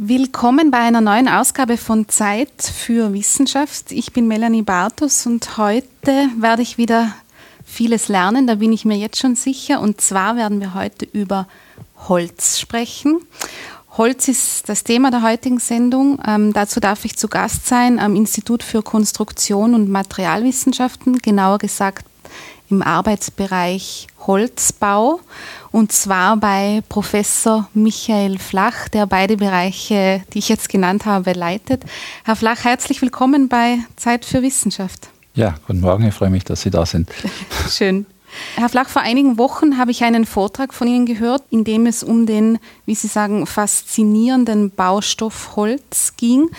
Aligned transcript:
Willkommen 0.00 0.70
bei 0.70 0.78
einer 0.78 1.00
neuen 1.00 1.28
Ausgabe 1.28 1.76
von 1.76 2.08
Zeit 2.08 2.62
für 2.62 3.12
Wissenschaft. 3.12 3.90
Ich 3.90 4.12
bin 4.12 4.28
Melanie 4.28 4.62
Bartos 4.62 5.26
und 5.26 5.58
heute 5.58 6.30
werde 6.36 6.62
ich 6.62 6.78
wieder 6.78 7.12
vieles 7.64 8.06
lernen, 8.06 8.46
da 8.46 8.54
bin 8.54 8.72
ich 8.72 8.84
mir 8.84 8.96
jetzt 8.96 9.18
schon 9.18 9.34
sicher. 9.34 9.80
Und 9.80 10.00
zwar 10.00 10.36
werden 10.36 10.60
wir 10.60 10.74
heute 10.74 11.04
über 11.04 11.48
Holz 12.06 12.60
sprechen. 12.60 13.22
Holz 13.96 14.28
ist 14.28 14.68
das 14.68 14.84
Thema 14.84 15.10
der 15.10 15.22
heutigen 15.22 15.58
Sendung. 15.58 16.20
Ähm, 16.24 16.52
dazu 16.52 16.78
darf 16.78 17.04
ich 17.04 17.16
zu 17.16 17.26
Gast 17.26 17.66
sein 17.66 17.98
am 17.98 18.14
Institut 18.14 18.62
für 18.62 18.84
Konstruktion 18.84 19.74
und 19.74 19.90
Materialwissenschaften, 19.90 21.18
genauer 21.18 21.58
gesagt 21.58 22.04
im 22.70 22.82
Arbeitsbereich 22.82 24.08
Holzbau 24.26 25.20
und 25.70 25.92
zwar 25.92 26.36
bei 26.36 26.82
Professor 26.88 27.68
Michael 27.74 28.38
Flach, 28.38 28.88
der 28.88 29.06
beide 29.06 29.36
Bereiche, 29.36 30.22
die 30.32 30.38
ich 30.38 30.48
jetzt 30.48 30.68
genannt 30.68 31.06
habe, 31.06 31.32
leitet. 31.32 31.84
Herr 32.24 32.36
Flach, 32.36 32.64
herzlich 32.64 33.02
willkommen 33.02 33.48
bei 33.48 33.78
Zeit 33.96 34.24
für 34.24 34.42
Wissenschaft. 34.42 35.08
Ja, 35.34 35.54
guten 35.66 35.80
Morgen, 35.80 36.06
ich 36.06 36.14
freue 36.14 36.30
mich, 36.30 36.44
dass 36.44 36.62
Sie 36.62 36.70
da 36.70 36.84
sind. 36.84 37.10
Schön. 37.70 38.06
Herr 38.56 38.68
Flach, 38.68 38.88
vor 38.88 39.02
einigen 39.02 39.38
Wochen 39.38 39.78
habe 39.78 39.90
ich 39.90 40.04
einen 40.04 40.26
Vortrag 40.26 40.74
von 40.74 40.86
Ihnen 40.88 41.06
gehört, 41.06 41.42
in 41.50 41.64
dem 41.64 41.86
es 41.86 42.02
um 42.02 42.26
den, 42.26 42.58
wie 42.84 42.94
Sie 42.94 43.06
sagen, 43.06 43.46
faszinierenden 43.46 44.70
Baustoff 44.70 45.56
Holz 45.56 46.14
ging. 46.16 46.50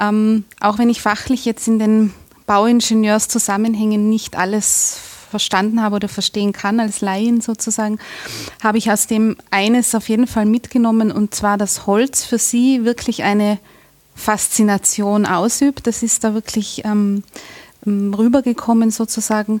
Ähm, 0.00 0.44
auch 0.60 0.78
wenn 0.78 0.88
ich 0.88 1.02
fachlich 1.02 1.44
jetzt 1.44 1.66
in 1.66 1.78
den 1.78 2.12
Bauingenieurszusammenhängen 2.46 4.08
nicht 4.08 4.36
alles 4.36 5.00
verstanden 5.28 5.82
habe 5.82 5.96
oder 5.96 6.08
verstehen 6.08 6.52
kann 6.52 6.80
als 6.80 7.00
Laien 7.00 7.40
sozusagen, 7.40 7.98
habe 8.62 8.78
ich 8.78 8.90
aus 8.90 9.06
dem 9.06 9.36
eines 9.50 9.94
auf 9.94 10.08
jeden 10.08 10.26
Fall 10.26 10.46
mitgenommen 10.46 11.10
und 11.10 11.34
zwar, 11.34 11.58
dass 11.58 11.86
Holz 11.86 12.24
für 12.24 12.38
Sie 12.38 12.84
wirklich 12.84 13.22
eine 13.22 13.58
Faszination 14.14 15.26
ausübt. 15.26 15.86
Das 15.86 16.02
ist 16.02 16.24
da 16.24 16.34
wirklich 16.34 16.82
ähm, 16.84 17.22
ähm 17.86 18.14
rübergekommen 18.14 18.90
sozusagen. 18.90 19.60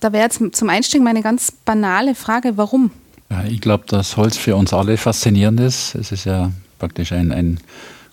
Da 0.00 0.12
wäre 0.12 0.24
jetzt 0.24 0.40
zum 0.52 0.68
Einstieg 0.68 1.02
meine 1.02 1.22
ganz 1.22 1.50
banale 1.50 2.14
Frage, 2.14 2.56
warum? 2.56 2.90
Ich 3.48 3.60
glaube, 3.60 3.84
dass 3.88 4.16
Holz 4.16 4.36
für 4.36 4.56
uns 4.56 4.72
alle 4.72 4.96
faszinierend 4.96 5.60
ist. 5.60 5.94
Es 5.94 6.12
ist 6.12 6.24
ja 6.24 6.52
praktisch 6.78 7.12
ein, 7.12 7.32
ein 7.32 7.60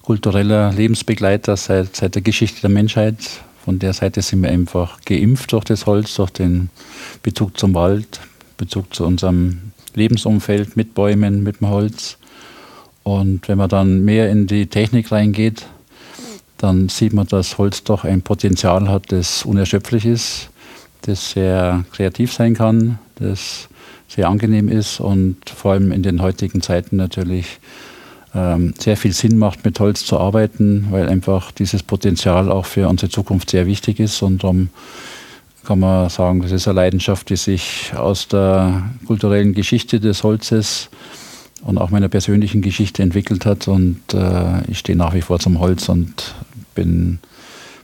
kultureller 0.01 0.71
Lebensbegleiter 0.73 1.55
seit, 1.55 1.95
seit 1.95 2.15
der 2.15 2.21
Geschichte 2.21 2.61
der 2.61 2.69
Menschheit 2.69 3.17
von 3.63 3.79
der 3.79 3.93
Seite 3.93 4.21
sind 4.21 4.43
wir 4.43 4.49
einfach 4.49 4.99
geimpft 5.05 5.53
durch 5.53 5.63
das 5.63 5.85
Holz, 5.85 6.15
durch 6.15 6.31
den 6.31 6.69
Bezug 7.21 7.57
zum 7.57 7.73
Wald, 7.73 8.19
Bezug 8.57 8.93
zu 8.93 9.05
unserem 9.05 9.71
Lebensumfeld 9.95 10.75
mit 10.75 10.93
Bäumen, 10.93 11.43
mit 11.43 11.61
dem 11.61 11.69
Holz. 11.69 12.17
Und 13.03 13.47
wenn 13.47 13.57
man 13.57 13.69
dann 13.69 14.03
mehr 14.03 14.29
in 14.29 14.47
die 14.47 14.67
Technik 14.67 15.11
reingeht, 15.11 15.65
dann 16.57 16.89
sieht 16.89 17.13
man, 17.13 17.27
dass 17.27 17.57
Holz 17.57 17.83
doch 17.83 18.03
ein 18.03 18.21
Potenzial 18.21 18.89
hat, 18.89 19.11
das 19.11 19.43
unerschöpflich 19.43 20.05
ist, 20.05 20.49
das 21.01 21.31
sehr 21.31 21.85
kreativ 21.93 22.33
sein 22.33 22.55
kann, 22.55 22.99
das 23.15 23.69
sehr 24.07 24.27
angenehm 24.27 24.69
ist 24.69 24.99
und 24.99 25.37
vor 25.49 25.73
allem 25.73 25.91
in 25.91 26.03
den 26.03 26.21
heutigen 26.21 26.61
Zeiten 26.61 26.97
natürlich 26.97 27.59
ähm, 28.35 28.73
sehr 28.79 28.97
viel 28.97 29.13
Sinn 29.13 29.37
macht, 29.37 29.63
mit 29.63 29.79
Holz 29.79 30.05
zu 30.05 30.19
arbeiten, 30.19 30.87
weil 30.89 31.07
einfach 31.07 31.51
dieses 31.51 31.83
Potenzial 31.83 32.51
auch 32.51 32.65
für 32.65 32.87
unsere 32.87 33.11
Zukunft 33.11 33.51
sehr 33.51 33.65
wichtig 33.67 33.99
ist. 33.99 34.21
Und 34.21 34.43
darum 34.43 34.69
kann 35.63 35.79
man 35.79 36.09
sagen, 36.09 36.41
das 36.41 36.51
ist 36.51 36.67
eine 36.67 36.75
Leidenschaft, 36.75 37.29
die 37.29 37.35
sich 37.35 37.93
aus 37.95 38.27
der 38.27 38.83
kulturellen 39.05 39.53
Geschichte 39.53 39.99
des 39.99 40.23
Holzes 40.23 40.89
und 41.61 41.77
auch 41.77 41.91
meiner 41.91 42.09
persönlichen 42.09 42.61
Geschichte 42.61 43.03
entwickelt 43.03 43.45
hat. 43.45 43.67
Und 43.67 44.01
äh, 44.13 44.69
ich 44.69 44.79
stehe 44.79 44.97
nach 44.97 45.13
wie 45.13 45.21
vor 45.21 45.39
zum 45.39 45.59
Holz 45.59 45.87
und 45.89 46.35
bin 46.75 47.19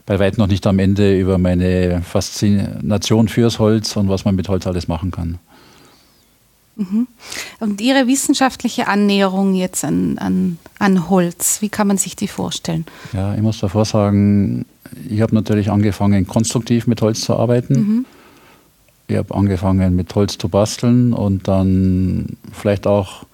bei 0.06 0.18
weitem 0.18 0.42
noch 0.42 0.48
nicht 0.48 0.66
am 0.66 0.78
Ende 0.78 1.18
über 1.18 1.38
meine 1.38 2.02
Faszination 2.02 3.28
fürs 3.28 3.58
Holz 3.58 3.96
und 3.96 4.08
was 4.08 4.24
man 4.24 4.34
mit 4.34 4.48
Holz 4.48 4.66
alles 4.66 4.88
machen 4.88 5.12
kann. 5.12 5.38
Mhm. 6.80 7.06
Und 7.60 7.80
Ihre 7.80 8.06
wissenschaftliche 8.06 8.88
Annäherung 8.88 9.54
jetzt 9.54 9.84
an, 9.84 10.16
an, 10.18 10.58
an 10.78 11.10
Holz, 11.10 11.60
wie 11.60 11.68
kann 11.68 11.86
man 11.86 11.98
sich 11.98 12.16
die 12.16 12.28
vorstellen? 12.28 12.86
Ja, 13.12 13.34
ich 13.34 13.42
muss 13.42 13.60
davor 13.60 13.84
sagen, 13.84 14.64
ich 15.08 15.20
habe 15.20 15.34
natürlich 15.34 15.70
angefangen, 15.70 16.26
konstruktiv 16.26 16.86
mit 16.86 17.02
Holz 17.02 17.20
zu 17.20 17.36
arbeiten. 17.36 17.74
Mhm. 17.74 18.06
Ich 19.08 19.16
habe 19.16 19.34
angefangen, 19.34 19.94
mit 19.94 20.14
Holz 20.14 20.38
zu 20.38 20.48
basteln 20.48 21.12
und 21.12 21.48
dann 21.48 22.36
vielleicht 22.52 22.86
auch 22.86 23.24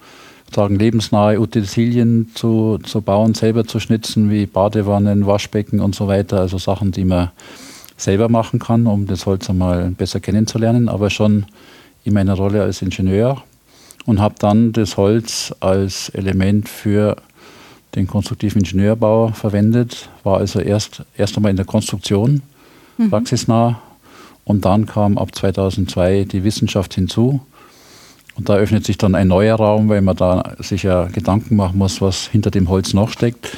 sagen, 0.53 0.77
lebensnahe 0.77 1.39
Utensilien 1.39 2.31
zu, 2.35 2.79
zu 2.83 3.01
bauen, 3.01 3.35
selber 3.35 3.67
zu 3.67 3.79
schnitzen, 3.79 4.31
wie 4.31 4.47
Badewannen, 4.47 5.27
Waschbecken 5.27 5.81
und 5.81 5.95
so 5.95 6.09
weiter. 6.09 6.41
Also 6.41 6.59
Sachen, 6.59 6.93
die 6.93 7.05
man 7.05 7.31
selber 7.97 8.29
machen 8.29 8.59
kann, 8.59 8.87
um 8.87 9.07
das 9.07 9.27
Holz 9.27 9.49
einmal 9.49 9.91
besser 9.91 10.19
kennenzulernen, 10.19 10.89
aber 10.89 11.11
schon 11.11 11.47
in 12.07 12.15
meiner 12.15 12.35
Rolle 12.35 12.63
als 12.63 12.83
Ingenieur 12.83 13.43
und 14.07 14.21
habe 14.21 14.37
dann 14.39 14.73
das 14.73 14.97
Holz 14.97 15.55
als 15.61 16.09
Element 16.11 16.69
für 16.69 17.17
den 17.95 18.07
konstruktiven 18.07 18.61
Ingenieurbau 18.61 19.29
verwendet, 19.29 20.09
war 20.23 20.39
also 20.39 20.61
erst, 20.61 21.03
erst 21.17 21.37
einmal 21.37 21.51
in 21.51 21.57
der 21.57 21.67
Konstruktion 21.67 22.43
mhm. 22.97 23.11
praxisnah 23.11 23.81
und 24.45 24.65
dann 24.65 24.87
kam 24.87 25.19
ab 25.19 25.35
2002 25.35 26.25
die 26.25 26.45
Wissenschaft 26.45 26.95
hinzu. 26.95 27.41
Und 28.37 28.51
da 28.51 28.57
öffnet 28.57 28.85
sich 28.85 28.99
dann 28.99 29.15
ein 29.15 29.29
neuer 29.29 29.57
Raum, 29.57 29.89
weil 29.89 30.03
man 30.03 30.15
da 30.15 30.55
sich 30.59 30.83
ja 30.83 31.07
Gedanken 31.07 31.57
machen 31.57 31.79
muss, 31.79 32.03
was 32.03 32.27
hinter 32.29 32.51
dem 32.51 32.69
Holz 32.69 32.93
noch 32.93 33.09
steckt. 33.09 33.57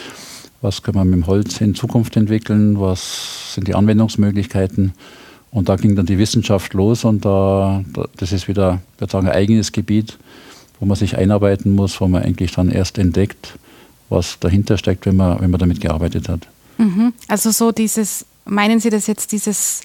Was 0.61 0.83
kann 0.83 0.95
man 0.95 1.11
mit 1.11 1.17
dem 1.17 1.27
Holz 1.27 1.61
in 1.61 1.75
Zukunft 1.75 2.17
entwickeln? 2.17 2.81
Was 2.81 3.55
sind 3.55 3.69
die 3.69 3.75
Anwendungsmöglichkeiten? 3.75 4.93
Und 5.59 5.69
da 5.69 5.75
ging 5.75 5.97
dann 5.97 6.07
die 6.07 6.19
Wissenschaft 6.19 6.73
los 6.73 7.05
und 7.05 7.25
da, 7.25 7.83
das 8.17 8.31
ist 8.31 8.47
wieder 8.47 8.81
sagen, 9.01 9.27
ein 9.27 9.35
eigenes 9.35 9.73
Gebiet, 9.73 10.17
wo 10.79 10.87
man 10.87 10.97
sich 10.97 11.19
einarbeiten 11.19 11.75
muss, 11.75 12.01
wo 12.01 12.07
man 12.07 12.23
eigentlich 12.23 12.53
dann 12.53 12.71
erst 12.71 12.97
entdeckt, 12.97 13.59
was 14.09 14.39
dahinter 14.39 14.79
steckt, 14.79 15.05
wenn 15.05 15.17
man, 15.17 15.41
wenn 15.41 15.51
man 15.51 15.59
damit 15.59 15.81
gearbeitet 15.81 16.29
hat. 16.29 16.47
Mhm. 16.77 17.13
Also 17.27 17.51
so 17.51 17.73
dieses, 17.73 18.25
meinen 18.45 18.79
Sie 18.79 18.89
das 18.89 19.09
jetzt, 19.09 19.33
dieses 19.33 19.81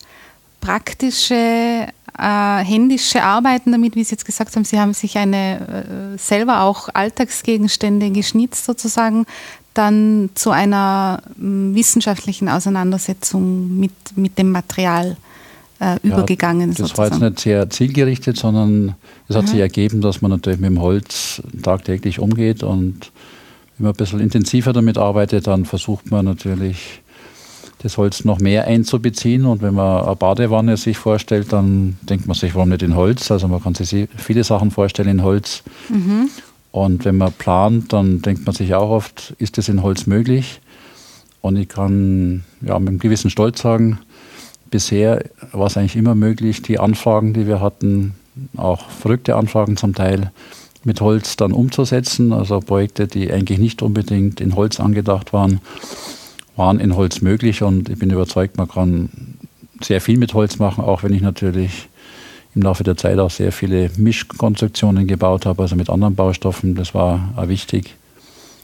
praktische, 0.61 1.87
äh, 2.19 2.57
händische 2.63 3.23
Arbeiten 3.23 3.71
damit, 3.71 3.95
wie 3.95 4.03
Sie 4.03 4.11
jetzt 4.11 4.25
gesagt 4.25 4.55
haben, 4.55 4.65
Sie 4.65 4.79
haben 4.79 4.93
sich 4.93 5.17
eine 5.17 6.13
äh, 6.15 6.17
selber 6.19 6.61
auch 6.61 6.89
Alltagsgegenstände 6.93 8.11
geschnitzt 8.11 8.65
sozusagen, 8.65 9.25
dann 9.73 10.29
zu 10.35 10.51
einer 10.51 11.23
äh, 11.31 11.41
wissenschaftlichen 11.41 12.47
Auseinandersetzung 12.47 13.79
mit, 13.79 13.91
mit 14.15 14.37
dem 14.37 14.51
Material 14.51 15.17
äh, 15.83 16.07
übergegangen. 16.07 16.71
Ja, 16.71 16.77
das 16.77 16.77
sozusagen. 16.77 16.97
war 16.97 17.19
jetzt 17.19 17.21
nicht 17.21 17.39
sehr 17.41 17.69
zielgerichtet, 17.69 18.37
sondern 18.37 18.95
es 19.27 19.35
hat 19.35 19.43
mhm. 19.43 19.47
sich 19.47 19.59
ergeben, 19.59 20.01
dass 20.01 20.21
man 20.21 20.31
natürlich 20.31 20.59
mit 20.59 20.69
dem 20.69 20.81
Holz 20.81 21.41
tagtäglich 21.61 22.19
umgeht 22.19 22.63
und 22.63 23.11
wenn 23.77 23.85
man 23.85 23.93
ein 23.93 23.97
bisschen 23.97 24.19
intensiver 24.19 24.71
damit 24.71 24.97
arbeitet, 24.97 25.47
dann 25.47 25.65
versucht 25.65 26.11
man 26.11 26.25
natürlich 26.25 27.01
das 27.79 27.97
Holz 27.97 28.23
noch 28.23 28.39
mehr 28.39 28.65
einzubeziehen. 28.65 29.45
Und 29.45 29.61
wenn 29.61 29.73
man 29.73 30.05
eine 30.05 30.15
Badewanne 30.15 30.77
sich 30.77 30.97
vorstellt, 30.97 31.51
dann 31.51 31.97
denkt 32.01 32.27
man 32.27 32.35
sich, 32.35 32.55
warum 32.55 32.69
nicht 32.69 32.81
in 32.81 32.95
Holz? 32.95 33.29
Also 33.29 33.47
man 33.47 33.61
kann 33.61 33.75
sich 33.75 34.07
viele 34.15 34.43
Sachen 34.43 34.71
vorstellen 34.71 35.09
in 35.09 35.23
Holz. 35.23 35.63
Mhm. 35.89 36.29
Und 36.71 37.05
wenn 37.05 37.17
man 37.17 37.33
plant, 37.33 37.93
dann 37.93 38.21
denkt 38.21 38.45
man 38.45 38.55
sich 38.55 38.73
auch 38.73 38.89
oft, 38.89 39.35
ist 39.37 39.57
das 39.57 39.69
in 39.69 39.83
Holz 39.83 40.07
möglich? 40.07 40.61
Und 41.41 41.57
ich 41.57 41.67
kann 41.67 42.45
ja, 42.61 42.79
mit 42.79 42.89
einem 42.89 42.99
gewissen 42.99 43.29
Stolz 43.29 43.61
sagen, 43.61 43.99
bisher 44.73 45.23
war 45.51 45.67
es 45.67 45.77
eigentlich 45.77 45.95
immer 45.95 46.15
möglich, 46.15 46.63
die 46.63 46.79
Anfragen, 46.79 47.33
die 47.33 47.45
wir 47.45 47.61
hatten, 47.61 48.15
auch 48.57 48.89
verrückte 48.89 49.35
Anfragen 49.35 49.77
zum 49.77 49.93
Teil, 49.93 50.31
mit 50.83 50.99
Holz 50.99 51.37
dann 51.37 51.51
umzusetzen. 51.51 52.33
Also 52.33 52.59
Projekte, 52.59 53.05
die 53.07 53.31
eigentlich 53.31 53.59
nicht 53.59 53.83
unbedingt 53.83 54.41
in 54.41 54.55
Holz 54.55 54.79
angedacht 54.79 55.31
waren, 55.31 55.61
waren 56.55 56.79
in 56.79 56.95
Holz 56.95 57.21
möglich. 57.21 57.61
Und 57.61 57.87
ich 57.87 57.99
bin 57.99 58.09
überzeugt, 58.09 58.57
man 58.57 58.67
kann 58.67 59.09
sehr 59.79 60.01
viel 60.01 60.17
mit 60.17 60.33
Holz 60.33 60.57
machen, 60.57 60.83
auch 60.83 61.03
wenn 61.03 61.13
ich 61.13 61.21
natürlich 61.21 61.87
im 62.55 62.63
Laufe 62.63 62.83
der 62.83 62.97
Zeit 62.97 63.19
auch 63.19 63.31
sehr 63.31 63.51
viele 63.51 63.91
Mischkonstruktionen 63.95 65.05
gebaut 65.05 65.45
habe, 65.45 65.61
also 65.61 65.75
mit 65.75 65.89
anderen 65.91 66.15
Baustoffen. 66.15 66.73
Das 66.73 66.95
war 66.95 67.31
auch 67.35 67.47
wichtig 67.47 67.95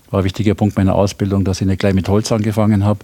war 0.10 0.22
ein 0.22 0.26
wichtiger 0.26 0.56
Punkt 0.56 0.76
meiner 0.76 0.96
Ausbildung, 0.96 1.44
dass 1.44 1.62
ich 1.62 1.68
nicht 1.68 1.80
gleich 1.80 1.94
mit 1.94 2.10
Holz 2.10 2.32
angefangen 2.32 2.84
habe, 2.84 3.00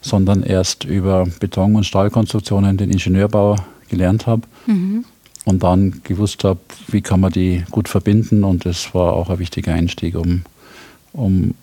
sondern 0.00 0.42
erst 0.42 0.84
über 0.84 1.26
Beton- 1.40 1.76
und 1.76 1.84
Stahlkonstruktionen 1.84 2.76
den 2.76 2.90
Ingenieurbau 2.90 3.56
gelernt 3.88 4.26
habe 4.26 4.42
mhm. 4.66 5.04
und 5.44 5.62
dann 5.62 6.00
gewusst 6.04 6.44
habe, 6.44 6.60
wie 6.88 7.00
kann 7.00 7.20
man 7.20 7.32
die 7.32 7.64
gut 7.70 7.88
verbinden 7.88 8.44
und 8.44 8.66
das 8.66 8.94
war 8.94 9.12
auch 9.14 9.30
ein 9.30 9.38
wichtiger 9.38 9.72
Einstieg, 9.72 10.16
um, 10.16 10.42
um 11.12 11.54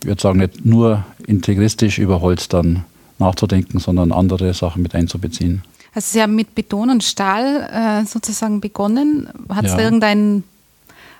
ich 0.00 0.06
würde 0.06 0.20
sagen, 0.20 0.38
nicht 0.40 0.64
nur 0.64 1.04
integristisch 1.26 1.98
über 1.98 2.20
Holz 2.20 2.48
dann 2.48 2.84
nachzudenken, 3.18 3.78
sondern 3.78 4.12
andere 4.12 4.52
Sachen 4.52 4.82
mit 4.82 4.94
einzubeziehen. 4.94 5.62
Also 5.94 6.12
Sie 6.12 6.22
haben 6.22 6.34
mit 6.34 6.54
Beton 6.54 6.90
und 6.90 7.04
Stahl 7.04 7.70
äh, 7.72 8.04
sozusagen 8.04 8.60
begonnen. 8.60 9.28
Hat 9.48 9.64
es 9.64 9.72
ja. 9.72 9.78
irgendeinen 9.78 10.44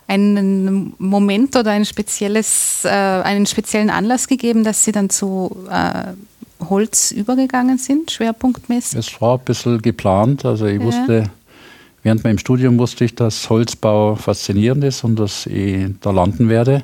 einen 0.09 0.95
Moment 0.99 1.57
oder 1.57 1.73
ein 1.73 1.85
spezielles, 1.85 2.85
äh, 2.85 2.89
einen 2.89 3.47
speziellen 3.47 3.91
Anlass 3.91 4.29
gegeben, 4.29 4.65
dass 4.65 4.85
Sie 4.85 4.93
dann 4.93 5.11
zu 5.11 5.67
äh, 5.71 6.13
Holz 6.69 7.11
übergegangen 7.11 7.79
sind, 7.79 8.11
schwerpunktmäßig? 8.11 8.99
Es 8.99 9.21
war 9.21 9.39
ein 9.39 9.45
bisschen 9.45 9.83
geplant. 9.83 10.45
Also 10.45 10.67
ich 10.67 10.81
ja. 10.81 10.85
wusste, 10.85 11.31
während 12.03 12.25
meinem 12.25 12.39
Studium 12.39 12.79
wusste 12.79 13.05
ich, 13.05 13.15
dass 13.15 13.51
Holzbau 13.51 14.15
faszinierend 14.15 14.85
ist 14.85 15.05
und 15.05 15.17
dass 15.19 15.47
ich 15.47 15.87
da 16.01 16.11
landen 16.11 16.49
werde. 16.49 16.83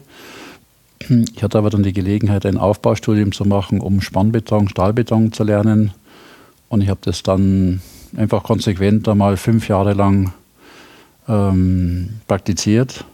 Ich 1.34 1.42
hatte 1.42 1.58
aber 1.58 1.70
dann 1.70 1.82
die 1.82 1.92
Gelegenheit, 1.92 2.46
ein 2.46 2.58
Aufbaustudium 2.58 3.32
zu 3.32 3.44
machen, 3.44 3.80
um 3.80 4.00
Spannbeton, 4.00 4.68
Stahlbeton 4.68 5.32
zu 5.32 5.42
lernen. 5.42 5.92
Und 6.68 6.80
ich 6.80 6.88
habe 6.88 7.00
das 7.02 7.22
dann 7.22 7.82
einfach 8.16 8.44
konsequent 8.44 9.08
einmal 9.08 9.36
fünf 9.36 9.68
Jahre 9.68 9.94
lang 9.94 10.32
ähm, 11.28 12.20
praktiziert. 12.28 13.04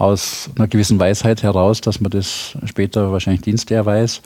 Aus 0.00 0.48
einer 0.56 0.66
gewissen 0.66 0.98
Weisheit 0.98 1.42
heraus, 1.42 1.82
dass 1.82 2.00
man 2.00 2.10
das 2.10 2.56
später 2.64 3.12
wahrscheinlich 3.12 3.42
Dienst 3.42 3.70
erweist. 3.70 4.22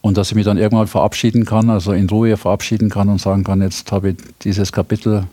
Und 0.00 0.16
dass 0.16 0.30
ich 0.30 0.34
mich 0.34 0.44
dann 0.44 0.58
irgendwann 0.58 0.88
verabschieden 0.88 1.44
kann, 1.44 1.70
also 1.70 1.92
in 1.92 2.10
Ruhe 2.10 2.36
verabschieden 2.36 2.90
kann 2.90 3.08
und 3.08 3.20
sagen 3.20 3.44
kann, 3.44 3.62
jetzt 3.62 3.92
habe 3.92 4.10
ich 4.10 4.16
dieses 4.42 4.72
Kapitel 4.72 5.28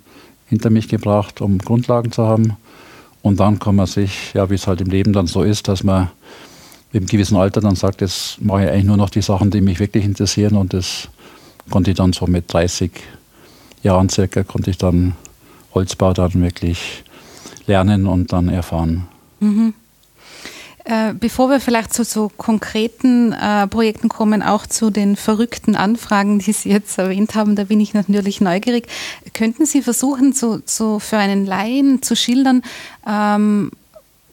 hinter 0.45 0.69
mich 0.69 0.88
gebracht, 0.89 1.41
um 1.41 1.57
Grundlagen 1.57 2.12
zu 2.12 2.27
haben. 2.27 2.56
Und 3.24 3.39
dann 3.39 3.57
kann 3.57 3.75
man 3.75 3.88
sich, 3.88 4.31
ja, 4.36 4.51
wie 4.51 4.53
es 4.53 4.68
halt 4.68 4.81
im 4.81 4.89
Leben 4.89 5.12
dann 5.12 5.25
so 5.25 5.41
ist, 5.41 5.68
dass 5.68 5.83
man 5.83 6.12
im 6.94 7.07
gewissen 7.07 7.35
Alter 7.35 7.62
dann 7.62 7.75
sagt, 7.75 8.01
jetzt 8.01 8.39
mache 8.42 8.65
ich 8.65 8.69
eigentlich 8.69 8.85
nur 8.85 8.97
noch 8.97 9.09
die 9.09 9.24
Sachen, 9.24 9.50
die 9.50 9.62
mich 9.62 9.80
wirklich 9.80 10.06
interessieren. 10.06 10.56
Und 10.56 10.74
das 10.74 11.09
konnte 11.71 11.89
ich 11.89 11.97
dann 11.97 12.13
so 12.13 12.27
mit 12.27 12.53
30 12.53 12.92
Jahren 13.81 14.07
circa, 14.09 14.44
konnte 14.44 14.69
ich 14.69 14.77
dann 14.77 15.13
Holzbau 15.74 16.13
dann 16.13 16.39
wirklich 16.44 17.03
lernen 17.65 18.06
und 18.06 18.31
dann 18.33 18.50
erfahren. 18.50 19.07
Mhm. 19.39 19.74
Äh, 20.89 21.13
bevor 21.13 21.51
wir 21.51 21.59
vielleicht 21.59 21.94
zu 21.94 22.03
so 22.03 22.31
konkreten 22.36 23.31
äh, 23.31 23.68
Projekten 23.68 24.09
kommen, 24.09 24.41
auch 24.41 24.65
zu 24.65 24.89
den 24.89 25.15
verrückten 25.15 25.75
Anfragen, 25.75 26.39
die 26.39 26.51
Sie 26.51 26.69
jetzt 26.69 26.97
erwähnt 26.97 27.36
haben, 27.36 27.56
da 27.56 27.65
bin 27.65 27.80
ich 27.80 27.94
natürlich 27.94 28.41
neugierig. 28.41 28.88
Könnten 29.36 29.68
Sie 29.68 29.83
versuchen, 29.83 30.33
so, 30.33 30.62
so 30.65 30.97
für 30.97 31.18
einen 31.18 31.45
Laien 31.45 32.01
zu 32.01 32.15
schildern, 32.15 32.63
ähm, 33.07 33.69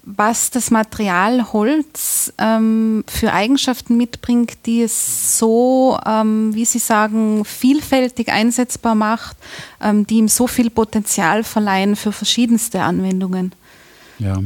was 0.03 0.49
das 0.49 0.70
Material 0.70 1.53
Holz 1.53 2.32
ähm, 2.38 3.05
für 3.06 3.35
Eigenschaften 3.35 3.99
mitbringt, 3.99 4.56
die 4.64 4.81
es 4.81 5.38
so, 5.38 5.99
ähm, 6.06 6.55
wie 6.55 6.64
Sie 6.64 6.79
sagen, 6.79 7.44
vielfältig 7.44 8.32
einsetzbar 8.32 8.94
macht, 8.94 9.37
ähm, 9.82 10.06
die 10.06 10.14
ihm 10.14 10.29
so 10.29 10.47
viel 10.47 10.70
Potenzial 10.70 11.44
verleihen 11.44 11.97
für 11.97 12.12
verschiedenste 12.12 12.81
Anwendungen? 12.81 13.52
Ja, 14.19 14.38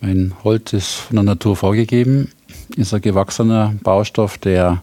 mein 0.00 0.32
Holz 0.44 0.72
ist 0.72 0.94
von 0.94 1.16
der 1.16 1.24
Natur 1.24 1.56
vorgegeben, 1.56 2.30
ist 2.76 2.94
ein 2.94 3.00
gewachsener 3.00 3.74
Baustoff, 3.82 4.38
der, 4.38 4.82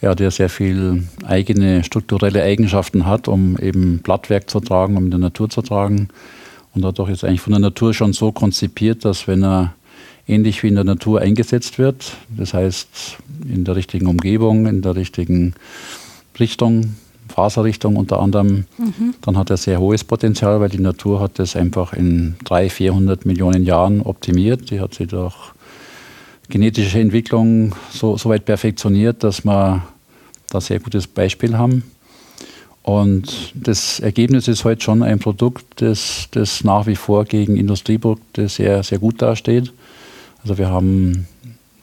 ja, 0.00 0.14
der 0.14 0.30
sehr 0.30 0.48
viel 0.48 1.04
eigene 1.24 1.84
strukturelle 1.84 2.42
Eigenschaften 2.42 3.06
hat, 3.06 3.28
um 3.28 3.58
eben 3.58 3.98
Blattwerk 3.98 4.48
zu 4.48 4.60
tragen, 4.60 4.96
um 4.96 5.06
in 5.06 5.10
der 5.10 5.20
Natur 5.20 5.50
zu 5.50 5.62
tragen. 5.62 6.08
Und 6.74 6.82
dadurch 6.82 7.10
ist 7.10 7.24
eigentlich 7.24 7.40
von 7.40 7.52
der 7.52 7.60
Natur 7.60 7.94
schon 7.94 8.12
so 8.12 8.32
konzipiert, 8.32 9.04
dass 9.04 9.26
wenn 9.26 9.42
er 9.42 9.74
ähnlich 10.28 10.62
wie 10.62 10.68
in 10.68 10.74
der 10.74 10.84
Natur 10.84 11.20
eingesetzt 11.20 11.78
wird, 11.78 12.16
das 12.28 12.52
heißt 12.52 13.16
in 13.48 13.64
der 13.64 13.76
richtigen 13.76 14.06
Umgebung, 14.06 14.66
in 14.66 14.82
der 14.82 14.96
richtigen 14.96 15.54
Richtung, 16.38 16.96
Faserrichtung 17.28 17.96
unter 17.96 18.20
anderem, 18.20 18.66
mhm. 18.78 19.14
dann 19.22 19.36
hat 19.36 19.50
er 19.50 19.56
sehr 19.56 19.80
hohes 19.80 20.04
Potenzial, 20.04 20.60
weil 20.60 20.68
die 20.68 20.80
Natur 20.80 21.20
hat 21.20 21.38
das 21.38 21.56
einfach 21.56 21.92
in 21.92 22.36
300, 22.44 22.72
400 22.72 23.26
Millionen 23.26 23.64
Jahren 23.64 24.02
optimiert. 24.02 24.70
Die 24.70 24.80
hat 24.80 24.94
sie 24.94 25.06
durch 25.06 25.34
genetische 26.48 27.00
Entwicklung 27.00 27.74
so, 27.90 28.16
so 28.16 28.28
weit 28.28 28.44
perfektioniert, 28.44 29.24
dass 29.24 29.44
wir 29.44 29.82
da 30.50 30.60
sehr 30.60 30.80
gutes 30.80 31.06
Beispiel 31.06 31.56
haben. 31.58 31.82
Und 32.82 33.52
das 33.54 33.98
Ergebnis 33.98 34.46
ist 34.46 34.64
heute 34.64 34.80
schon 34.80 35.02
ein 35.02 35.18
Produkt, 35.18 35.64
das, 35.76 36.28
das 36.30 36.62
nach 36.62 36.86
wie 36.86 36.94
vor 36.94 37.24
gegen 37.24 37.56
Industrieprodukte 37.56 38.48
sehr, 38.48 38.84
sehr 38.84 39.00
gut 39.00 39.20
dasteht. 39.20 39.72
Also 40.42 40.56
wir 40.56 40.68
haben 40.68 41.26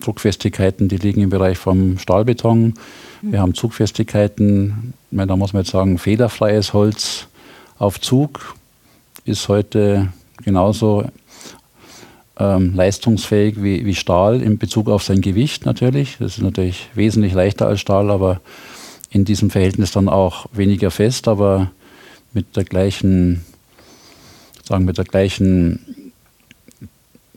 Druckfestigkeiten, 0.05 0.87
die 0.87 0.97
liegen 0.97 1.21
im 1.21 1.29
Bereich 1.29 1.57
vom 1.57 1.97
Stahlbeton. 1.97 2.73
Wir 3.21 3.39
haben 3.39 3.53
Zugfestigkeiten, 3.53 4.93
meine, 5.11 5.27
da 5.27 5.35
muss 5.35 5.53
man 5.53 5.63
jetzt 5.63 5.71
sagen, 5.71 5.97
federfreies 5.97 6.73
Holz 6.73 7.27
auf 7.77 7.99
Zug 7.99 8.55
ist 9.25 9.47
heute 9.47 10.09
genauso 10.43 11.05
ähm, 12.37 12.73
leistungsfähig 12.75 13.61
wie, 13.63 13.85
wie 13.85 13.95
Stahl 13.95 14.41
in 14.41 14.57
Bezug 14.57 14.89
auf 14.89 15.03
sein 15.03 15.21
Gewicht 15.21 15.65
natürlich. 15.65 16.17
Das 16.19 16.37
ist 16.37 16.43
natürlich 16.43 16.89
wesentlich 16.95 17.33
leichter 17.33 17.67
als 17.67 17.79
Stahl, 17.79 18.11
aber 18.11 18.41
in 19.09 19.25
diesem 19.25 19.49
Verhältnis 19.49 19.91
dann 19.91 20.09
auch 20.09 20.47
weniger 20.51 20.91
fest, 20.91 21.27
aber 21.27 21.71
mit 22.33 22.55
der 22.57 22.63
gleichen, 22.63 23.45
sagen 24.63 24.85
mit 24.85 24.97
der 24.97 25.05
gleichen 25.05 26.02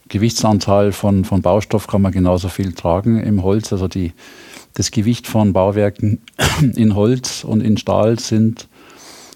Gewichtsanzahl 0.09 0.93
von, 0.93 1.25
von 1.25 1.43
Baustoff 1.43 1.87
kann 1.87 2.03
man 2.03 2.13
genauso 2.13 2.49
viel 2.49 2.73
tragen 2.73 3.19
im 3.21 3.43
Holz. 3.43 3.73
Also 3.73 3.89
die 3.89 4.13
das 4.77 4.91
Gewicht 4.91 5.27
von 5.27 5.53
Bauwerken 5.53 6.21
in 6.77 6.95
Holz 6.95 7.45
und 7.45 7.63
in 7.63 7.77
Stahl 7.77 8.19
sind, 8.19 8.69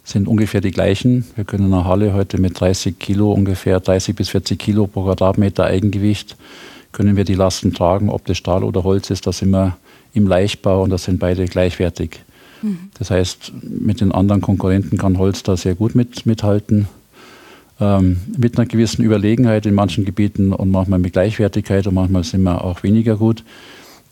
sind 0.04 0.28
ungefähr 0.28 0.60
die 0.60 0.70
gleichen. 0.70 1.24
Wir 1.34 1.44
können 1.44 1.66
in 1.66 1.74
einer 1.74 1.86
Halle 1.86 2.12
heute 2.12 2.38
mit 2.38 2.60
30 2.60 2.98
Kilo, 2.98 3.32
ungefähr 3.32 3.80
30 3.80 4.14
bis 4.14 4.28
40 4.28 4.58
Kilo 4.58 4.86
pro 4.86 5.04
Quadratmeter 5.04 5.64
Eigengewicht, 5.64 6.36
können 6.92 7.16
wir 7.16 7.24
die 7.24 7.34
Lasten 7.34 7.72
tragen, 7.72 8.10
ob 8.10 8.24
das 8.26 8.36
Stahl 8.36 8.64
oder 8.64 8.84
Holz 8.84 9.10
ist. 9.10 9.26
Da 9.26 9.32
sind 9.32 9.50
wir 9.50 9.76
im 10.12 10.26
Leichtbau 10.26 10.82
und 10.82 10.90
das 10.90 11.04
sind 11.04 11.20
beide 11.20 11.46
gleichwertig. 11.46 12.20
Mhm. 12.62 12.90
Das 12.98 13.10
heißt, 13.10 13.52
mit 13.62 14.00
den 14.00 14.12
anderen 14.12 14.40
Konkurrenten 14.40 14.98
kann 14.98 15.18
Holz 15.18 15.42
da 15.42 15.56
sehr 15.56 15.74
gut 15.74 15.94
mit, 15.94 16.26
mithalten. 16.26 16.88
Ähm, 17.80 18.20
mit 18.36 18.58
einer 18.58 18.66
gewissen 18.66 19.02
Überlegenheit 19.02 19.64
in 19.64 19.74
manchen 19.74 20.04
Gebieten 20.04 20.52
und 20.52 20.70
manchmal 20.70 20.98
mit 20.98 21.14
Gleichwertigkeit 21.14 21.86
und 21.86 21.94
manchmal 21.94 22.24
sind 22.24 22.42
wir 22.42 22.62
auch 22.62 22.82
weniger 22.82 23.16
gut. 23.16 23.42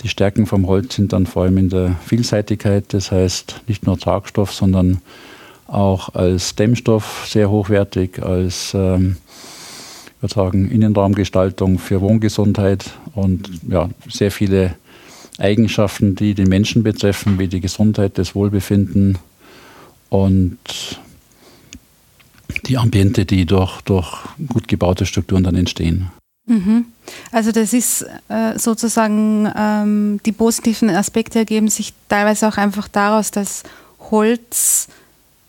Die 0.03 0.09
Stärken 0.09 0.47
vom 0.47 0.67
Holz 0.67 0.95
sind 0.95 1.13
dann 1.13 1.27
vor 1.27 1.43
allem 1.43 1.59
in 1.59 1.69
der 1.69 1.97
Vielseitigkeit, 2.07 2.85
das 2.95 3.13
heißt 3.13 3.63
nicht 3.67 3.85
nur 3.85 3.99
Tragstoff, 3.99 4.55
sondern 4.55 5.03
auch 5.67 6.15
als 6.15 6.55
Dämmstoff 6.55 7.27
sehr 7.29 7.51
hochwertig, 7.51 8.23
als 8.23 8.73
ähm, 8.75 9.17
ich 10.17 10.23
würde 10.23 10.35
sagen, 10.35 10.71
Innenraumgestaltung 10.71 11.79
für 11.79 12.01
Wohngesundheit 12.01 12.91
und 13.15 13.51
ja, 13.69 13.91
sehr 14.09 14.31
viele 14.31 14.77
Eigenschaften, 15.37 16.17
die 16.17 16.35
den 16.35 16.49
Menschen 16.49 16.83
betreffen, 16.83 17.39
wie 17.39 17.49
die 17.49 17.61
Gesundheit, 17.61 18.19
das 18.19 18.35
Wohlbefinden 18.35 19.19
und 20.09 20.59
die 22.67 22.79
Ambiente, 22.79 23.25
die 23.25 23.47
durch, 23.47 23.81
durch 23.83 24.19
gut 24.49 24.69
gebaute 24.69 25.07
Strukturen 25.07 25.45
dann 25.45 25.55
entstehen. 25.55 26.11
Mhm. 26.47 26.87
Also 27.31 27.53
das 27.53 27.73
ist 27.73 28.07
äh, 28.29 28.59
sozusagen, 28.59 29.51
ähm, 29.55 30.21
die 30.25 30.33
positiven 30.33 30.89
Aspekte 30.91 31.39
ergeben 31.39 31.69
sich 31.69 31.93
teilweise 32.09 32.49
auch 32.49 32.57
einfach 32.57 32.89
daraus, 32.89 33.31
dass 33.31 33.65
Holz 34.11 34.89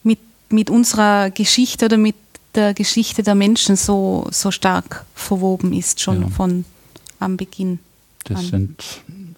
mit, 0.03 0.19
mit 0.49 0.69
unserer 0.69 1.29
Geschichte 1.29 1.85
oder 1.85 1.97
mit 1.97 2.15
der 2.55 2.73
Geschichte 2.73 3.23
der 3.23 3.35
Menschen 3.35 3.75
so, 3.75 4.27
so 4.31 4.51
stark 4.51 5.05
verwoben 5.15 5.71
ist, 5.71 6.01
schon 6.01 6.23
ja. 6.23 6.27
von 6.29 6.65
am 7.19 7.37
Beginn. 7.37 7.79
Das 8.25 8.47
sind, 8.47 8.83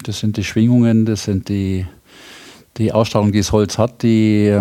das 0.03 0.19
sind 0.19 0.37
die 0.37 0.43
Schwingungen, 0.43 1.05
das 1.05 1.23
sind 1.23 1.49
die, 1.49 1.85
die 2.77 2.91
Ausstrahlung, 2.91 3.31
die 3.31 3.39
das 3.39 3.51
Holz 3.51 3.77
hat, 3.77 4.01
die, 4.01 4.57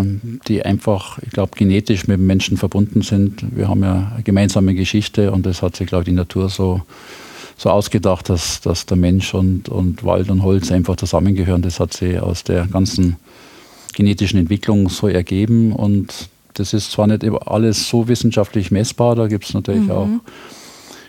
die 0.48 0.64
einfach, 0.64 1.18
ich 1.22 1.30
glaube, 1.30 1.52
genetisch 1.56 2.08
mit 2.08 2.18
dem 2.18 2.26
Menschen 2.26 2.56
verbunden 2.56 3.02
sind. 3.02 3.44
Wir 3.56 3.68
haben 3.68 3.82
ja 3.82 4.12
eine 4.14 4.22
gemeinsame 4.22 4.74
Geschichte 4.74 5.30
und 5.30 5.46
das 5.46 5.62
hat 5.62 5.76
sich, 5.76 5.86
glaube 5.86 6.02
ich, 6.02 6.08
die 6.08 6.14
Natur 6.14 6.48
so, 6.48 6.82
so 7.56 7.70
ausgedacht, 7.70 8.28
dass, 8.28 8.60
dass 8.60 8.86
der 8.86 8.96
Mensch 8.96 9.32
und, 9.32 9.68
und 9.68 10.02
Wald 10.02 10.30
und 10.30 10.42
Holz 10.42 10.72
einfach 10.72 10.96
zusammengehören. 10.96 11.62
Das 11.62 11.78
hat 11.78 11.92
sie 11.92 12.18
aus 12.18 12.42
der 12.42 12.66
ganzen 12.66 13.16
genetischen 13.94 14.40
Entwicklung 14.40 14.88
so 14.88 15.08
ergeben 15.08 15.72
und 15.72 16.28
das 16.54 16.72
ist 16.72 16.90
zwar 16.90 17.06
nicht 17.06 17.24
alles 17.46 17.88
so 17.88 18.08
wissenschaftlich 18.08 18.70
messbar, 18.70 19.14
da 19.14 19.28
gibt 19.28 19.44
es 19.44 19.54
natürlich 19.54 19.84
mhm. 19.84 19.90
auch, 19.90 20.08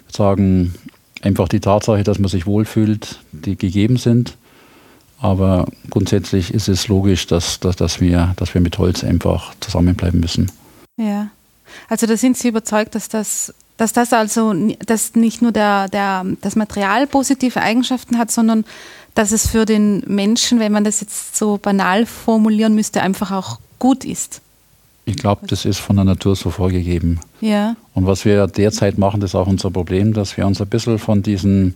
sagen, 0.08 0.74
einfach 1.22 1.48
die 1.48 1.60
Tatsache, 1.60 2.03
dass 2.03 2.20
man 2.20 2.29
sich 2.29 2.46
wohlfühlt, 2.46 3.20
die 3.31 3.55
gegeben 3.55 3.98
sind. 3.98 4.38
Aber 5.21 5.67
grundsätzlich 5.89 6.53
ist 6.53 6.67
es 6.67 6.87
logisch, 6.87 7.27
dass, 7.27 7.59
dass, 7.59 7.75
dass, 7.75 8.01
wir, 8.01 8.33
dass 8.37 8.53
wir 8.53 8.61
mit 8.61 8.77
Holz 8.77 9.03
einfach 9.03 9.53
zusammenbleiben 9.59 10.19
müssen. 10.19 10.51
Ja, 10.97 11.29
also 11.87 12.07
da 12.07 12.17
sind 12.17 12.37
Sie 12.37 12.47
überzeugt, 12.47 12.95
dass 12.95 13.07
das, 13.07 13.53
dass 13.77 13.93
das 13.93 14.13
also 14.13 14.53
dass 14.85 15.15
nicht 15.15 15.41
nur 15.41 15.51
der, 15.51 15.87
der, 15.89 16.25
das 16.41 16.55
Material 16.55 17.07
positive 17.07 17.61
Eigenschaften 17.61 18.17
hat, 18.17 18.31
sondern 18.31 18.65
dass 19.13 19.31
es 19.31 19.47
für 19.47 19.65
den 19.65 20.03
Menschen, 20.07 20.59
wenn 20.59 20.71
man 20.71 20.83
das 20.83 21.01
jetzt 21.01 21.35
so 21.35 21.57
banal 21.57 22.05
formulieren 22.05 22.73
müsste, 22.73 23.01
einfach 23.01 23.31
auch 23.31 23.59
gut 23.77 24.05
ist. 24.05 24.41
Ich 25.05 25.17
glaube, 25.17 25.47
das 25.47 25.65
ist 25.65 25.79
von 25.79 25.95
der 25.95 26.05
Natur 26.05 26.35
so 26.35 26.51
vorgegeben. 26.51 27.19
Ja. 27.41 27.75
Und 27.93 28.05
was 28.05 28.23
wir 28.23 28.47
derzeit 28.47 28.97
machen, 28.97 29.19
das 29.19 29.31
ist 29.31 29.35
auch 29.35 29.47
unser 29.47 29.71
Problem, 29.71 30.13
dass 30.13 30.37
wir 30.37 30.45
uns 30.47 30.61
ein 30.61 30.67
bisschen 30.67 30.99
von 30.99 31.23
diesen, 31.23 31.75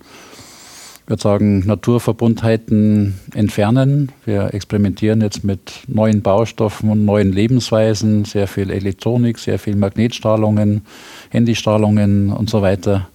ich 1.05 1.09
würde 1.09 1.21
sagen, 1.21 1.59
Naturverbundheiten 1.67 3.13
entfernen. 3.35 4.12
Wir 4.25 4.55
experimentieren 4.55 5.21
jetzt 5.21 5.43
mit 5.43 5.71
neuen 5.88 6.24
Baustoffen 6.24 6.89
und 6.89 7.05
neuen 7.05 7.31
Lebensweisen, 7.31 8.25
sehr 8.25 8.47
viel 8.47 8.71
Elektronik, 8.71 9.38
sehr 9.38 9.59
viel 9.59 9.75
Magnetstrahlungen, 9.75 10.81
Handystrahlungen 11.29 12.31
und 12.31 12.50
so 12.50 12.63
weiter. 12.63 13.07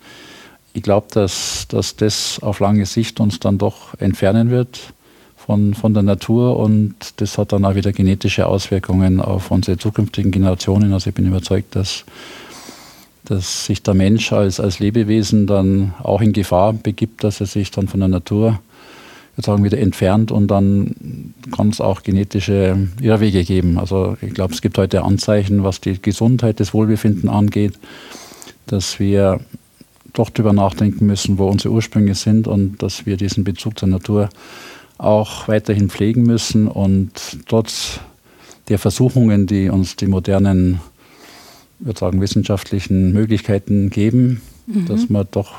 Ich 0.73 0.85
glaube, 0.85 1.09
dass, 1.11 1.67
dass 1.67 1.97
das 1.97 2.39
auf 2.41 2.61
lange 2.61 2.87
Sicht 2.87 3.19
uns 3.19 3.41
dann 3.41 3.59
doch 3.59 3.99
entfernen 3.99 4.51
wird 4.51 4.93
von, 5.35 5.75
von 5.75 5.93
der 5.93 6.05
Natur 6.05 6.61
und 6.61 6.95
das 7.17 7.39
hat 7.39 7.51
dann 7.51 7.65
auch 7.65 7.75
wieder 7.75 7.91
genetische 7.91 8.47
Auswirkungen 8.47 9.21
auf 9.21 9.51
unsere 9.51 9.79
zukünftigen 9.79 10.31
Generationen. 10.31 10.93
Also 10.93 11.11
ich 11.11 11.17
bin 11.17 11.27
überzeugt, 11.27 11.75
dass, 11.75 12.05
dass 13.25 13.67
sich 13.67 13.83
der 13.83 13.95
Mensch 13.95 14.33
als, 14.33 14.61
als 14.61 14.79
Lebewesen 14.79 15.47
dann 15.47 15.95
auch 16.03 16.21
in 16.21 16.33
Gefahr 16.33 16.73
begibt, 16.73 17.25
dass 17.25 17.41
er 17.41 17.47
sich 17.47 17.71
dann 17.71 17.89
von 17.89 18.01
der 18.01 18.09
Natur 18.09 18.61
sagen, 19.37 19.65
wieder 19.65 19.79
entfernt 19.79 20.33
und 20.33 20.49
dann 20.49 21.35
kann 21.55 21.71
es 21.71 21.81
auch 21.81 22.03
genetische 22.03 22.89
Irrwege 23.01 23.45
geben. 23.45 23.79
Also 23.79 24.17
ich 24.21 24.35
glaube, 24.35 24.53
es 24.53 24.61
gibt 24.61 24.77
heute 24.79 25.03
Anzeichen, 25.03 25.65
was 25.65 25.81
die 25.81 26.01
Gesundheit, 26.01 26.61
das 26.61 26.75
Wohlbefinden 26.75 27.29
angeht, 27.29 27.79
dass 28.67 28.99
wir 28.99 29.41
doch 30.13 30.31
darüber 30.31 30.53
nachdenken 30.53 31.07
müssen, 31.07 31.39
wo 31.39 31.47
unsere 31.49 31.73
Ursprünge 31.73 32.15
sind 32.15 32.47
und 32.49 32.83
dass 32.83 33.07
wir 33.07 33.17
diesen 33.17 33.45
Bezug 33.45 33.79
zur 33.79 33.89
Natur 33.89 34.29
auch 34.99 35.49
weiterhin 35.49 35.89
pflegen 35.89 36.25
müssen 36.25 36.69
und 36.69 37.39
trotz 37.47 38.01
der 38.69 38.79
Versuchungen, 38.79 39.47
die 39.47 39.69
uns 39.69 39.97
die 39.97 40.07
modernen, 40.07 40.81
würde 41.81 41.99
sagen, 41.99 42.21
wissenschaftlichen 42.21 43.13
Möglichkeiten 43.13 43.91
geben, 43.91 44.41
mhm. 44.67 44.87
dass 44.87 45.09
wir 45.09 45.25
doch 45.25 45.53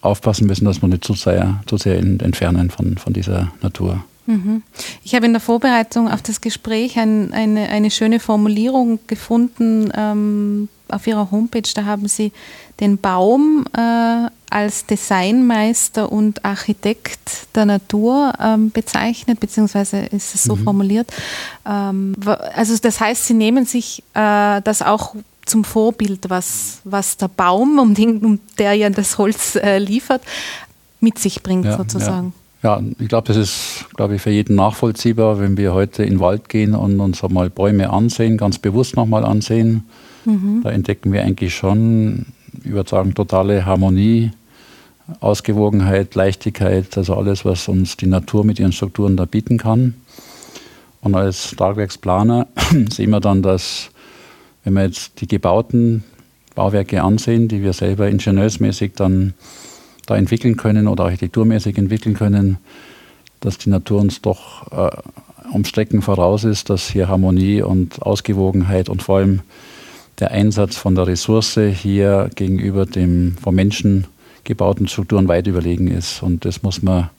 aufpassen 0.00 0.46
müssen, 0.46 0.64
dass 0.64 0.82
wir 0.82 0.88
nicht 0.88 1.04
zu 1.04 1.14
sehr, 1.14 1.62
zu 1.66 1.76
sehr 1.76 1.98
entfernen 1.98 2.70
von, 2.70 2.98
von 2.98 3.12
dieser 3.12 3.52
Natur. 3.62 4.04
Mhm. 4.26 4.62
Ich 5.02 5.14
habe 5.14 5.26
in 5.26 5.32
der 5.32 5.40
Vorbereitung 5.40 6.08
auf 6.08 6.22
das 6.22 6.40
Gespräch 6.40 6.98
ein, 6.98 7.32
eine, 7.32 7.68
eine 7.68 7.90
schöne 7.90 8.20
Formulierung 8.20 8.98
gefunden 9.06 9.90
ähm, 9.94 10.68
auf 10.88 11.06
Ihrer 11.06 11.30
Homepage. 11.30 11.68
Da 11.74 11.84
haben 11.84 12.08
Sie 12.08 12.32
den 12.80 12.98
Baum 12.98 13.66
äh, 13.76 14.28
als 14.50 14.86
Designmeister 14.86 16.10
und 16.10 16.44
Architekt 16.44 17.48
der 17.54 17.66
Natur 17.66 18.32
ähm, 18.40 18.70
bezeichnet, 18.70 19.40
beziehungsweise 19.40 19.98
ist 19.98 20.34
es 20.34 20.44
so 20.44 20.56
mhm. 20.56 20.64
formuliert. 20.64 21.12
Ähm, 21.66 22.14
also 22.54 22.76
das 22.78 23.00
heißt, 23.00 23.26
Sie 23.26 23.34
nehmen 23.34 23.66
sich 23.66 24.02
äh, 24.14 24.62
das 24.62 24.80
auch 24.80 25.16
zum 25.46 25.64
Vorbild, 25.64 26.30
was, 26.30 26.80
was 26.84 27.16
der 27.16 27.28
Baum, 27.28 27.78
um, 27.78 27.94
den, 27.94 28.18
um 28.24 28.40
der 28.58 28.74
ja 28.74 28.90
das 28.90 29.18
Holz 29.18 29.56
äh, 29.56 29.78
liefert, 29.78 30.22
mit 31.00 31.18
sich 31.18 31.42
bringt 31.42 31.66
ja, 31.66 31.76
sozusagen. 31.76 32.28
Ja. 32.28 32.40
Ja, 32.64 32.80
ich 32.98 33.08
glaube, 33.08 33.28
das 33.28 33.36
ist, 33.36 33.84
glaube 33.94 34.14
ich, 34.14 34.22
für 34.22 34.30
jeden 34.30 34.56
nachvollziehbar, 34.56 35.38
wenn 35.38 35.58
wir 35.58 35.74
heute 35.74 36.02
in 36.02 36.14
den 36.14 36.20
Wald 36.20 36.48
gehen 36.48 36.74
und 36.74 36.98
uns 36.98 37.22
einmal 37.22 37.50
Bäume 37.50 37.90
ansehen, 37.90 38.38
ganz 38.38 38.58
bewusst 38.58 38.96
nochmal 38.96 39.22
ansehen. 39.26 39.84
Mhm. 40.24 40.62
Da 40.62 40.70
entdecken 40.70 41.12
wir 41.12 41.22
eigentlich 41.22 41.54
schon, 41.54 42.24
ich 42.64 42.72
würde 42.72 42.88
sagen, 42.88 43.12
totale 43.12 43.66
Harmonie, 43.66 44.30
Ausgewogenheit, 45.20 46.14
Leichtigkeit, 46.14 46.96
also 46.96 47.14
alles, 47.14 47.44
was 47.44 47.68
uns 47.68 47.98
die 47.98 48.06
Natur 48.06 48.46
mit 48.46 48.58
ihren 48.58 48.72
Strukturen 48.72 49.18
da 49.18 49.26
bieten 49.26 49.58
kann. 49.58 49.92
Und 51.02 51.14
als 51.14 51.50
Tragwerksplaner 51.50 52.46
sehen 52.90 53.10
wir 53.10 53.20
dann, 53.20 53.42
dass, 53.42 53.90
wenn 54.64 54.74
wir 54.74 54.84
jetzt 54.84 55.20
die 55.20 55.28
gebauten 55.28 56.04
Bauwerke 56.54 57.02
ansehen, 57.02 57.48
die 57.48 57.62
wir 57.62 57.72
selber 57.72 58.08
ingenieursmäßig 58.08 58.92
dann 58.96 59.34
da 60.06 60.16
entwickeln 60.16 60.56
können 60.56 60.88
oder 60.88 61.04
architekturmäßig 61.04 61.78
entwickeln 61.78 62.14
können, 62.14 62.58
dass 63.40 63.58
die 63.58 63.70
Natur 63.70 64.00
uns 64.00 64.22
doch 64.22 64.70
äh, 64.72 64.96
um 65.52 65.64
Strecken 65.64 66.02
voraus 66.02 66.44
ist, 66.44 66.70
dass 66.70 66.88
hier 66.88 67.08
Harmonie 67.08 67.62
und 67.62 68.02
Ausgewogenheit 68.02 68.88
und 68.88 69.02
vor 69.02 69.18
allem 69.18 69.40
der 70.18 70.30
Einsatz 70.30 70.76
von 70.76 70.94
der 70.94 71.06
Ressource 71.06 71.58
hier 71.58 72.30
gegenüber 72.34 72.86
dem 72.86 73.36
vom 73.42 73.54
Menschen 73.54 74.06
gebauten 74.44 74.88
Strukturen 74.88 75.28
weit 75.28 75.46
überlegen 75.46 75.88
ist. 75.88 76.22
Und 76.22 76.44
das 76.44 76.62
muss 76.62 76.82
man 76.82 77.10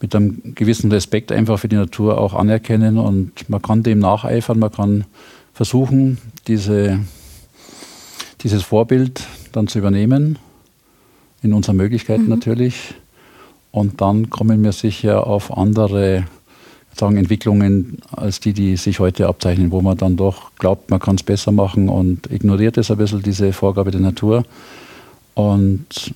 mit 0.00 0.14
einem 0.14 0.54
gewissen 0.54 0.92
Respekt 0.92 1.32
einfach 1.32 1.58
für 1.58 1.68
die 1.68 1.76
Natur 1.76 2.18
auch 2.18 2.34
anerkennen 2.34 2.98
und 2.98 3.48
man 3.48 3.62
kann 3.62 3.82
dem 3.82 3.98
nacheifern, 4.00 4.58
man 4.58 4.70
kann 4.70 5.04
versuchen, 5.54 6.18
diese, 6.48 7.00
dieses 8.42 8.62
Vorbild 8.62 9.22
dann 9.52 9.68
zu 9.68 9.78
übernehmen 9.78 10.38
in 11.42 11.52
unseren 11.52 11.76
Möglichkeiten 11.76 12.24
mhm. 12.24 12.30
natürlich. 12.30 12.94
Und 13.70 14.00
dann 14.00 14.30
kommen 14.30 14.62
wir 14.62 14.72
sicher 14.72 15.26
auf 15.26 15.56
andere 15.56 16.24
sagen, 16.96 17.16
Entwicklungen 17.16 17.98
als 18.12 18.40
die, 18.40 18.52
die 18.52 18.76
sich 18.76 19.00
heute 19.00 19.26
abzeichnen, 19.26 19.72
wo 19.72 19.80
man 19.80 19.96
dann 19.96 20.16
doch 20.16 20.52
glaubt, 20.58 20.90
man 20.90 21.00
kann 21.00 21.16
es 21.16 21.22
besser 21.22 21.50
machen 21.50 21.88
und 21.88 22.30
ignoriert 22.30 22.76
es 22.78 22.90
ein 22.90 22.98
bisschen, 22.98 23.22
diese 23.22 23.52
Vorgabe 23.52 23.90
der 23.90 24.00
Natur. 24.00 24.44
Und 25.34 26.14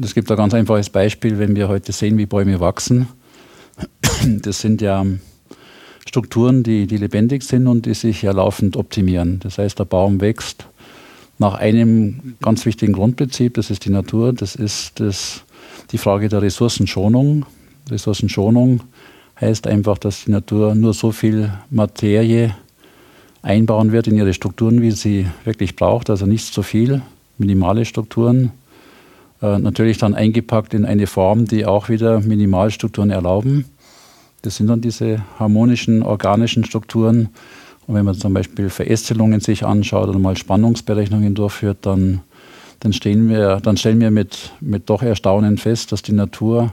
es 0.00 0.14
gibt 0.14 0.30
ein 0.30 0.36
ganz 0.36 0.54
einfaches 0.54 0.90
Beispiel, 0.90 1.38
wenn 1.38 1.56
wir 1.56 1.68
heute 1.68 1.92
sehen, 1.92 2.16
wie 2.18 2.26
Bäume 2.26 2.60
wachsen. 2.60 3.08
Das 4.42 4.60
sind 4.60 4.80
ja 4.82 5.04
Strukturen, 6.10 6.64
die, 6.64 6.88
die 6.88 6.96
lebendig 6.96 7.44
sind 7.44 7.68
und 7.68 7.86
die 7.86 7.94
sich 7.94 8.22
ja 8.22 8.32
laufend 8.32 8.76
optimieren. 8.76 9.38
Das 9.44 9.58
heißt, 9.58 9.78
der 9.78 9.84
Baum 9.84 10.20
wächst 10.20 10.66
nach 11.38 11.54
einem 11.54 12.34
ganz 12.42 12.66
wichtigen 12.66 12.94
Grundprinzip, 12.94 13.54
das 13.54 13.70
ist 13.70 13.84
die 13.84 13.90
Natur, 13.90 14.32
das 14.32 14.56
ist 14.56 14.98
das, 14.98 15.44
die 15.92 15.98
Frage 15.98 16.28
der 16.28 16.42
Ressourcenschonung. 16.42 17.46
Ressourcenschonung 17.88 18.80
heißt 19.40 19.68
einfach, 19.68 19.98
dass 19.98 20.24
die 20.24 20.32
Natur 20.32 20.74
nur 20.74 20.94
so 20.94 21.12
viel 21.12 21.52
Materie 21.70 22.56
einbauen 23.42 23.92
wird 23.92 24.08
in 24.08 24.16
ihre 24.16 24.34
Strukturen, 24.34 24.82
wie 24.82 24.90
sie 24.90 25.28
wirklich 25.44 25.76
braucht, 25.76 26.10
also 26.10 26.26
nicht 26.26 26.52
zu 26.52 26.64
viel, 26.64 27.02
minimale 27.38 27.84
Strukturen. 27.84 28.50
Äh, 29.40 29.60
natürlich 29.60 29.98
dann 29.98 30.16
eingepackt 30.16 30.74
in 30.74 30.84
eine 30.84 31.06
Form, 31.06 31.44
die 31.44 31.66
auch 31.66 31.88
wieder 31.88 32.18
Minimalstrukturen 32.18 33.10
erlauben. 33.10 33.66
Das 34.42 34.56
sind 34.56 34.68
dann 34.68 34.80
diese 34.80 35.22
harmonischen, 35.38 36.02
organischen 36.02 36.64
Strukturen, 36.64 37.28
und 37.90 37.96
wenn 37.96 38.04
man 38.04 38.14
zum 38.14 38.32
Beispiel 38.32 38.70
Verästelungen 38.70 39.40
sich 39.40 39.64
anschaut 39.64 40.08
oder 40.08 40.18
mal 40.20 40.36
Spannungsberechnungen 40.36 41.34
durchführt, 41.34 41.78
dann, 41.82 42.20
dann, 42.78 42.92
wir, 43.28 43.56
dann 43.56 43.76
stellen 43.76 44.00
wir 44.00 44.12
mit, 44.12 44.52
mit 44.60 44.88
doch 44.88 45.02
Erstaunen 45.02 45.58
fest, 45.58 45.90
dass 45.90 46.00
die 46.00 46.12
Natur 46.12 46.72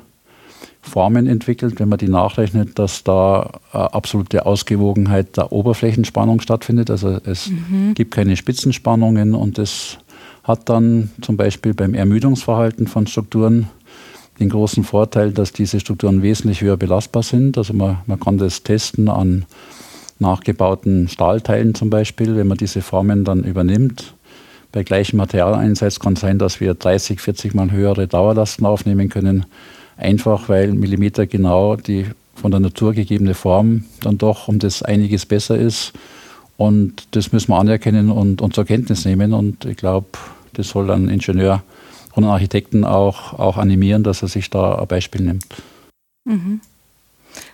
Formen 0.81 1.25
entwickelt, 1.25 1.79
wenn 1.79 1.89
man 1.89 1.97
die 1.97 2.07
nachrechnet, 2.07 2.77
dass 2.77 3.03
da 3.03 3.49
äh, 3.73 3.77
absolute 3.77 4.45
Ausgewogenheit 4.45 5.37
der 5.37 5.51
Oberflächenspannung 5.51 6.39
stattfindet. 6.39 6.91
Also 6.91 7.19
es 7.25 7.49
mhm. 7.49 7.95
gibt 7.95 8.11
keine 8.13 8.37
Spitzenspannungen 8.37 9.33
und 9.33 9.57
das 9.57 9.97
hat 10.43 10.69
dann 10.69 11.09
zum 11.21 11.35
Beispiel 11.35 11.73
beim 11.73 11.95
Ermüdungsverhalten 11.95 12.85
von 12.85 13.07
Strukturen 13.07 13.69
den 14.39 14.49
großen 14.49 14.83
Vorteil, 14.83 15.31
dass 15.31 15.51
diese 15.51 15.79
Strukturen 15.79 16.21
wesentlich 16.21 16.61
höher 16.61 16.77
belastbar 16.77 17.23
sind. 17.23 17.57
Also 17.57 17.73
man, 17.73 17.99
man 18.05 18.19
kann 18.19 18.37
das 18.37 18.63
testen 18.63 19.09
an 19.09 19.45
nachgebauten 20.19 21.07
Stahlteilen 21.07 21.75
zum 21.75 21.89
Beispiel, 21.89 22.35
wenn 22.35 22.47
man 22.47 22.57
diese 22.57 22.81
Formen 22.81 23.23
dann 23.23 23.43
übernimmt. 23.43 24.13
Bei 24.71 24.83
gleichem 24.83 25.17
Materialeinsatz 25.17 25.99
kann 25.99 26.13
es 26.13 26.19
sein, 26.19 26.39
dass 26.39 26.59
wir 26.59 26.73
30, 26.73 27.21
40 27.21 27.53
Mal 27.53 27.71
höhere 27.71 28.07
Dauerlasten 28.07 28.65
aufnehmen 28.65 29.09
können. 29.09 29.45
Einfach 29.95 30.49
weil 30.49 30.73
Millimeter 30.73 31.25
genau 31.25 31.75
die 31.75 32.05
von 32.35 32.51
der 32.51 32.59
Natur 32.59 32.93
gegebene 32.93 33.33
Form 33.33 33.85
dann 34.01 34.17
doch 34.17 34.47
um 34.47 34.59
das 34.59 34.83
einiges 34.83 35.25
besser 35.25 35.57
ist. 35.57 35.93
Und 36.57 37.07
das 37.11 37.31
müssen 37.31 37.51
wir 37.51 37.59
anerkennen 37.59 38.11
und, 38.11 38.41
und 38.41 38.53
zur 38.53 38.65
Kenntnis 38.65 39.05
nehmen. 39.05 39.33
Und 39.33 39.65
ich 39.65 39.77
glaube, 39.77 40.07
das 40.53 40.69
soll 40.69 40.89
ein 40.91 41.09
Ingenieur 41.09 41.63
und 42.17 42.25
Architekten 42.25 42.83
auch, 42.83 43.33
auch 43.37 43.57
animieren, 43.57 44.03
dass 44.03 44.21
er 44.21 44.27
sich 44.27 44.49
da 44.49 44.75
ein 44.79 44.87
Beispiel 44.87 45.21
nimmt. 45.21 45.45
Mhm. 46.25 46.61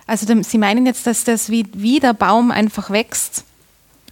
Also 0.06 0.26
Sie 0.42 0.58
meinen 0.58 0.86
jetzt, 0.86 1.06
dass 1.06 1.24
das 1.24 1.50
wie, 1.50 1.66
wie 1.74 2.00
der 2.00 2.14
Baum 2.14 2.50
einfach 2.50 2.90
wächst? 2.90 3.44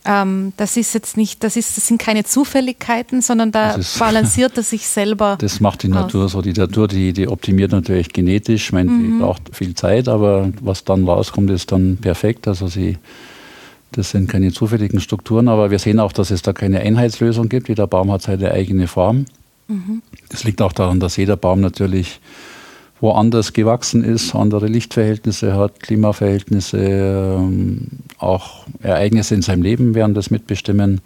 Ähm, 0.04 0.52
das 0.56 0.76
ist 0.76 0.94
jetzt 0.94 1.16
nicht, 1.16 1.44
das, 1.44 1.56
ist, 1.56 1.76
das 1.76 1.86
sind 1.86 2.00
keine 2.00 2.24
Zufälligkeiten, 2.24 3.22
sondern 3.22 3.52
da 3.52 3.72
ist, 3.72 3.98
balanciert 3.98 4.56
er 4.56 4.62
sich 4.64 4.86
selber. 4.88 5.38
Das 5.40 5.60
macht 5.60 5.84
die 5.84 5.88
aus. 5.88 5.94
Natur 5.94 6.28
so. 6.28 6.42
Die 6.42 6.52
Natur, 6.52 6.88
die, 6.88 7.12
die 7.12 7.28
optimiert 7.28 7.72
natürlich 7.72 8.12
genetisch. 8.12 8.66
Ich 8.66 8.72
meine, 8.72 8.90
mhm. 8.90 9.02
die 9.02 9.18
braucht 9.22 9.54
viel 9.54 9.74
Zeit, 9.74 10.08
aber 10.08 10.50
was 10.60 10.84
dann 10.84 11.04
rauskommt, 11.04 11.50
ist 11.50 11.70
dann 11.70 11.98
perfekt. 11.98 12.48
Also 12.48 12.66
sie, 12.66 12.98
das 13.92 14.10
sind 14.10 14.28
keine 14.28 14.52
zufälligen 14.52 15.00
Strukturen, 15.00 15.48
aber 15.48 15.70
wir 15.70 15.78
sehen 15.78 16.00
auch, 16.00 16.12
dass 16.12 16.30
es 16.30 16.42
da 16.42 16.52
keine 16.52 16.80
Einheitslösung 16.80 17.48
gibt. 17.48 17.68
Jeder 17.68 17.86
Baum 17.86 18.10
hat 18.10 18.22
seine 18.22 18.50
eigene 18.50 18.88
Form. 18.88 19.26
Mhm. 19.72 20.02
Das 20.28 20.44
liegt 20.44 20.60
auch 20.62 20.72
daran, 20.72 21.00
dass 21.00 21.16
jeder 21.16 21.36
Baum 21.36 21.60
natürlich 21.60 22.20
woanders 23.00 23.52
gewachsen 23.52 24.04
ist, 24.04 24.34
andere 24.34 24.68
Lichtverhältnisse 24.68 25.56
hat, 25.56 25.80
Klimaverhältnisse, 25.80 26.78
ähm, 26.78 27.88
auch 28.18 28.64
Ereignisse 28.80 29.34
in 29.34 29.42
seinem 29.42 29.62
Leben 29.62 29.94
werden 29.94 30.14
das 30.14 30.30
mitbestimmen. 30.30 31.00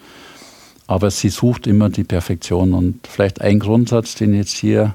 Aber 0.87 1.11
sie 1.11 1.31
sucht 1.31 1.67
immer 1.67 1.89
die 1.89 2.05
Perfektion. 2.05 2.75
Und 2.75 3.07
vielleicht 3.07 3.41
ein 3.41 3.59
Grundsatz, 3.59 4.15
den 4.15 4.35
ich 4.35 4.39
jetzt 4.41 4.57
hier 4.57 4.95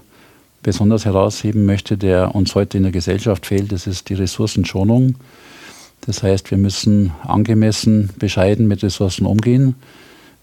besonders 0.62 1.06
herausheben 1.06 1.66
möchte, 1.66 1.98
der 1.98 2.36
uns 2.36 2.54
heute 2.54 2.78
in 2.78 2.84
der 2.84 2.92
Gesellschaft 2.92 3.48
fehlt, 3.48 3.72
das 3.72 3.88
ist 3.88 4.10
die 4.10 4.14
Ressourcenschonung. 4.14 5.16
Das 6.02 6.24
heißt, 6.24 6.52
wir 6.52 6.58
müssen 6.58 7.12
angemessen, 7.24 8.12
bescheiden 8.20 8.68
mit 8.68 8.84
Ressourcen 8.84 9.26
umgehen. 9.26 9.76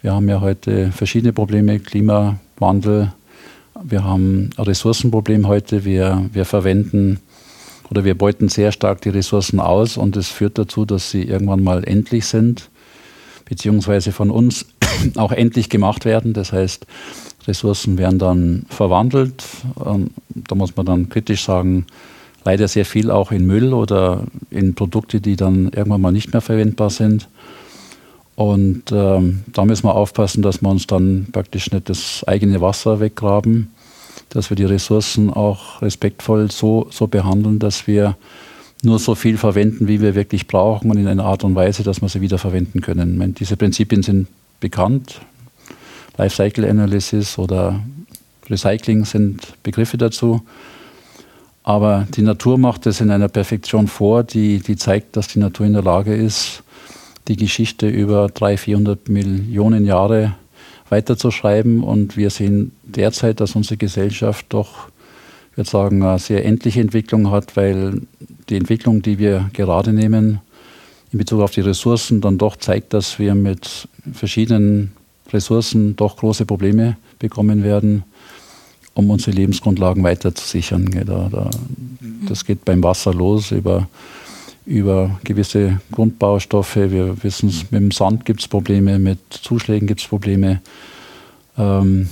Wir 0.03 0.13
haben 0.13 0.29
ja 0.29 0.41
heute 0.41 0.93
verschiedene 0.93 1.33
Probleme, 1.33 1.79
Klimawandel, 1.81 3.13
wir 3.83 4.05
haben 4.05 4.51
ein 4.57 4.63
Ressourcenproblem 4.63 5.47
heute. 5.47 5.85
Wir, 5.85 6.29
wir 6.33 6.45
verwenden 6.45 7.21
oder 7.91 8.05
wir 8.05 8.17
beuten 8.17 8.49
sehr 8.49 8.73
stark 8.73 9.01
die 9.03 9.09
Ressourcen 9.09 9.61
aus 9.61 9.97
und 9.97 10.17
es 10.17 10.29
führt 10.29 10.59
dazu, 10.59 10.85
dass 10.85 11.11
sie 11.11 11.23
irgendwann 11.23 11.63
mal 11.63 11.85
endlich 11.85 12.27
sind, 12.27 12.71
beziehungsweise 13.45 14.13
von 14.13 14.31
uns 14.31 14.67
auch 15.17 15.33
endlich 15.33 15.71
gemacht 15.71 16.05
werden. 16.05 16.33
Das 16.33 16.53
heißt, 16.53 16.87
Ressourcen 17.47 17.99
werden 17.99 18.19
dann 18.19 18.67
verwandelt. 18.69 19.45
Ähm, 19.85 20.11
da 20.35 20.55
muss 20.55 20.77
man 20.77 20.87
dann 20.87 21.09
kritisch 21.09 21.45
sagen, 21.45 21.87
leider 22.45 22.69
sehr 22.69 22.85
viel 22.85 23.11
auch 23.11 23.33
in 23.33 23.47
Müll 23.47 23.73
oder 23.73 24.25
in 24.51 24.75
Produkte, 24.75 25.21
die 25.21 25.37
dann 25.37 25.71
irgendwann 25.75 26.01
mal 26.01 26.13
nicht 26.13 26.33
mehr 26.33 26.43
verwendbar 26.43 26.91
sind. 26.91 27.29
Und 28.39 28.93
ähm, 28.93 29.43
da 29.49 29.65
müssen 29.65 29.83
wir 29.83 29.97
aufpassen, 29.97 30.43
dass 30.43 30.63
wir 30.63 30.69
uns 30.69 30.87
dann 30.87 31.27
praktisch 31.33 31.73
nicht 31.73 31.89
das 31.89 32.23
eigene 32.25 32.61
Wasser 32.61 33.01
weggraben, 33.01 33.73
dass 34.29 34.49
wir 34.49 34.57
die 34.57 34.65
Ressourcen 34.65 35.29
auch 35.29 35.83
respektvoll 35.83 36.49
so, 36.49 36.87
so 36.93 37.09
behandeln, 37.09 37.59
dass 37.59 37.89
wir 37.89 38.17
nur 38.85 39.01
so 39.01 39.17
viel 39.17 39.39
verwenden, 39.39 39.89
wie 39.89 40.01
wir 40.01 40.15
wirklich 40.15 40.47
brauchen 40.47 40.89
und 40.89 40.99
in 40.99 41.09
einer 41.09 41.25
Art 41.25 41.43
und 41.43 41.57
Weise, 41.57 41.83
dass 41.83 42.01
wir 42.01 42.09
sie 42.09 42.21
wieder 42.21 42.39
verwenden 42.39 42.81
können. 42.81 43.19
Meine, 43.19 43.33
diese 43.33 43.57
Prinzipien 43.57 44.05
sind 44.05 44.29
bekannt. 44.61 45.21
Lifecycle 46.17 46.71
Analysis 46.71 47.39
oder 47.39 47.81
Recycling 48.49 49.05
sind 49.05 49.55
Begriffe 49.65 49.99
dazu. 49.99 50.43
Aber 51.65 52.07
die 52.15 52.23
Natur 52.23 52.57
macht 52.57 52.87
es 52.87 53.01
in 53.01 53.11
einer 53.11 53.29
Perfektion 53.29 53.89
vor, 53.89 54.23
die, 54.23 54.61
die 54.61 54.77
zeigt, 54.77 55.17
dass 55.17 55.27
die 55.27 55.41
Natur 55.41 55.67
in 55.67 55.73
der 55.73 55.83
Lage 55.83 56.15
ist, 56.15 56.63
die 57.29 57.37
Geschichte 57.37 57.89
über 57.89 58.29
300, 58.29 58.61
400 58.61 59.09
Millionen 59.09 59.85
Jahre 59.85 60.35
weiterzuschreiben. 60.89 61.83
Und 61.83 62.17
wir 62.17 62.31
sehen 62.31 62.73
derzeit, 62.83 63.41
dass 63.41 63.55
unsere 63.55 63.77
Gesellschaft 63.77 64.47
doch, 64.49 64.89
ich 65.53 65.59
würde 65.59 65.71
sagen, 65.71 66.03
eine 66.03 66.19
sehr 66.19 66.45
endliche 66.45 66.81
Entwicklung 66.81 67.31
hat, 67.31 67.57
weil 67.57 68.03
die 68.49 68.57
Entwicklung, 68.57 69.03
die 69.03 69.19
wir 69.19 69.51
gerade 69.53 69.93
nehmen, 69.93 70.41
in 71.13 71.19
Bezug 71.19 71.41
auf 71.41 71.51
die 71.51 71.61
Ressourcen, 71.61 72.21
dann 72.21 72.39
doch 72.39 72.57
zeigt, 72.57 72.93
dass 72.93 73.19
wir 73.19 73.35
mit 73.35 73.89
verschiedenen 74.13 74.93
Ressourcen 75.33 75.97
doch 75.97 76.17
große 76.17 76.45
Probleme 76.45 76.97
bekommen 77.19 77.65
werden, 77.65 78.05
um 78.95 79.11
unsere 79.11 79.33
Lebensgrundlagen 79.33 80.03
weiter 80.03 80.35
zu 80.35 80.47
sichern. 80.47 80.89
Das 82.27 82.45
geht 82.45 82.65
beim 82.65 82.83
Wasser 82.83 83.15
los 83.15 83.53
über 83.53 83.89
über 84.69 85.19
gewisse 85.25 85.81
Grundbaustoffe. 85.93 86.77
Wir 86.77 87.23
wissen 87.23 87.49
es, 87.49 87.71
mit 87.71 87.81
dem 87.81 87.91
Sand 87.91 88.27
gibt 88.27 88.41
es 88.41 88.49
Probleme, 88.49 88.99
mit 88.99 89.19
Zuschlägen 89.31 89.89
gibt 89.89 90.01
es 90.01 90.07
Probleme. 90.07 90.61
Ähm, 91.57 92.09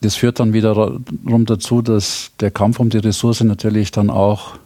das 0.00 0.14
führt 0.14 0.40
dann 0.40 0.52
wiederum 0.52 1.44
dazu, 1.44 1.82
dass 1.82 2.30
der 2.40 2.50
Kampf 2.50 2.80
um 2.80 2.88
die 2.88 2.98
Ressource 2.98 3.42
natürlich 3.42 3.90
dann 3.90 4.08
auch 4.08 4.56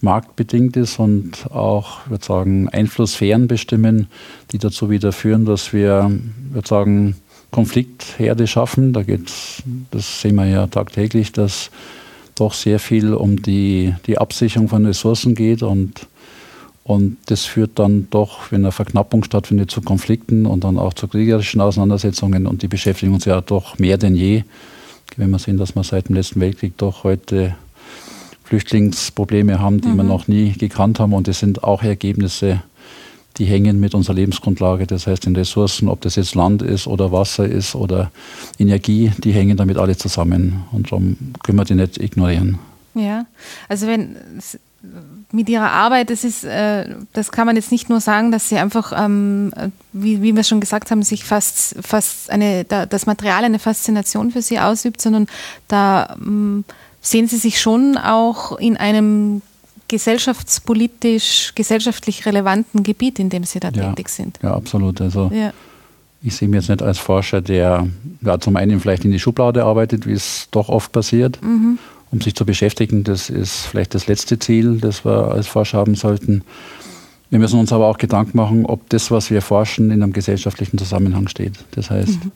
marktbedingt 0.00 0.76
ist 0.76 0.98
und 0.98 1.50
auch, 1.50 2.06
würde 2.08 2.24
sagen, 2.24 2.68
Einflusssphären 2.68 3.48
bestimmen, 3.48 4.08
die 4.52 4.58
dazu 4.58 4.90
wieder 4.90 5.12
führen, 5.12 5.44
dass 5.44 5.72
wir, 5.72 6.10
würde 6.50 6.68
sagen, 6.68 7.16
Konfliktherde 7.50 8.46
schaffen. 8.46 8.92
Da 8.92 9.02
geht's, 9.02 9.62
das 9.90 10.20
sehen 10.20 10.34
wir 10.34 10.46
ja 10.46 10.66
tagtäglich, 10.66 11.32
dass 11.32 11.70
doch 12.34 12.52
sehr 12.52 12.78
viel 12.78 13.14
um 13.14 13.42
die, 13.42 13.94
die 14.06 14.18
Absicherung 14.18 14.68
von 14.68 14.84
Ressourcen 14.86 15.34
geht 15.34 15.62
und 15.62 16.06
und 16.88 17.18
das 17.26 17.44
führt 17.44 17.78
dann 17.78 18.08
doch, 18.08 18.50
wenn 18.50 18.62
eine 18.62 18.72
Verknappung 18.72 19.22
stattfindet, 19.22 19.70
zu 19.70 19.82
Konflikten 19.82 20.46
und 20.46 20.64
dann 20.64 20.78
auch 20.78 20.94
zu 20.94 21.06
kriegerischen 21.06 21.60
Auseinandersetzungen. 21.60 22.46
Und 22.46 22.62
die 22.62 22.66
beschäftigen 22.66 23.12
uns 23.12 23.26
ja 23.26 23.42
doch 23.42 23.78
mehr 23.78 23.98
denn 23.98 24.16
je. 24.16 24.44
Wenn 25.18 25.28
wir 25.28 25.38
sehen, 25.38 25.58
dass 25.58 25.74
wir 25.74 25.84
seit 25.84 26.08
dem 26.08 26.14
letzten 26.16 26.40
Weltkrieg 26.40 26.78
doch 26.78 27.04
heute 27.04 27.54
Flüchtlingsprobleme 28.44 29.58
haben, 29.58 29.82
die 29.82 29.88
mhm. 29.88 29.96
wir 29.98 30.04
noch 30.04 30.28
nie 30.28 30.52
gekannt 30.52 30.98
haben. 30.98 31.12
Und 31.12 31.28
das 31.28 31.40
sind 31.40 31.62
auch 31.62 31.82
Ergebnisse, 31.82 32.62
die 33.36 33.44
hängen 33.44 33.78
mit 33.80 33.94
unserer 33.94 34.14
Lebensgrundlage, 34.14 34.86
das 34.86 35.06
heißt 35.06 35.26
den 35.26 35.36
Ressourcen, 35.36 35.90
ob 35.90 36.00
das 36.00 36.16
jetzt 36.16 36.34
Land 36.34 36.62
ist 36.62 36.86
oder 36.86 37.12
Wasser 37.12 37.46
ist 37.46 37.74
oder 37.74 38.10
Energie, 38.58 39.12
die 39.18 39.32
hängen 39.32 39.58
damit 39.58 39.76
alle 39.76 39.98
zusammen. 39.98 40.64
Und 40.72 40.90
darum 40.90 41.18
können 41.42 41.58
wir 41.58 41.66
die 41.66 41.74
nicht 41.74 41.98
ignorieren. 42.00 42.58
Ja, 42.94 43.26
also 43.68 43.86
wenn 43.86 44.16
mit 45.30 45.48
ihrer 45.48 45.70
Arbeit, 45.70 46.10
das 46.10 46.24
ist, 46.24 46.44
äh, 46.44 46.86
das 47.12 47.30
kann 47.30 47.46
man 47.46 47.56
jetzt 47.56 47.70
nicht 47.70 47.90
nur 47.90 48.00
sagen, 48.00 48.32
dass 48.32 48.48
sie 48.48 48.56
einfach, 48.56 48.92
ähm, 48.96 49.52
wie, 49.92 50.22
wie 50.22 50.34
wir 50.34 50.42
schon 50.42 50.60
gesagt 50.60 50.90
haben, 50.90 51.02
sich 51.02 51.24
fast, 51.24 51.76
fast 51.82 52.30
eine, 52.30 52.64
da, 52.64 52.86
das 52.86 53.04
Material 53.04 53.44
eine 53.44 53.58
Faszination 53.58 54.30
für 54.30 54.40
sie 54.40 54.58
ausübt, 54.58 55.00
sondern 55.02 55.26
da 55.68 56.16
ähm, 56.18 56.64
sehen 57.02 57.28
sie 57.28 57.36
sich 57.36 57.60
schon 57.60 57.98
auch 57.98 58.58
in 58.58 58.78
einem 58.78 59.42
gesellschaftspolitisch, 59.88 61.52
gesellschaftlich 61.54 62.24
relevanten 62.24 62.82
Gebiet, 62.82 63.18
in 63.18 63.28
dem 63.28 63.44
sie 63.44 63.60
da 63.60 63.68
ja, 63.68 63.90
tätig 63.90 64.08
sind. 64.08 64.38
Ja, 64.42 64.54
absolut. 64.54 65.00
Also 65.00 65.30
ja. 65.32 65.52
ich 66.22 66.36
sehe 66.36 66.48
mich 66.48 66.60
jetzt 66.60 66.68
nicht 66.70 66.82
als 66.82 66.98
Forscher, 66.98 67.42
der 67.42 67.86
ja, 68.22 68.40
zum 68.40 68.56
einen 68.56 68.80
vielleicht 68.80 69.04
in 69.04 69.10
die 69.10 69.20
Schublade 69.20 69.64
arbeitet, 69.64 70.06
wie 70.06 70.12
es 70.12 70.48
doch 70.50 70.70
oft 70.70 70.90
passiert. 70.92 71.38
Mhm 71.42 71.78
um 72.10 72.20
sich 72.20 72.34
zu 72.34 72.44
beschäftigen. 72.44 73.04
Das 73.04 73.30
ist 73.30 73.66
vielleicht 73.66 73.94
das 73.94 74.06
letzte 74.06 74.38
Ziel, 74.38 74.78
das 74.78 75.04
wir 75.04 75.32
als 75.32 75.46
Forscher 75.46 75.78
haben 75.78 75.94
sollten. 75.94 76.42
Wir 77.30 77.38
müssen 77.38 77.60
uns 77.60 77.72
aber 77.72 77.86
auch 77.86 77.98
Gedanken 77.98 78.36
machen, 78.36 78.64
ob 78.64 78.88
das, 78.88 79.10
was 79.10 79.30
wir 79.30 79.42
forschen, 79.42 79.90
in 79.90 80.02
einem 80.02 80.12
gesellschaftlichen 80.12 80.78
Zusammenhang 80.78 81.28
steht. 81.28 81.52
Das 81.72 81.90
heißt, 81.90 82.24
mhm. 82.24 82.32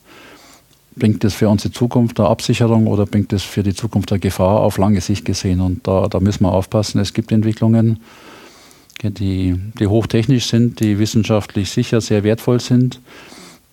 bringt 0.96 1.24
das 1.24 1.35
für 1.35 1.48
unsere 1.48 1.72
Zukunft 1.72 2.20
eine 2.20 2.28
Absicherung 2.28 2.87
oder 2.87 3.06
bringt 3.06 3.32
das 3.32 3.42
für 3.42 3.62
die 3.62 3.74
Zukunft 3.74 4.12
eine 4.12 4.20
Gefahr 4.20 4.61
auf 4.61 4.76
lange 4.76 5.00
Sicht 5.00 5.24
gesehen? 5.24 5.61
Und 5.61 5.87
da, 5.87 6.08
da 6.08 6.20
müssen 6.20 6.44
wir 6.44 6.52
aufpassen. 6.52 7.00
Es 7.00 7.14
gibt 7.14 7.32
Entwicklungen, 7.32 8.00
die, 9.02 9.56
die 9.78 9.87
hochtechnisch 9.87 10.46
sind, 10.46 10.80
die 10.80 10.98
wissenschaftlich 10.98 11.70
sicher 11.70 12.00
sehr 12.00 12.22
wertvoll 12.22 12.61
sind 12.61 13.00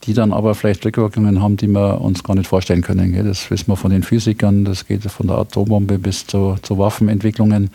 die 0.04 0.14
dann 0.14 0.32
aber 0.32 0.56
vielleicht 0.56 0.86
Rückwirkungen 0.86 1.42
haben, 1.42 1.58
die 1.58 1.68
wir 1.68 2.02
uns 2.02 2.24
gar 2.24 2.36
nicht 2.36 2.48
vorstellen 2.48 2.82
können. 2.82 3.14
Das 3.26 3.50
wissen 3.52 3.68
wir 3.68 3.76
von 3.76 3.92
den 3.92 4.04
Physikern, 4.04 4.66
das 4.66 4.88
geht 4.88 5.04
von 5.04 5.28
der 5.28 5.38
Atombombe 5.38 6.00
bis 6.00 6.26
zu, 6.26 6.56
zu 6.62 6.78
Waffenentwicklungen. 6.78 7.70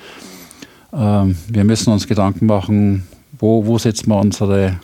Ähm, 0.93 1.37
wir 1.49 1.65
müssen 1.65 1.93
uns 1.93 2.07
Gedanken 2.07 2.47
machen, 2.47 3.07
wo, 3.39 3.67
wo 3.67 3.79
setzen 3.79 4.09
wir 4.09 4.19
unsere 4.19 4.79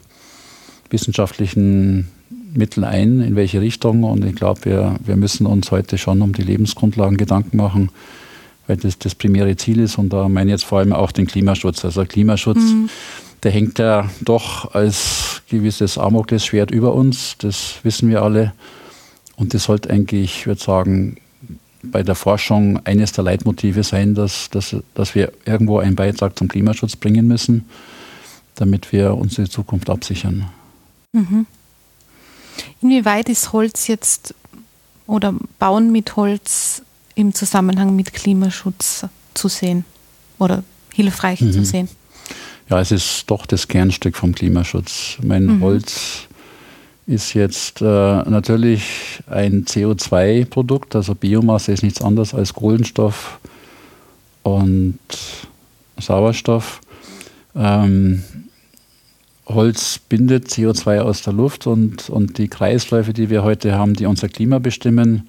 wissenschaftlichen 0.90 2.08
Mittel 2.52 2.84
ein, 2.84 3.20
in 3.20 3.36
welche 3.36 3.60
Richtung. 3.60 4.04
Und 4.04 4.24
ich 4.24 4.34
glaube, 4.34 4.64
wir, 4.64 4.96
wir 5.04 5.16
müssen 5.16 5.46
uns 5.46 5.70
heute 5.70 5.96
schon 5.98 6.20
um 6.20 6.32
die 6.32 6.42
Lebensgrundlagen 6.42 7.16
Gedanken 7.16 7.56
machen, 7.56 7.90
weil 8.66 8.76
das 8.76 8.98
das 8.98 9.14
primäre 9.14 9.56
Ziel 9.56 9.80
ist. 9.80 9.98
Und 9.98 10.12
da 10.12 10.28
meine 10.28 10.50
ich 10.50 10.54
jetzt 10.54 10.64
vor 10.64 10.80
allem 10.80 10.92
auch 10.92 11.12
den 11.12 11.26
Klimaschutz. 11.26 11.84
Also 11.84 12.04
Klimaschutz. 12.04 12.58
Mhm 12.58 12.90
der 13.42 13.52
hängt 13.52 13.78
ja 13.78 14.08
doch 14.20 14.74
als 14.74 15.29
gewisses 15.50 15.98
Amoklesschwert 15.98 16.70
über 16.70 16.94
uns, 16.94 17.36
das 17.38 17.74
wissen 17.82 18.08
wir 18.08 18.22
alle. 18.22 18.52
Und 19.36 19.54
das 19.54 19.64
sollte 19.64 19.90
eigentlich, 19.90 20.40
ich 20.40 20.46
würde 20.46 20.60
sagen, 20.60 21.18
bei 21.82 22.02
der 22.02 22.14
Forschung 22.14 22.84
eines 22.84 23.12
der 23.12 23.24
Leitmotive 23.24 23.82
sein, 23.82 24.14
dass, 24.14 24.50
dass, 24.50 24.76
dass 24.94 25.14
wir 25.14 25.32
irgendwo 25.44 25.78
einen 25.78 25.96
Beitrag 25.96 26.38
zum 26.38 26.48
Klimaschutz 26.48 26.96
bringen 26.96 27.26
müssen, 27.26 27.64
damit 28.54 28.92
wir 28.92 29.14
unsere 29.14 29.48
Zukunft 29.48 29.88
absichern. 29.88 30.50
Mhm. 31.12 31.46
Inwieweit 32.82 33.28
ist 33.28 33.52
Holz 33.52 33.86
jetzt 33.86 34.34
oder 35.06 35.34
Bauen 35.58 35.90
mit 35.90 36.16
Holz 36.16 36.82
im 37.14 37.34
Zusammenhang 37.34 37.96
mit 37.96 38.12
Klimaschutz 38.12 39.06
zu 39.34 39.48
sehen 39.48 39.84
oder 40.38 40.62
hilfreich 40.92 41.40
mhm. 41.40 41.52
zu 41.52 41.64
sehen? 41.64 41.88
Ja, 42.70 42.80
es 42.80 42.92
ist 42.92 43.28
doch 43.28 43.46
das 43.46 43.66
Kernstück 43.66 44.16
vom 44.16 44.32
Klimaschutz. 44.32 45.18
Mein 45.24 45.46
mhm. 45.46 45.60
Holz 45.60 46.28
ist 47.08 47.34
jetzt 47.34 47.82
äh, 47.82 47.84
natürlich 47.84 48.84
ein 49.28 49.64
CO2-Produkt, 49.64 50.94
also 50.94 51.16
Biomasse 51.16 51.72
ist 51.72 51.82
nichts 51.82 52.00
anderes 52.00 52.32
als 52.32 52.54
Kohlenstoff 52.54 53.40
und 54.44 55.00
Sauerstoff. 55.98 56.80
Ähm, 57.56 58.22
Holz 59.46 59.98
bindet 60.08 60.46
CO2 60.46 61.00
aus 61.00 61.22
der 61.22 61.32
Luft 61.32 61.66
und, 61.66 62.08
und 62.08 62.38
die 62.38 62.46
Kreisläufe, 62.46 63.12
die 63.12 63.30
wir 63.30 63.42
heute 63.42 63.74
haben, 63.74 63.94
die 63.94 64.06
unser 64.06 64.28
Klima 64.28 64.60
bestimmen, 64.60 65.28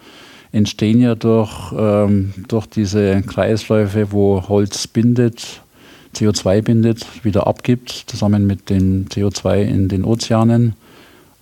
entstehen 0.51 1.01
ja 1.01 1.15
durch, 1.15 1.73
ähm, 1.75 2.35
durch 2.47 2.67
diese 2.67 3.23
Kreisläufe, 3.23 4.11
wo 4.11 4.47
Holz 4.47 4.85
bindet, 4.85 5.63
CO2 6.15 6.61
bindet, 6.61 7.05
wieder 7.23 7.47
abgibt, 7.47 8.05
zusammen 8.07 8.47
mit 8.47 8.69
dem 8.69 9.05
CO2 9.07 9.61
in 9.61 9.87
den 9.87 10.03
Ozeanen. 10.03 10.75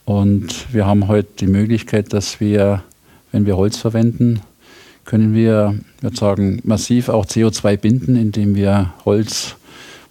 Und 0.05 0.73
wir 0.73 0.85
haben 0.85 1.07
heute 1.07 1.29
die 1.39 1.47
Möglichkeit, 1.47 2.13
dass 2.13 2.39
wir, 2.39 2.83
wenn 3.31 3.45
wir 3.45 3.57
Holz 3.57 3.77
verwenden, 3.77 4.41
können 5.05 5.33
wir, 5.33 5.75
sagen, 6.13 6.61
massiv 6.63 7.09
auch 7.09 7.25
CO2 7.25 7.77
binden, 7.77 8.15
indem 8.15 8.55
wir 8.55 8.93
Holz 9.05 9.55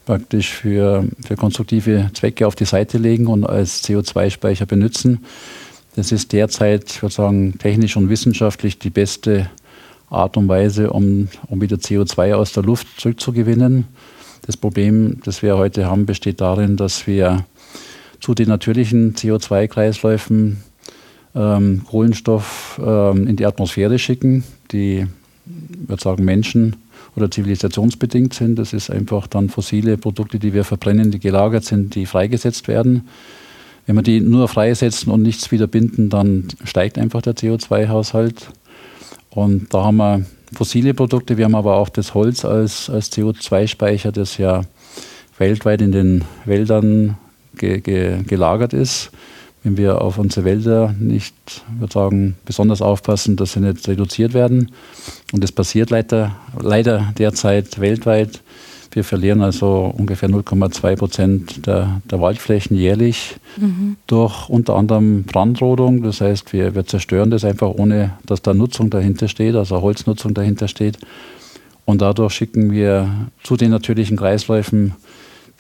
praktisch 0.07 0.51
für, 0.55 1.05
für 1.25 1.37
konstruktive 1.37 2.11
Zwecke 2.15 2.47
auf 2.47 2.55
die 2.55 2.65
Seite 2.65 2.99
legen 2.99 3.27
und 3.27 3.45
als 3.45 3.85
CO2-Speicher 3.85 4.67
benutzen. 4.67 5.25
Das 5.97 6.13
ist 6.13 6.33
derzeit, 6.33 6.91
ich 6.91 7.03
würde 7.03 7.15
sagen, 7.15 7.59
technisch 7.59 7.97
und 7.97 8.09
wissenschaftlich 8.09 8.79
die 8.79 8.91
beste 8.91 9.51
Art 10.11 10.37
und 10.37 10.49
Weise, 10.49 10.91
um, 10.91 11.29
um 11.49 11.61
wieder 11.61 11.77
CO2 11.77 12.35
aus 12.35 12.53
der 12.53 12.63
Luft 12.63 12.87
zurückzugewinnen. 12.99 13.85
Das 14.43 14.57
Problem, 14.57 15.21
das 15.25 15.43
wir 15.43 15.59
heute 15.59 15.87
haben, 15.87 16.07
besteht 16.07 16.41
darin, 16.41 16.77
dass 16.77 17.07
wir 17.07 17.45
zu 18.21 18.35
den 18.35 18.49
natürlichen 18.49 19.15
CO2-Kreisläufen 19.15 20.59
ähm, 21.35 21.83
Kohlenstoff 21.89 22.81
ähm, 22.85 23.27
in 23.27 23.37
die 23.37 23.47
Atmosphäre 23.47 23.99
schicken, 23.99 24.45
die, 24.73 25.07
ich 25.47 25.89
würde 25.89 26.03
sagen, 26.03 26.25
Menschen 26.25 26.77
oder 27.17 27.31
zivilisationsbedingt 27.31 28.35
sind. 28.35 28.59
Das 28.59 28.73
ist 28.73 28.91
einfach 28.91 29.27
dann 29.27 29.49
fossile 29.49 29.97
Produkte, 29.97 30.39
die 30.39 30.53
wir 30.53 30.65
verbrennen, 30.65 31.11
die 31.11 31.21
gelagert 31.21 31.65
sind, 31.65 31.95
die 31.95 32.07
freigesetzt 32.07 32.69
werden. 32.69 33.09
Wenn 33.87 33.97
wir 33.97 34.03
die 34.03 34.21
nur 34.21 34.49
freisetzen 34.49 35.11
und 35.11 35.23
nichts 35.23 35.51
wieder 35.51 35.67
binden, 35.67 36.11
dann 36.11 36.49
steigt 36.65 36.99
einfach 36.99 37.23
der 37.23 37.35
CO2-Haushalt. 37.35 38.51
Und 39.31 39.73
da 39.73 39.85
haben 39.85 39.97
wir 39.97 40.25
fossile 40.53 40.95
Produkte, 40.95 41.37
wir 41.37 41.45
haben 41.45 41.55
aber 41.55 41.77
auch 41.77 41.89
das 41.89 42.15
Holz 42.15 42.45
als, 42.45 42.91
als 42.91 43.13
CO2-Speicher, 43.13 44.13
das 44.13 44.39
ja 44.39 44.63
weltweit 45.39 45.81
in 45.83 45.93
den 45.93 46.25
Wäldern 46.45 47.17
ge, 47.57 47.81
ge, 47.81 48.23
gelagert 48.23 48.73
ist. 48.73 49.11
Wenn 49.65 49.77
wir 49.77 50.01
auf 50.01 50.19
unsere 50.19 50.45
Wälder 50.45 50.95
nicht, 50.99 51.35
würde 51.79 51.93
sagen, 51.93 52.37
besonders 52.45 52.81
aufpassen, 52.81 53.37
dass 53.37 53.53
sie 53.53 53.61
nicht 53.61 53.87
reduziert 53.89 54.33
werden. 54.33 54.73
Und 55.33 55.43
das 55.43 55.53
passiert 55.53 55.91
leider, 55.91 56.37
leider 56.61 57.13
derzeit 57.19 57.81
weltweit. 57.81 58.41
Wir 58.91 59.05
verlieren 59.05 59.43
also 59.43 59.93
ungefähr 59.97 60.29
0,2 60.29 60.97
Prozent 60.97 61.67
der, 61.67 62.01
der, 62.11 62.21
Waldflächen 62.21 62.77
jährlich 62.77 63.37
mhm. 63.57 63.97
durch 64.07 64.49
unter 64.49 64.77
anderem 64.77 65.25
Brandrodung. 65.25 66.03
Das 66.03 66.21
heißt, 66.21 66.53
wir, 66.53 66.75
wir 66.75 66.87
zerstören 66.87 67.31
das 67.31 67.45
einfach, 67.45 67.69
ohne 67.69 68.13
dass 68.25 68.41
da 68.43 68.55
Nutzung 68.55 68.89
dahinter 68.89 69.29
steht, 69.29 69.55
also 69.55 69.83
Holznutzung 69.83 70.33
dahinter 70.33 70.69
steht. 70.69 70.99
Und 71.85 72.03
dadurch 72.03 72.33
schicken 72.35 72.73
wir 72.73 73.11
zu 73.43 73.57
den 73.57 73.71
natürlichen 73.71 74.17
Kreisläufen 74.17 74.95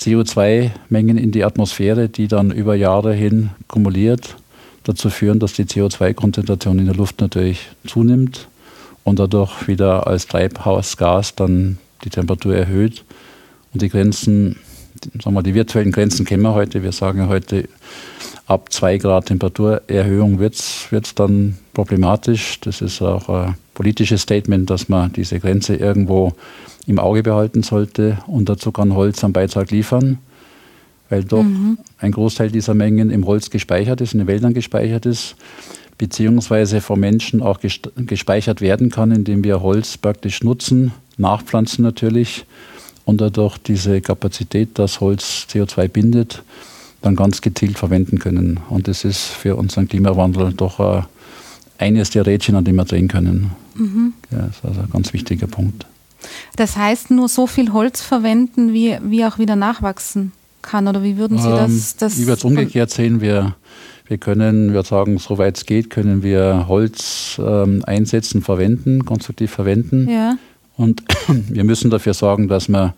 CO2-Mengen 0.00 1.18
in 1.18 1.30
die 1.30 1.44
Atmosphäre, 1.44 2.08
die 2.08 2.28
dann 2.28 2.50
über 2.50 2.74
Jahre 2.74 3.14
hin 3.14 3.50
kumuliert 3.66 4.36
dazu 4.84 5.10
führen, 5.10 5.38
dass 5.38 5.52
die 5.52 5.64
CO2-Konzentration 5.64 6.78
in 6.78 6.86
der 6.86 6.94
Luft 6.94 7.20
natürlich 7.20 7.68
zunimmt 7.86 8.48
und 9.04 9.18
dadurch 9.18 9.68
wieder 9.68 10.06
als 10.06 10.26
Treibhausgas 10.26 11.34
dann 11.34 11.78
die 12.04 12.10
Temperatur 12.10 12.54
erhöht. 12.54 13.04
Und 13.72 13.82
die 13.82 13.88
Grenzen, 13.88 14.56
sagen 15.22 15.34
wir, 15.36 15.42
die 15.42 15.54
virtuellen 15.54 15.92
Grenzen 15.92 16.24
kennen 16.24 16.42
wir 16.42 16.54
heute. 16.54 16.82
Wir 16.82 16.92
sagen 16.92 17.28
heute, 17.28 17.68
ab 18.46 18.72
2 18.72 18.98
Grad 18.98 19.26
Temperaturerhöhung 19.26 20.38
wird 20.38 20.54
es 20.54 21.14
dann 21.14 21.58
problematisch. 21.74 22.60
Das 22.60 22.80
ist 22.80 23.02
auch 23.02 23.28
ein 23.28 23.54
politisches 23.74 24.22
Statement, 24.22 24.70
dass 24.70 24.88
man 24.88 25.12
diese 25.12 25.38
Grenze 25.38 25.76
irgendwo 25.76 26.32
im 26.86 26.98
Auge 26.98 27.22
behalten 27.22 27.62
sollte. 27.62 28.18
Und 28.26 28.48
dazu 28.48 28.72
kann 28.72 28.94
Holz 28.94 29.22
einen 29.22 29.34
Beitrag 29.34 29.70
liefern, 29.70 30.18
weil 31.10 31.24
doch 31.24 31.42
mhm. 31.42 31.78
ein 31.98 32.12
Großteil 32.12 32.50
dieser 32.50 32.74
Mengen 32.74 33.10
im 33.10 33.26
Holz 33.26 33.50
gespeichert 33.50 34.00
ist, 34.00 34.14
in 34.14 34.20
den 34.20 34.26
Wäldern 34.26 34.54
gespeichert 34.54 35.04
ist, 35.04 35.36
beziehungsweise 35.98 36.80
vom 36.80 37.00
Menschen 37.00 37.42
auch 37.42 37.60
gespeichert 37.60 38.60
werden 38.62 38.90
kann, 38.90 39.10
indem 39.10 39.44
wir 39.44 39.60
Holz 39.60 39.98
praktisch 39.98 40.42
nutzen, 40.42 40.92
nachpflanzen 41.18 41.82
natürlich 41.84 42.46
und 43.08 43.22
dadurch 43.22 43.56
diese 43.56 44.02
Kapazität, 44.02 44.78
dass 44.78 45.00
Holz 45.00 45.46
CO2 45.50 45.88
bindet, 45.88 46.42
dann 47.00 47.16
ganz 47.16 47.40
gezielt 47.40 47.78
verwenden 47.78 48.18
können. 48.18 48.60
Und 48.68 48.86
das 48.86 49.02
ist 49.02 49.22
für 49.28 49.56
unseren 49.56 49.88
Klimawandel 49.88 50.52
doch 50.52 51.06
eines 51.78 52.10
der 52.10 52.26
Rädchen, 52.26 52.54
an 52.54 52.64
dem 52.64 52.76
wir 52.76 52.84
drehen 52.84 53.08
können. 53.08 53.52
Mhm. 53.76 54.12
Ja, 54.30 54.38
das 54.38 54.56
ist 54.58 54.64
also 54.66 54.80
ein 54.82 54.90
ganz 54.90 55.14
wichtiger 55.14 55.46
Punkt. 55.46 55.86
Das 56.56 56.76
heißt, 56.76 57.10
nur 57.10 57.28
so 57.28 57.46
viel 57.46 57.72
Holz 57.72 58.02
verwenden, 58.02 58.74
wie, 58.74 58.98
wie 59.02 59.24
auch 59.24 59.38
wieder 59.38 59.56
nachwachsen 59.56 60.32
kann? 60.60 60.86
Oder 60.86 61.02
wie 61.02 61.16
würden 61.16 61.38
Sie 61.38 61.48
das? 61.48 61.70
Ähm, 61.70 61.82
das 62.00 62.18
ich 62.18 62.26
würde 62.26 62.38
es 62.38 62.44
umgekehrt 62.44 62.90
sehen. 62.90 63.22
Wir, 63.22 63.54
wir 64.06 64.18
können, 64.18 64.74
wir 64.74 64.82
sagen, 64.82 65.16
soweit 65.16 65.56
es 65.56 65.64
geht, 65.64 65.88
können 65.88 66.22
wir 66.22 66.66
Holz 66.68 67.40
ähm, 67.42 67.82
einsetzen, 67.86 68.42
verwenden, 68.42 69.06
konstruktiv 69.06 69.50
verwenden. 69.50 70.10
Ja. 70.10 70.36
Und 70.78 71.02
wir 71.28 71.64
müssen 71.64 71.90
dafür 71.90 72.14
sorgen, 72.14 72.48
dass 72.48 72.68
wir 72.68 72.94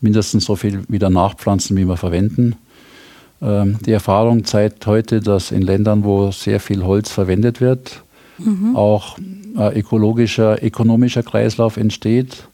mindestens 0.00 0.44
so 0.44 0.56
viel 0.56 0.82
wieder 0.88 1.10
nachpflanzen, 1.10 1.76
wie 1.76 1.84
wir 1.84 1.96
verwenden. 1.96 2.56
Ähm, 3.40 3.78
die 3.86 3.92
Erfahrung 3.92 4.44
zeigt 4.44 4.84
heute, 4.88 5.20
dass 5.20 5.52
in 5.52 5.62
Ländern, 5.62 6.02
wo 6.02 6.32
sehr 6.32 6.58
viel 6.58 6.82
Holz 6.82 7.12
verwendet 7.12 7.60
wird, 7.60 8.02
mhm. 8.38 8.74
auch 8.74 9.16
äh, 9.56 9.78
ökologischer, 9.78 10.60
ökonomischer 10.64 11.22
Kreislauf 11.22 11.76
entsteht 11.76 12.48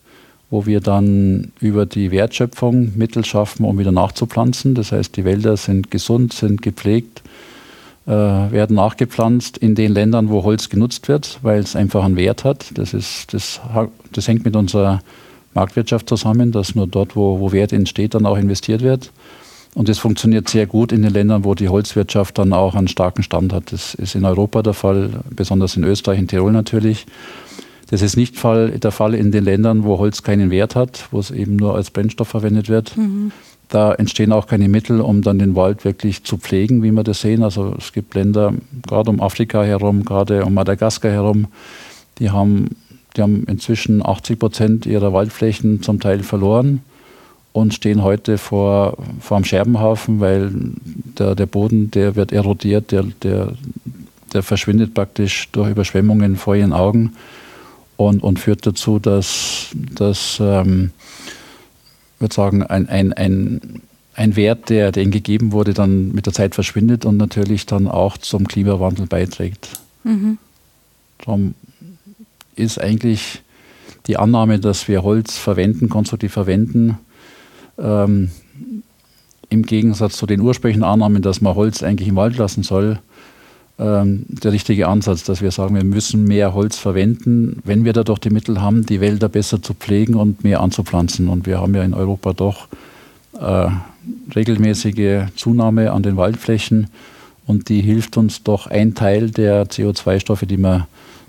wo 0.54 0.66
wir 0.66 0.80
dann 0.80 1.50
über 1.58 1.84
die 1.84 2.12
Wertschöpfung 2.12 2.92
Mittel 2.96 3.24
schaffen, 3.24 3.64
um 3.64 3.76
wieder 3.76 3.90
nachzupflanzen. 3.90 4.76
Das 4.76 4.92
heißt, 4.92 5.16
die 5.16 5.24
Wälder 5.24 5.56
sind 5.56 5.90
gesund, 5.90 6.32
sind 6.32 6.62
gepflegt, 6.62 7.22
werden 8.06 8.76
nachgepflanzt 8.76 9.56
in 9.56 9.74
den 9.74 9.92
Ländern, 9.92 10.28
wo 10.28 10.44
Holz 10.44 10.68
genutzt 10.68 11.08
wird, 11.08 11.38
weil 11.42 11.60
es 11.60 11.74
einfach 11.74 12.04
einen 12.04 12.16
Wert 12.16 12.44
hat. 12.44 12.66
Das, 12.74 12.92
ist, 12.92 13.32
das, 13.32 13.60
das 14.12 14.28
hängt 14.28 14.44
mit 14.44 14.56
unserer 14.56 15.00
Marktwirtschaft 15.54 16.08
zusammen, 16.08 16.52
dass 16.52 16.74
nur 16.74 16.86
dort, 16.86 17.16
wo, 17.16 17.40
wo 17.40 17.52
Wert 17.52 17.72
entsteht, 17.72 18.14
dann 18.14 18.26
auch 18.26 18.36
investiert 18.36 18.82
wird. 18.82 19.10
Und 19.74 19.88
das 19.88 19.98
funktioniert 19.98 20.48
sehr 20.48 20.66
gut 20.66 20.92
in 20.92 21.02
den 21.02 21.12
Ländern, 21.12 21.44
wo 21.44 21.54
die 21.54 21.68
Holzwirtschaft 21.68 22.38
dann 22.38 22.52
auch 22.52 22.74
einen 22.74 22.88
starken 22.88 23.22
Stand 23.22 23.52
hat. 23.52 23.72
Das 23.72 23.94
ist 23.94 24.14
in 24.14 24.24
Europa 24.24 24.62
der 24.62 24.74
Fall, 24.74 25.10
besonders 25.30 25.76
in 25.76 25.84
Österreich, 25.84 26.18
in 26.18 26.28
Tirol 26.28 26.52
natürlich. 26.52 27.06
Das 27.90 28.00
ist 28.00 28.16
nicht 28.16 28.42
der 28.42 28.92
Fall 28.92 29.14
in 29.14 29.32
den 29.32 29.44
Ländern, 29.44 29.84
wo 29.84 29.98
Holz 29.98 30.22
keinen 30.22 30.50
Wert 30.50 30.76
hat, 30.76 31.08
wo 31.10 31.18
es 31.18 31.30
eben 31.30 31.56
nur 31.56 31.74
als 31.74 31.90
Brennstoff 31.90 32.28
verwendet 32.28 32.68
wird. 32.68 32.96
Mhm. 32.96 33.32
Da 33.68 33.92
entstehen 33.92 34.32
auch 34.32 34.46
keine 34.46 34.68
Mittel, 34.68 35.00
um 35.00 35.22
dann 35.22 35.38
den 35.38 35.56
Wald 35.56 35.84
wirklich 35.84 36.24
zu 36.24 36.38
pflegen, 36.38 36.82
wie 36.82 36.92
wir 36.92 37.02
das 37.02 37.20
sehen. 37.20 37.42
Also 37.42 37.74
es 37.78 37.92
gibt 37.92 38.14
Länder, 38.14 38.54
gerade 38.82 39.10
um 39.10 39.20
Afrika 39.20 39.62
herum, 39.62 40.04
gerade 40.04 40.44
um 40.44 40.54
Madagaskar 40.54 41.10
herum, 41.10 41.46
die 42.18 42.30
haben, 42.30 42.76
die 43.16 43.22
haben 43.22 43.44
inzwischen 43.44 44.04
80 44.04 44.38
Prozent 44.38 44.86
ihrer 44.86 45.12
Waldflächen 45.12 45.82
zum 45.82 45.98
Teil 46.00 46.22
verloren 46.22 46.82
und 47.52 47.72
stehen 47.72 48.02
heute 48.02 48.36
vor, 48.36 48.96
vor 49.20 49.36
einem 49.36 49.44
Scherbenhaufen, 49.44 50.20
weil 50.20 50.50
der, 51.18 51.34
der 51.34 51.46
Boden, 51.46 51.90
der 51.90 52.16
wird 52.16 52.32
erodiert, 52.32 52.90
der, 52.90 53.04
der, 53.22 53.52
der 54.32 54.42
verschwindet 54.42 54.92
praktisch 54.92 55.48
durch 55.52 55.70
Überschwemmungen 55.70 56.36
vor 56.36 56.56
ihren 56.56 56.72
Augen 56.72 57.12
und, 57.96 58.22
und 58.22 58.40
führt 58.40 58.66
dazu, 58.66 58.98
dass, 58.98 59.68
dass 59.72 60.38
ähm, 60.40 60.90
würde 62.18 62.34
sagen, 62.34 62.62
ein, 62.62 62.88
ein, 62.88 63.12
ein, 63.12 63.82
ein 64.14 64.36
Wert, 64.36 64.70
der, 64.70 64.92
der 64.92 65.02
ihnen 65.02 65.12
gegeben 65.12 65.52
wurde, 65.52 65.74
dann 65.74 66.12
mit 66.12 66.26
der 66.26 66.32
Zeit 66.32 66.54
verschwindet 66.54 67.04
und 67.04 67.16
natürlich 67.16 67.66
dann 67.66 67.88
auch 67.88 68.18
zum 68.18 68.46
Klimawandel 68.46 69.06
beiträgt. 69.06 69.68
Mhm. 70.04 70.38
Darum 71.18 71.54
ist 72.56 72.80
eigentlich 72.80 73.42
die 74.06 74.16
Annahme, 74.16 74.58
dass 74.58 74.88
wir 74.88 75.02
Holz 75.02 75.38
verwenden, 75.38 75.88
konstruktiv 75.88 76.32
verwenden, 76.32 76.98
ähm, 77.78 78.30
im 79.48 79.62
Gegensatz 79.62 80.16
zu 80.16 80.26
den 80.26 80.40
ursprünglichen 80.40 80.84
Annahmen, 80.84 81.22
dass 81.22 81.40
man 81.40 81.54
Holz 81.54 81.82
eigentlich 81.82 82.08
im 82.08 82.16
Wald 82.16 82.36
lassen 82.36 82.62
soll, 82.62 82.98
ähm, 83.78 84.24
der 84.28 84.52
richtige 84.52 84.88
Ansatz, 84.88 85.24
dass 85.24 85.42
wir 85.42 85.50
sagen, 85.50 85.74
wir 85.74 85.84
müssen 85.84 86.24
mehr 86.24 86.54
Holz 86.54 86.78
verwenden, 86.78 87.60
wenn 87.64 87.84
wir 87.84 87.92
dadurch 87.92 88.20
die 88.20 88.30
Mittel 88.30 88.60
haben, 88.60 88.86
die 88.86 89.00
Wälder 89.00 89.28
besser 89.28 89.62
zu 89.62 89.74
pflegen 89.74 90.14
und 90.14 90.44
mehr 90.44 90.60
anzupflanzen. 90.60 91.28
Und 91.28 91.46
wir 91.46 91.60
haben 91.60 91.74
ja 91.74 91.82
in 91.82 91.94
Europa 91.94 92.32
doch 92.32 92.68
äh, 93.40 93.68
regelmäßige 94.34 95.26
Zunahme 95.34 95.90
an 95.92 96.02
den 96.02 96.16
Waldflächen 96.16 96.88
und 97.46 97.68
die 97.68 97.80
hilft 97.80 98.16
uns 98.16 98.42
doch, 98.42 98.66
ein 98.68 98.94
Teil 98.94 99.30
der 99.30 99.66
CO2-Stoffe, 99.66 100.46
die 100.46 100.56
wir 100.56 100.86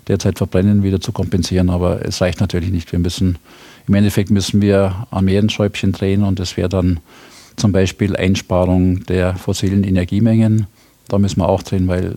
derzeit 0.08 0.38
verbrennen, 0.38 0.82
wieder 0.82 1.00
zu 1.00 1.12
kompensieren. 1.12 1.68
Aber 1.68 2.04
es 2.06 2.20
reicht 2.20 2.40
natürlich 2.40 2.70
nicht. 2.70 2.92
Wir 2.92 2.98
müssen, 2.98 3.38
im 3.88 3.94
Endeffekt 3.94 4.30
müssen 4.30 4.62
wir 4.62 5.06
an 5.10 5.24
mehreren 5.24 5.50
Schräubchen 5.50 5.92
drehen 5.92 6.22
und 6.22 6.38
das 6.38 6.56
wäre 6.56 6.68
dann 6.68 7.00
zum 7.56 7.72
Beispiel 7.72 8.16
Einsparung 8.16 9.04
der 9.06 9.34
fossilen 9.34 9.82
Energiemengen 9.82 10.66
da 11.08 11.18
müssen 11.18 11.40
wir 11.40 11.48
auch 11.48 11.62
drehen, 11.62 11.88
weil 11.88 12.14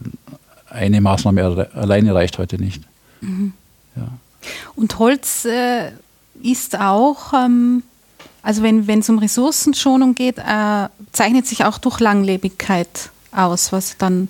eine 0.69 1.01
Maßnahme 1.01 1.69
alleine 1.73 2.13
reicht 2.13 2.37
heute 2.37 2.57
nicht. 2.57 2.83
Mhm. 3.21 3.53
Ja. 3.95 4.07
Und 4.75 4.97
Holz 4.99 5.45
äh, 5.45 5.91
ist 6.41 6.79
auch, 6.79 7.33
ähm, 7.33 7.83
also 8.41 8.63
wenn 8.63 8.99
es 8.99 9.09
um 9.09 9.19
Ressourcenschonung 9.19 10.15
geht, 10.15 10.37
äh, 10.37 10.87
zeichnet 11.11 11.47
sich 11.47 11.65
auch 11.65 11.77
durch 11.77 11.99
Langlebigkeit 11.99 13.09
aus, 13.31 13.71
was 13.71 13.97
dann 13.97 14.27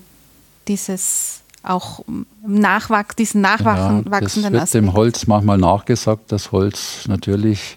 dieses 0.68 1.40
auch 1.62 2.00
Nachwachs, 2.46 3.16
diesen 3.16 3.42
nachwachsenden 3.42 4.12
ja, 4.12 4.20
das 4.20 4.72
wird 4.72 4.74
dem 4.74 4.92
Holz 4.94 5.26
manchmal 5.26 5.58
nachgesagt, 5.58 6.32
dass 6.32 6.52
Holz 6.52 7.04
natürlich 7.06 7.76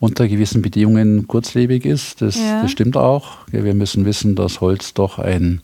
unter 0.00 0.28
gewissen 0.28 0.62
Bedingungen 0.62 1.26
kurzlebig 1.26 1.84
ist. 1.84 2.22
Das, 2.22 2.36
ja. 2.36 2.62
das 2.62 2.70
stimmt 2.70 2.96
auch. 2.96 3.38
Wir 3.50 3.74
müssen 3.74 4.04
wissen, 4.04 4.36
dass 4.36 4.60
Holz 4.60 4.94
doch 4.94 5.18
ein, 5.18 5.60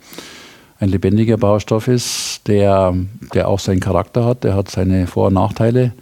ein 0.85 0.90
lebendiger 0.90 1.37
Baustoff 1.37 1.88
ist, 1.88 2.42
der, 2.47 2.94
der 3.35 3.49
auch 3.49 3.59
seinen 3.59 3.81
Charakter 3.81 4.25
hat. 4.25 4.44
Der 4.44 4.55
hat 4.55 4.70
seine 4.70 5.07
Vor- 5.07 5.29
und 5.29 5.35
Nachteile. 5.35 5.92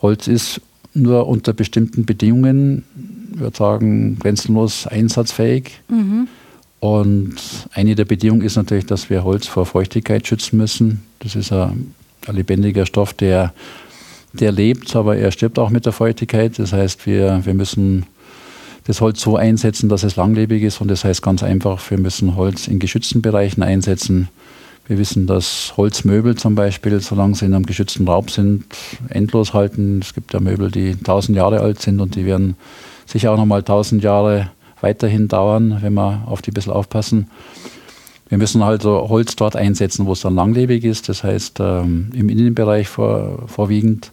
Holz 0.00 0.28
ist 0.28 0.60
nur 0.94 1.26
unter 1.26 1.52
bestimmten 1.52 2.06
Bedingungen, 2.06 2.84
ich 3.32 3.40
würde 3.40 3.56
sagen, 3.56 4.18
grenzenlos 4.18 4.86
einsatzfähig. 4.86 5.80
Mhm. 5.88 6.28
Und 6.78 7.34
eine 7.72 7.94
der 7.94 8.04
Bedingungen 8.04 8.42
ist 8.42 8.56
natürlich, 8.56 8.86
dass 8.86 9.10
wir 9.10 9.24
Holz 9.24 9.46
vor 9.46 9.66
Feuchtigkeit 9.66 10.26
schützen 10.26 10.58
müssen. 10.58 11.02
Das 11.18 11.34
ist 11.34 11.52
ein, 11.52 11.94
ein 12.26 12.36
lebendiger 12.36 12.86
Stoff, 12.86 13.14
der, 13.14 13.52
der 14.32 14.52
lebt, 14.52 14.94
aber 14.94 15.16
er 15.16 15.32
stirbt 15.32 15.58
auch 15.58 15.70
mit 15.70 15.86
der 15.86 15.92
Feuchtigkeit. 15.92 16.58
Das 16.58 16.72
heißt, 16.72 17.06
wir, 17.06 17.44
wir 17.44 17.54
müssen 17.54 18.06
das 18.86 19.00
Holz 19.00 19.20
so 19.20 19.36
einsetzen, 19.36 19.88
dass 19.88 20.02
es 20.02 20.16
langlebig 20.16 20.62
ist. 20.62 20.80
Und 20.80 20.88
das 20.88 21.04
heißt 21.04 21.22
ganz 21.22 21.42
einfach, 21.42 21.90
wir 21.90 21.98
müssen 21.98 22.36
Holz 22.36 22.68
in 22.68 22.78
geschützten 22.78 23.22
Bereichen 23.22 23.62
einsetzen. 23.62 24.28
Wir 24.86 24.98
wissen, 24.98 25.26
dass 25.26 25.74
Holzmöbel 25.78 26.34
zum 26.36 26.54
Beispiel, 26.54 27.00
solange 27.00 27.34
sie 27.34 27.46
in 27.46 27.54
einem 27.54 27.64
geschützten 27.64 28.06
Raum 28.06 28.28
sind, 28.28 28.64
endlos 29.08 29.54
halten. 29.54 30.00
Es 30.02 30.12
gibt 30.12 30.34
ja 30.34 30.40
Möbel, 30.40 30.70
die 30.70 30.94
tausend 30.96 31.36
Jahre 31.36 31.60
alt 31.60 31.80
sind 31.80 32.00
und 32.00 32.16
die 32.16 32.26
werden 32.26 32.56
sicher 33.06 33.32
auch 33.32 33.38
nochmal 33.38 33.62
tausend 33.62 34.02
Jahre 34.02 34.50
weiterhin 34.82 35.28
dauern, 35.28 35.78
wenn 35.80 35.94
wir 35.94 36.24
auf 36.26 36.42
die 36.42 36.50
ein 36.50 36.54
bisschen 36.54 36.74
aufpassen. 36.74 37.30
Wir 38.28 38.36
müssen 38.36 38.62
also 38.62 39.08
Holz 39.08 39.36
dort 39.36 39.56
einsetzen, 39.56 40.04
wo 40.04 40.12
es 40.12 40.20
dann 40.20 40.34
langlebig 40.34 40.84
ist, 40.84 41.08
das 41.08 41.24
heißt 41.24 41.60
ähm, 41.60 42.10
im 42.14 42.28
Innenbereich 42.28 42.88
vor, 42.88 43.44
vorwiegend. 43.46 44.12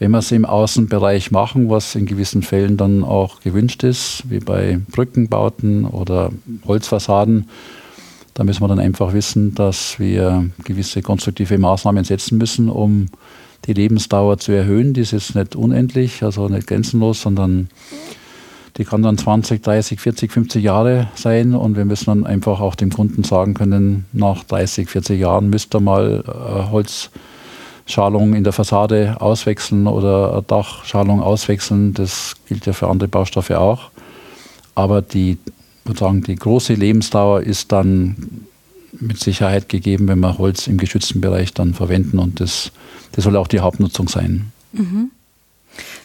Wenn 0.00 0.12
wir 0.12 0.18
es 0.18 0.32
im 0.32 0.46
Außenbereich 0.46 1.30
machen, 1.30 1.68
was 1.68 1.94
in 1.94 2.06
gewissen 2.06 2.40
Fällen 2.40 2.78
dann 2.78 3.04
auch 3.04 3.40
gewünscht 3.40 3.84
ist, 3.84 4.22
wie 4.30 4.38
bei 4.38 4.80
Brückenbauten 4.90 5.84
oder 5.84 6.32
Holzfassaden, 6.66 7.50
da 8.32 8.42
müssen 8.42 8.62
wir 8.62 8.68
dann 8.68 8.78
einfach 8.78 9.12
wissen, 9.12 9.54
dass 9.54 9.98
wir 9.98 10.48
gewisse 10.64 11.02
konstruktive 11.02 11.58
Maßnahmen 11.58 12.04
setzen 12.04 12.38
müssen, 12.38 12.70
um 12.70 13.08
die 13.66 13.74
Lebensdauer 13.74 14.38
zu 14.38 14.52
erhöhen. 14.52 14.94
Die 14.94 15.02
ist 15.02 15.10
jetzt 15.10 15.34
nicht 15.34 15.54
unendlich, 15.54 16.22
also 16.22 16.48
nicht 16.48 16.66
grenzenlos, 16.66 17.20
sondern 17.20 17.68
die 18.78 18.86
kann 18.86 19.02
dann 19.02 19.18
20, 19.18 19.62
30, 19.62 20.00
40, 20.00 20.32
50 20.32 20.64
Jahre 20.64 21.08
sein 21.14 21.54
und 21.54 21.76
wir 21.76 21.84
müssen 21.84 22.06
dann 22.06 22.24
einfach 22.24 22.60
auch 22.60 22.74
dem 22.74 22.88
Kunden 22.88 23.22
sagen 23.22 23.52
können, 23.52 24.06
nach 24.14 24.44
30, 24.44 24.88
40 24.88 25.20
Jahren 25.20 25.50
müsst 25.50 25.74
ihr 25.74 25.80
mal 25.80 26.24
äh, 26.26 26.70
Holzschalung 27.90 28.34
in 28.34 28.44
der 28.44 28.52
Fassade 28.52 29.16
auswechseln 29.20 29.86
oder 29.86 30.42
Dachschalung 30.46 31.20
auswechseln. 31.20 31.92
Das 31.92 32.36
gilt 32.46 32.66
ja 32.66 32.72
für 32.72 32.88
andere 32.88 33.08
Baustoffe 33.08 33.50
auch. 33.50 33.90
Aber 34.76 35.02
die, 35.02 35.38
sozusagen 35.84 36.22
die 36.22 36.36
große 36.36 36.74
Lebensdauer 36.74 37.42
ist 37.42 37.72
dann 37.72 38.46
mit 38.92 39.18
Sicherheit 39.18 39.68
gegeben, 39.68 40.06
wenn 40.08 40.20
wir 40.20 40.38
Holz 40.38 40.68
im 40.68 40.78
geschützten 40.78 41.20
Bereich 41.20 41.52
dann 41.52 41.74
verwenden 41.74 42.18
und 42.18 42.40
das, 42.40 42.70
das 43.12 43.24
soll 43.24 43.36
auch 43.36 43.48
die 43.48 43.60
Hauptnutzung 43.60 44.08
sein. 44.08 44.52
Mhm. 44.72 45.10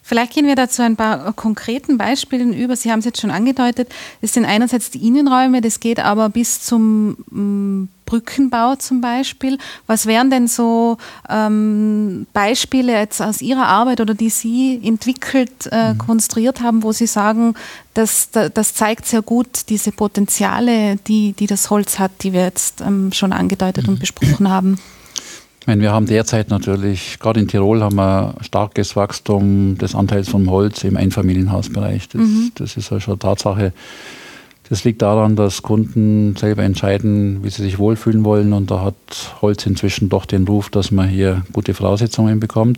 Vielleicht 0.07 0.33
gehen 0.33 0.45
wir 0.45 0.53
dazu 0.53 0.83
ein 0.83 0.95
paar 0.95 1.33
konkreten 1.33 1.97
Beispielen 1.97 2.53
über. 2.53 2.75
Sie 2.75 2.91
haben 2.91 2.99
es 2.99 3.05
jetzt 3.05 3.19
schon 3.19 3.31
angedeutet. 3.31 3.91
Es 4.21 4.33
sind 4.33 4.45
einerseits 4.45 4.91
die 4.91 5.07
Innenräume, 5.07 5.61
das 5.61 5.79
geht 5.79 5.99
aber 5.99 6.29
bis 6.29 6.61
zum 6.61 7.17
mm, 7.31 7.89
Brückenbau 8.05 8.75
zum 8.75 9.01
Beispiel. 9.01 9.57
Was 9.87 10.05
wären 10.05 10.29
denn 10.29 10.47
so 10.47 10.99
ähm, 11.27 12.27
Beispiele 12.33 12.93
jetzt 12.93 13.19
aus 13.19 13.41
Ihrer 13.41 13.65
Arbeit 13.65 13.99
oder 13.99 14.13
die 14.13 14.29
Sie 14.29 14.79
entwickelt, 14.83 15.69
äh, 15.71 15.93
mhm. 15.93 15.97
konstruiert 15.97 16.61
haben, 16.61 16.83
wo 16.83 16.91
Sie 16.91 17.07
sagen, 17.07 17.55
das, 17.95 18.29
das 18.29 18.75
zeigt 18.75 19.07
sehr 19.07 19.23
gut 19.23 19.69
diese 19.69 19.91
Potenziale, 19.91 20.97
die, 21.07 21.33
die 21.33 21.47
das 21.47 21.71
Holz 21.71 21.97
hat, 21.97 22.11
die 22.21 22.31
wir 22.31 22.43
jetzt 22.43 22.79
ähm, 22.81 23.11
schon 23.11 23.33
angedeutet 23.33 23.87
mhm. 23.87 23.93
und 23.93 23.99
besprochen 24.01 24.51
haben? 24.51 24.77
Ich 25.65 25.67
meine, 25.67 25.81
wir 25.81 25.93
haben 25.93 26.05
derzeit 26.05 26.51
natürlich, 26.51 27.17
gerade 27.17 27.39
in 27.39 27.47
Tirol 27.47 27.81
haben 27.81 27.95
wir 27.95 28.35
starkes 28.41 28.95
Wachstum 28.95 29.79
des 29.79 29.95
Anteils 29.95 30.29
vom 30.29 30.47
Holz 30.51 30.83
im 30.83 30.95
Einfamilienhausbereich. 30.95 32.07
Das, 32.07 32.21
mhm. 32.21 32.51
das 32.53 32.77
ist 32.77 32.91
ja 32.91 32.99
schon 32.99 33.17
Tatsache. 33.17 33.73
Das 34.69 34.83
liegt 34.83 35.01
daran, 35.01 35.35
dass 35.35 35.63
Kunden 35.63 36.35
selber 36.35 36.61
entscheiden, 36.61 37.43
wie 37.43 37.49
sie 37.49 37.63
sich 37.63 37.79
wohlfühlen 37.79 38.23
wollen. 38.23 38.53
Und 38.53 38.69
da 38.69 38.83
hat 38.83 38.93
Holz 39.41 39.65
inzwischen 39.65 40.07
doch 40.07 40.27
den 40.27 40.45
Ruf, 40.45 40.69
dass 40.69 40.91
man 40.91 41.09
hier 41.09 41.43
gute 41.51 41.73
Voraussetzungen 41.73 42.39
bekommt. 42.39 42.77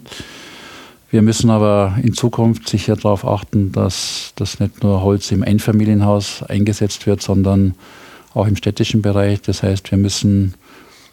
Wir 1.11 1.21
müssen 1.21 1.49
aber 1.49 1.97
in 2.01 2.13
Zukunft 2.13 2.69
sicher 2.69 2.95
darauf 2.95 3.27
achten, 3.27 3.73
dass 3.73 4.31
das 4.37 4.61
nicht 4.61 4.81
nur 4.81 5.01
Holz 5.03 5.29
im 5.33 5.43
Einfamilienhaus 5.43 6.41
eingesetzt 6.41 7.05
wird, 7.05 7.21
sondern 7.21 7.75
auch 8.33 8.47
im 8.47 8.55
städtischen 8.55 9.01
Bereich. 9.01 9.41
Das 9.41 9.61
heißt, 9.61 9.91
wir 9.91 9.97
müssen 9.97 10.53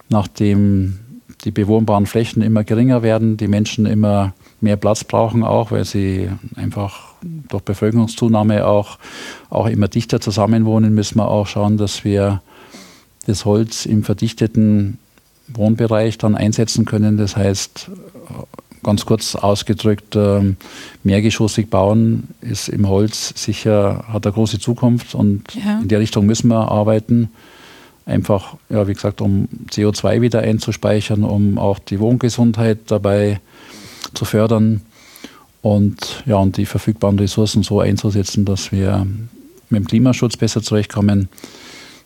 nachdem 0.08 1.00
die 1.44 1.50
bewohnbaren 1.50 2.06
Flächen 2.06 2.42
immer 2.42 2.64
geringer 2.64 3.02
werden, 3.02 3.36
die 3.36 3.48
Menschen 3.48 3.86
immer 3.86 4.32
mehr 4.60 4.76
Platz 4.76 5.04
brauchen 5.04 5.42
auch, 5.42 5.70
weil 5.70 5.84
sie 5.84 6.30
einfach 6.56 7.14
durch 7.22 7.62
Bevölkerungszunahme 7.62 8.66
auch, 8.66 8.98
auch 9.50 9.66
immer 9.66 9.88
dichter 9.88 10.20
zusammenwohnen, 10.20 10.94
müssen 10.94 11.18
wir 11.18 11.28
auch 11.28 11.46
schauen, 11.46 11.76
dass 11.76 12.04
wir 12.04 12.40
das 13.26 13.44
Holz 13.44 13.86
im 13.86 14.04
verdichteten 14.04 14.98
Wohnbereich 15.48 16.18
dann 16.18 16.34
einsetzen 16.34 16.86
können. 16.86 17.18
Das 17.18 17.36
heißt, 17.36 17.90
ganz 18.82 19.06
kurz 19.06 19.34
ausgedrückt, 19.34 20.16
ähm, 20.16 20.56
mehrgeschossig 21.02 21.68
bauen 21.68 22.28
ist 22.40 22.68
im 22.68 22.88
Holz 22.88 23.32
sicher, 23.36 24.04
hat 24.08 24.26
eine 24.26 24.32
große 24.32 24.58
Zukunft 24.58 25.14
und 25.14 25.54
ja. 25.54 25.80
in 25.80 25.88
der 25.88 26.00
Richtung 26.00 26.26
müssen 26.26 26.48
wir 26.48 26.70
arbeiten 26.70 27.30
einfach, 28.06 28.56
ja, 28.68 28.86
wie 28.86 28.94
gesagt, 28.94 29.20
um 29.20 29.48
CO2 29.70 30.20
wieder 30.20 30.40
einzuspeichern, 30.40 31.24
um 31.24 31.58
auch 31.58 31.78
die 31.78 32.00
Wohngesundheit 32.00 32.78
dabei 32.86 33.40
zu 34.12 34.24
fördern 34.24 34.82
und, 35.62 36.22
ja, 36.26 36.36
und 36.36 36.56
die 36.56 36.66
verfügbaren 36.66 37.18
Ressourcen 37.18 37.62
so 37.62 37.80
einzusetzen, 37.80 38.44
dass 38.44 38.70
wir 38.70 39.06
mit 39.70 39.80
dem 39.80 39.86
Klimaschutz 39.86 40.36
besser 40.36 40.62
zurechtkommen. 40.62 41.28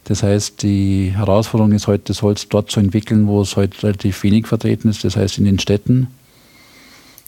Das 0.04 0.22
heißt, 0.22 0.62
die 0.62 1.12
Herausforderung 1.14 1.72
ist 1.72 1.86
heute, 1.86 2.04
das 2.04 2.22
Holz 2.22 2.48
dort 2.48 2.70
zu 2.70 2.80
entwickeln, 2.80 3.26
wo 3.26 3.42
es 3.42 3.56
heute 3.56 3.82
relativ 3.82 4.22
wenig 4.22 4.46
vertreten 4.46 4.88
ist, 4.88 5.04
das 5.04 5.16
heißt 5.16 5.38
in 5.38 5.44
den 5.44 5.58
Städten. 5.58 6.06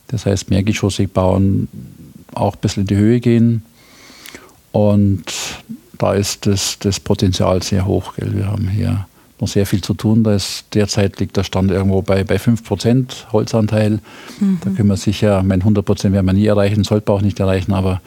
Das 0.06 0.24
heißt, 0.24 0.50
mehrgeschossig 0.50 1.12
bauen, 1.12 1.68
auch 2.32 2.54
ein 2.54 2.60
bisschen 2.60 2.82
in 2.82 2.86
die 2.86 2.96
Höhe 2.96 3.20
gehen. 3.20 3.62
Und 4.72 5.24
da 6.00 6.14
ist 6.14 6.46
das, 6.46 6.78
das 6.78 6.98
Potenzial 6.98 7.62
sehr 7.62 7.84
hoch. 7.84 8.14
Gell. 8.14 8.34
Wir 8.34 8.46
haben 8.46 8.68
hier 8.68 9.06
noch 9.38 9.48
sehr 9.48 9.66
viel 9.66 9.82
zu 9.82 9.92
tun. 9.92 10.24
Da 10.24 10.34
ist, 10.34 10.64
derzeit 10.72 11.20
liegt 11.20 11.36
der 11.36 11.44
Stand 11.44 11.70
irgendwo 11.70 12.00
bei, 12.00 12.24
bei 12.24 12.36
5% 12.36 13.32
Holzanteil. 13.32 14.00
Mhm. 14.40 14.58
Da 14.64 14.70
können 14.70 14.88
wir 14.88 14.96
sicher, 14.96 15.42
mein 15.42 15.62
100% 15.62 16.12
werden 16.12 16.24
wir 16.24 16.32
nie 16.32 16.46
erreichen, 16.46 16.84
sollten 16.84 17.08
wir 17.08 17.14
auch 17.14 17.22
nicht 17.22 17.38
erreichen, 17.38 17.74
aber 17.74 18.00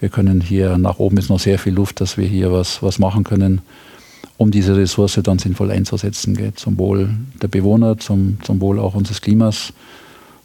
wir 0.00 0.08
können 0.08 0.40
hier, 0.40 0.78
nach 0.78 0.98
oben 0.98 1.18
ist 1.18 1.28
noch 1.28 1.38
sehr 1.38 1.58
viel 1.58 1.74
Luft, 1.74 2.00
dass 2.00 2.16
wir 2.16 2.26
hier 2.26 2.50
was, 2.50 2.82
was 2.82 2.98
machen 2.98 3.24
können, 3.24 3.60
um 4.38 4.50
diese 4.50 4.76
Ressource 4.76 5.20
dann 5.22 5.38
sinnvoll 5.38 5.70
einzusetzen. 5.70 6.34
Gell. 6.34 6.54
Zum 6.54 6.78
Wohl 6.78 7.10
der 7.42 7.48
Bewohner, 7.48 7.98
zum, 7.98 8.38
zum 8.42 8.60
Wohl 8.62 8.78
auch 8.78 8.94
unseres 8.94 9.20
Klimas. 9.20 9.74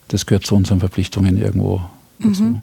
Das 0.09 0.25
gehört 0.25 0.45
zu 0.45 0.55
unseren 0.55 0.81
Verpflichtungen 0.81 1.41
irgendwo 1.41 1.81
dazu. 2.19 2.61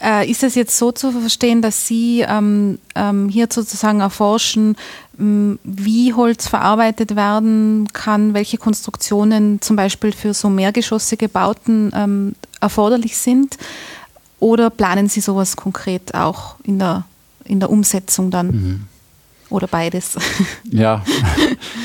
Äh, 0.00 0.30
ist 0.30 0.42
es 0.42 0.54
jetzt 0.54 0.76
so 0.76 0.92
zu 0.92 1.12
verstehen, 1.12 1.62
dass 1.62 1.86
Sie 1.86 2.24
ähm, 2.28 2.78
ähm, 2.94 3.28
hier 3.28 3.48
sozusagen 3.50 4.00
erforschen, 4.00 4.76
ähm, 5.18 5.58
wie 5.64 6.14
Holz 6.14 6.48
verarbeitet 6.48 7.16
werden 7.16 7.88
kann, 7.92 8.34
welche 8.34 8.58
Konstruktionen 8.58 9.60
zum 9.60 9.76
Beispiel 9.76 10.12
für 10.12 10.34
so 10.34 10.48
mehrgeschossige 10.48 11.28
Bauten 11.28 11.92
ähm, 11.94 12.34
erforderlich 12.60 13.16
sind? 13.16 13.58
Oder 14.40 14.70
planen 14.70 15.08
Sie 15.08 15.20
sowas 15.20 15.56
konkret 15.56 16.14
auch 16.14 16.56
in 16.62 16.78
der, 16.78 17.04
in 17.44 17.60
der 17.60 17.70
Umsetzung 17.70 18.30
dann? 18.30 18.46
Mhm. 18.46 18.84
Oder 19.50 19.66
beides? 19.66 20.16
Ja, 20.70 21.02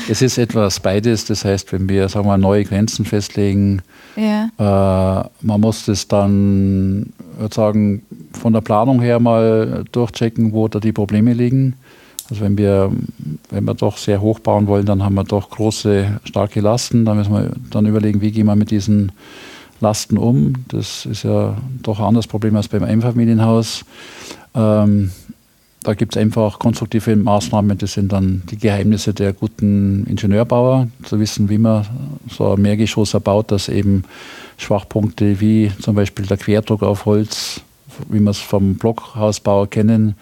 es 0.08 0.20
ist 0.20 0.36
etwas 0.38 0.80
beides. 0.80 1.24
Das 1.24 1.44
heißt, 1.44 1.72
wenn 1.72 1.88
wir 1.88 2.08
sagen 2.08 2.26
wir, 2.26 2.36
neue 2.36 2.64
Grenzen 2.64 3.04
festlegen, 3.06 3.82
ja. 4.16 4.48
äh, 4.58 5.28
man 5.40 5.60
muss 5.60 5.86
das 5.86 6.08
dann 6.08 7.12
sagen, 7.50 8.02
von 8.32 8.52
der 8.52 8.60
Planung 8.60 9.00
her 9.00 9.20
mal 9.20 9.84
durchchecken, 9.92 10.52
wo 10.52 10.68
da 10.68 10.80
die 10.80 10.92
Probleme 10.92 11.32
liegen. 11.32 11.74
Also 12.30 12.42
wenn 12.42 12.56
wir, 12.56 12.90
wenn 13.50 13.64
wir 13.64 13.74
doch 13.74 13.98
sehr 13.98 14.20
hoch 14.20 14.38
bauen 14.38 14.66
wollen, 14.66 14.86
dann 14.86 15.02
haben 15.02 15.14
wir 15.14 15.24
doch 15.24 15.50
große, 15.50 16.20
starke 16.24 16.60
Lasten. 16.60 17.04
Da 17.04 17.14
müssen 17.14 17.32
wir 17.32 17.52
dann 17.70 17.86
überlegen, 17.86 18.20
wie 18.20 18.32
gehen 18.32 18.46
wir 18.46 18.56
mit 18.56 18.70
diesen 18.70 19.12
Lasten 19.80 20.16
um. 20.16 20.54
Das 20.68 21.04
ist 21.04 21.24
ja 21.24 21.56
doch 21.82 21.98
ein 21.98 22.06
anderes 22.06 22.26
Problem 22.26 22.56
als 22.56 22.68
beim 22.68 22.82
Einfamilienhaus. 22.82 23.84
Ähm, 24.54 25.10
da 25.84 25.94
gibt 25.94 26.16
es 26.16 26.20
einfach 26.20 26.58
konstruktive 26.58 27.14
Maßnahmen, 27.14 27.78
das 27.78 27.92
sind 27.92 28.12
dann 28.12 28.42
die 28.50 28.56
Geheimnisse 28.56 29.12
der 29.14 29.32
guten 29.32 30.06
Ingenieurbauer, 30.06 30.88
zu 31.04 31.20
wissen, 31.20 31.48
wie 31.50 31.58
man 31.58 31.86
so 32.28 32.54
ein 32.54 32.62
Mehrgeschoss 32.62 33.14
erbaut, 33.14 33.52
dass 33.52 33.68
eben 33.68 34.04
Schwachpunkte 34.56 35.40
wie 35.40 35.70
zum 35.80 35.94
Beispiel 35.94 36.26
der 36.26 36.38
Querdruck 36.38 36.82
auf 36.82 37.04
Holz, 37.04 37.60
wie 38.08 38.20
wir 38.20 38.30
es 38.30 38.38
vom 38.38 38.76
Blockhausbauer 38.76 39.68
kennen, 39.68 40.14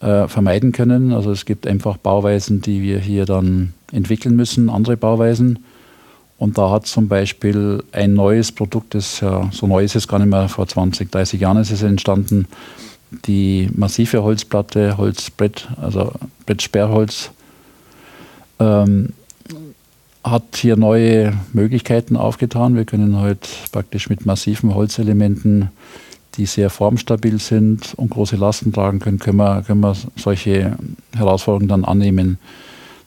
äh, 0.00 0.28
vermeiden 0.28 0.72
können. 0.72 1.12
Also 1.12 1.30
es 1.30 1.46
gibt 1.46 1.66
einfach 1.66 1.96
Bauweisen, 1.96 2.60
die 2.60 2.82
wir 2.82 2.98
hier 2.98 3.24
dann 3.24 3.72
entwickeln 3.92 4.36
müssen, 4.36 4.68
andere 4.68 4.96
Bauweisen. 4.96 5.64
Und 6.38 6.58
da 6.58 6.70
hat 6.70 6.86
zum 6.86 7.08
Beispiel 7.08 7.82
ein 7.92 8.12
neues 8.12 8.52
Produkt, 8.52 8.94
das 8.94 9.20
ja 9.20 9.48
so 9.52 9.66
neu 9.66 9.82
ist 9.82 9.96
es 9.96 10.06
gar 10.06 10.18
nicht 10.18 10.28
mehr, 10.28 10.50
vor 10.50 10.68
20, 10.68 11.10
30 11.10 11.40
Jahren 11.40 11.56
ist 11.56 11.70
es 11.70 11.82
entstanden, 11.82 12.46
die 13.10 13.68
massive 13.74 14.22
Holzplatte, 14.22 14.96
Holzbrett, 14.96 15.68
also 15.80 16.12
Brettsperrholz, 16.44 17.30
ähm, 18.58 19.12
hat 20.24 20.56
hier 20.56 20.76
neue 20.76 21.34
Möglichkeiten 21.52 22.16
aufgetan. 22.16 22.74
Wir 22.74 22.84
können 22.84 23.20
heute 23.20 23.48
praktisch 23.70 24.08
mit 24.08 24.26
massiven 24.26 24.74
Holzelementen, 24.74 25.70
die 26.36 26.46
sehr 26.46 26.68
formstabil 26.68 27.38
sind 27.38 27.94
und 27.96 28.10
große 28.10 28.36
Lasten 28.36 28.72
tragen 28.72 28.98
können, 28.98 29.18
können 29.18 29.38
wir, 29.38 29.62
können 29.62 29.80
wir 29.80 29.94
solche 30.16 30.76
Herausforderungen 31.14 31.68
dann 31.68 31.84
annehmen. 31.84 32.38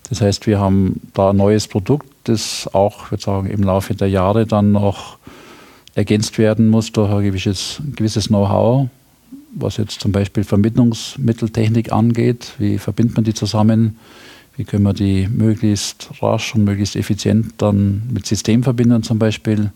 Das 0.09 0.21
heißt, 0.21 0.47
wir 0.47 0.59
haben 0.59 1.01
da 1.13 1.31
ein 1.31 1.37
neues 1.37 1.67
Produkt, 1.67 2.07
das 2.23 2.67
auch, 2.73 3.11
würde 3.11 3.23
sagen, 3.23 3.47
im 3.49 3.63
Laufe 3.63 3.93
der 3.93 4.09
Jahre 4.09 4.47
dann 4.47 4.71
noch 4.71 5.17
ergänzt 5.93 6.37
werden 6.37 6.67
muss 6.67 6.91
durch 6.91 7.11
ein 7.11 7.23
gewisses, 7.23 7.81
gewisses 7.95 8.27
Know-how, 8.27 8.87
was 9.53 9.77
jetzt 9.77 9.99
zum 9.99 10.11
Beispiel 10.11 10.43
Vermittlungsmitteltechnik 10.43 11.91
angeht. 11.91 12.53
Wie 12.57 12.77
verbindet 12.77 13.15
man 13.15 13.23
die 13.23 13.33
zusammen? 13.33 13.97
Wie 14.55 14.65
können 14.65 14.83
wir 14.83 14.93
die 14.93 15.27
möglichst 15.27 16.09
rasch 16.21 16.53
und 16.53 16.65
möglichst 16.65 16.95
effizient 16.95 17.53
dann 17.57 18.03
mit 18.11 18.25
Systemverbindern 18.25 19.03
zum 19.03 19.17
Beispiel 19.17 19.71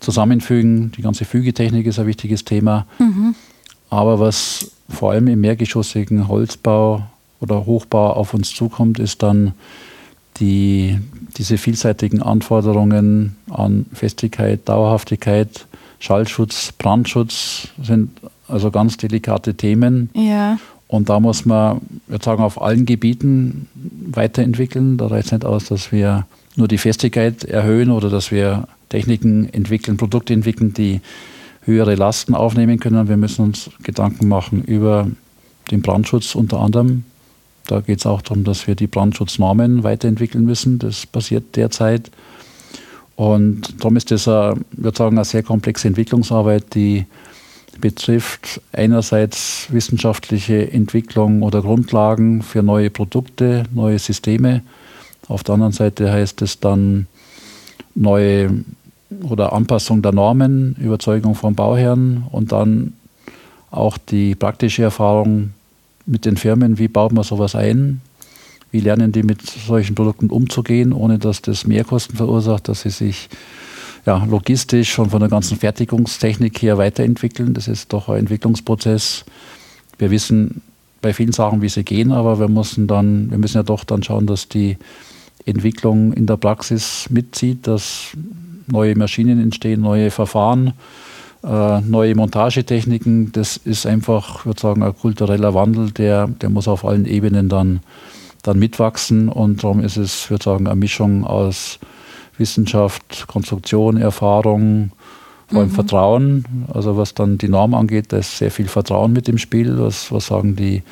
zusammenfügen? 0.00 0.92
Die 0.96 1.02
ganze 1.02 1.24
Fügetechnik 1.24 1.86
ist 1.86 1.98
ein 1.98 2.06
wichtiges 2.06 2.44
Thema. 2.44 2.86
Mhm. 2.98 3.34
Aber 3.90 4.18
was 4.18 4.72
vor 4.88 5.12
allem 5.12 5.28
im 5.28 5.40
mehrgeschossigen 5.40 6.28
Holzbau 6.28 7.06
oder 7.40 7.64
Hochbau 7.66 8.12
auf 8.12 8.34
uns 8.34 8.54
zukommt, 8.54 8.98
ist 8.98 9.22
dann 9.22 9.54
die, 10.40 10.98
diese 11.36 11.58
vielseitigen 11.58 12.22
Anforderungen 12.22 13.36
an 13.50 13.86
Festigkeit, 13.92 14.68
Dauerhaftigkeit, 14.68 15.66
Schallschutz, 16.00 16.72
Brandschutz 16.72 17.68
sind 17.82 18.10
also 18.48 18.70
ganz 18.70 18.96
delikate 18.96 19.54
Themen. 19.54 20.10
Ja. 20.14 20.58
Und 20.88 21.10
da 21.10 21.20
muss 21.20 21.44
man, 21.44 21.80
ich 22.06 22.12
würde 22.12 22.24
sagen, 22.24 22.42
auf 22.42 22.60
allen 22.60 22.86
Gebieten 22.86 23.68
weiterentwickeln. 24.10 24.96
Da 24.96 25.08
reicht 25.08 25.26
es 25.26 25.32
nicht 25.32 25.44
aus, 25.44 25.66
dass 25.66 25.92
wir 25.92 26.26
nur 26.56 26.66
die 26.66 26.78
Festigkeit 26.78 27.44
erhöhen 27.44 27.90
oder 27.90 28.08
dass 28.08 28.30
wir 28.30 28.66
Techniken 28.88 29.52
entwickeln, 29.52 29.98
Produkte 29.98 30.32
entwickeln, 30.32 30.72
die 30.72 31.00
höhere 31.64 31.94
Lasten 31.94 32.34
aufnehmen 32.34 32.80
können. 32.80 33.08
Wir 33.08 33.18
müssen 33.18 33.42
uns 33.42 33.70
Gedanken 33.82 34.28
machen 34.28 34.64
über 34.64 35.06
den 35.70 35.82
Brandschutz 35.82 36.34
unter 36.34 36.60
anderem. 36.60 37.04
Da 37.66 37.80
geht 37.80 37.98
es 37.98 38.06
auch 38.06 38.22
darum, 38.22 38.44
dass 38.44 38.66
wir 38.66 38.74
die 38.74 38.86
Brandschutznormen 38.86 39.82
weiterentwickeln 39.84 40.46
müssen. 40.46 40.78
Das 40.78 41.04
passiert 41.04 41.54
derzeit. 41.54 42.10
Und 43.14 43.74
darum 43.78 43.96
ist 43.96 44.10
das, 44.10 44.26
eine, 44.26 44.56
ich 44.72 44.82
würde 44.82 44.96
sagen, 44.96 45.18
eine 45.18 45.24
sehr 45.26 45.42
komplexe 45.42 45.88
Entwicklungsarbeit, 45.88 46.74
die 46.74 47.04
betrifft 47.80 48.60
einerseits 48.72 49.68
wissenschaftliche 49.70 50.70
Entwicklung 50.70 51.42
oder 51.42 51.62
Grundlagen 51.62 52.42
für 52.42 52.62
neue 52.62 52.90
Produkte, 52.90 53.64
neue 53.72 53.98
Systeme. 53.98 54.62
Auf 55.28 55.42
der 55.42 55.54
anderen 55.54 55.72
Seite 55.72 56.10
heißt 56.10 56.42
es 56.42 56.60
dann 56.60 57.06
neue 57.94 58.64
oder 59.22 59.52
Anpassung 59.52 60.02
der 60.02 60.12
Normen, 60.12 60.76
Überzeugung 60.78 61.34
vom 61.34 61.54
Bauherrn 61.54 62.24
und 62.30 62.52
dann 62.52 62.92
auch 63.70 63.98
die 63.98 64.34
praktische 64.34 64.82
Erfahrung 64.82 65.52
mit 66.06 66.24
den 66.24 66.36
Firmen, 66.36 66.78
wie 66.78 66.88
baut 66.88 67.12
man 67.12 67.24
sowas 67.24 67.54
ein, 67.54 68.00
wie 68.70 68.80
lernen 68.80 69.12
die 69.12 69.22
mit 69.22 69.42
solchen 69.42 69.94
Produkten 69.94 70.30
umzugehen, 70.30 70.92
ohne 70.92 71.18
dass 71.18 71.42
das 71.42 71.66
Mehrkosten 71.66 72.16
verursacht, 72.16 72.68
dass 72.68 72.82
sie 72.82 72.90
sich 72.90 73.28
ja, 74.08 74.24
logistisch 74.24 74.90
schon 74.90 75.10
von 75.10 75.20
der 75.20 75.28
ganzen 75.28 75.58
Fertigungstechnik 75.58 76.62
her 76.62 76.78
weiterentwickeln. 76.78 77.52
Das 77.52 77.68
ist 77.68 77.92
doch 77.92 78.08
ein 78.08 78.20
Entwicklungsprozess. 78.20 79.26
Wir 79.98 80.10
wissen 80.10 80.62
bei 81.02 81.12
vielen 81.12 81.32
Sachen, 81.32 81.60
wie 81.60 81.68
sie 81.68 81.84
gehen, 81.84 82.10
aber 82.12 82.40
wir 82.40 82.48
müssen 82.48 82.86
dann, 82.86 83.30
wir 83.30 83.36
müssen 83.36 83.58
ja 83.58 83.62
doch 83.62 83.84
dann 83.84 84.02
schauen, 84.02 84.26
dass 84.26 84.48
die 84.48 84.78
Entwicklung 85.44 86.14
in 86.14 86.24
der 86.24 86.38
Praxis 86.38 87.08
mitzieht, 87.10 87.66
dass 87.66 88.16
neue 88.66 88.96
Maschinen 88.96 89.42
entstehen, 89.42 89.82
neue 89.82 90.10
Verfahren, 90.10 90.72
äh, 91.44 91.82
neue 91.82 92.14
Montagetechniken. 92.14 93.32
Das 93.32 93.58
ist 93.58 93.84
einfach, 93.84 94.38
ich 94.38 94.46
würde 94.46 94.60
sagen, 94.60 94.82
ein 94.82 94.96
kultureller 94.96 95.52
Wandel, 95.52 95.90
der, 95.90 96.28
der 96.28 96.48
muss 96.48 96.66
auf 96.66 96.86
allen 96.86 97.04
Ebenen 97.04 97.50
dann, 97.50 97.80
dann 98.42 98.58
mitwachsen. 98.58 99.28
Und 99.28 99.62
darum 99.62 99.80
ist 99.80 99.98
es, 99.98 100.24
ich 100.24 100.30
würde 100.30 100.44
sagen, 100.44 100.66
eine 100.66 100.76
Mischung 100.76 101.26
aus 101.26 101.78
Wissenschaft, 102.38 103.26
Konstruktion, 103.26 103.96
Erfahrung, 103.96 104.92
vor 105.48 105.60
allem 105.60 105.68
mhm. 105.68 105.74
Vertrauen. 105.74 106.44
Also 106.72 106.96
was 106.96 107.14
dann 107.14 107.38
die 107.38 107.48
Norm 107.48 107.74
angeht, 107.74 108.06
da 108.12 108.18
ist 108.18 108.38
sehr 108.38 108.50
viel 108.50 108.68
Vertrauen 108.68 109.12
mit 109.12 109.28
im 109.28 109.38
Spiel. 109.38 109.78
Was, 109.78 110.12
was 110.12 110.26
sagen 110.26 110.56
die, 110.56 110.82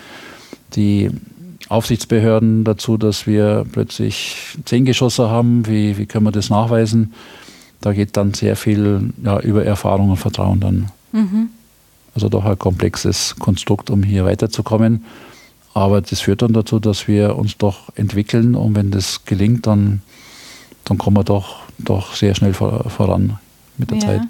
die 0.75 1.11
Aufsichtsbehörden 1.69 2.65
dazu, 2.65 2.97
dass 2.97 3.27
wir 3.27 3.67
plötzlich 3.71 4.37
zehn 4.65 4.85
Geschosse 4.85 5.29
haben? 5.29 5.67
Wie, 5.67 5.99
wie 5.99 6.07
können 6.07 6.25
wir 6.25 6.33
das 6.33 6.51
nachweisen? 6.51 7.13
Da 7.81 7.93
geht 7.93 8.17
dann 8.17 8.35
sehr 8.35 8.57
viel 8.57 9.13
ja, 9.23 9.41
über 9.41 9.65
Erfahrung 9.65 10.11
und 10.11 10.17
Vertrauen 10.17 10.61
dann. 10.61 10.91
Mhm. 11.13 11.51
Also 12.15 12.29
doch 12.31 12.45
ein 12.45 12.59
komplexes 12.59 13.37
Konstrukt, 13.39 13.91
um 13.91 14.03
hier 14.03 14.25
weiterzukommen. 14.25 15.05
Aber 15.75 16.01
das 16.01 16.21
führt 16.21 16.41
dann 16.41 16.55
dazu, 16.55 16.79
dass 16.79 17.07
wir 17.07 17.37
uns 17.37 17.59
doch 17.59 17.95
entwickeln 17.97 18.55
und 18.55 18.75
wenn 18.75 18.91
das 18.91 19.27
gelingt, 19.27 19.67
dann 19.67 20.01
dann 20.87 20.99
kommen 20.99 21.17
wir 21.17 21.25
doch, 21.25 21.57
doch 21.79 22.15
sehr 22.15 22.35
schnell 22.35 22.55
voran 22.55 23.39
mit 23.77 23.91
der 23.91 23.99
ja. 23.99 24.05
Zeit. 24.05 24.23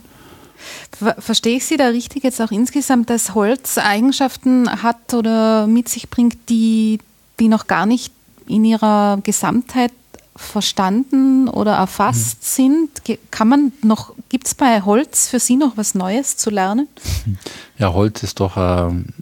Verstehe 1.18 1.58
ich 1.58 1.66
Sie 1.66 1.76
da 1.76 1.88
richtig 1.88 2.24
jetzt 2.24 2.40
auch 2.40 2.50
insgesamt, 2.50 3.10
dass 3.10 3.34
Holz 3.34 3.78
Eigenschaften 3.78 4.82
hat 4.82 5.12
oder 5.12 5.66
mit 5.66 5.88
sich 5.88 6.08
bringt, 6.08 6.36
die, 6.48 6.98
die 7.38 7.48
noch 7.48 7.66
gar 7.66 7.84
nicht 7.84 8.12
in 8.48 8.64
ihrer 8.64 9.18
Gesamtheit 9.22 9.92
verstanden 10.34 11.48
oder 11.48 11.74
erfasst 11.74 12.38
mhm. 12.58 12.90
sind? 13.02 13.20
Kann 13.30 13.48
man 13.48 13.72
noch, 13.82 14.14
gibt 14.30 14.46
es 14.46 14.54
bei 14.54 14.80
Holz 14.80 15.28
für 15.28 15.38
Sie 15.38 15.56
noch 15.56 15.76
was 15.76 15.94
Neues 15.94 16.38
zu 16.38 16.50
lernen? 16.50 16.88
Ja, 17.78 17.92
Holz 17.92 18.22
ist 18.22 18.40
doch 18.40 18.56
ein, 18.56 19.12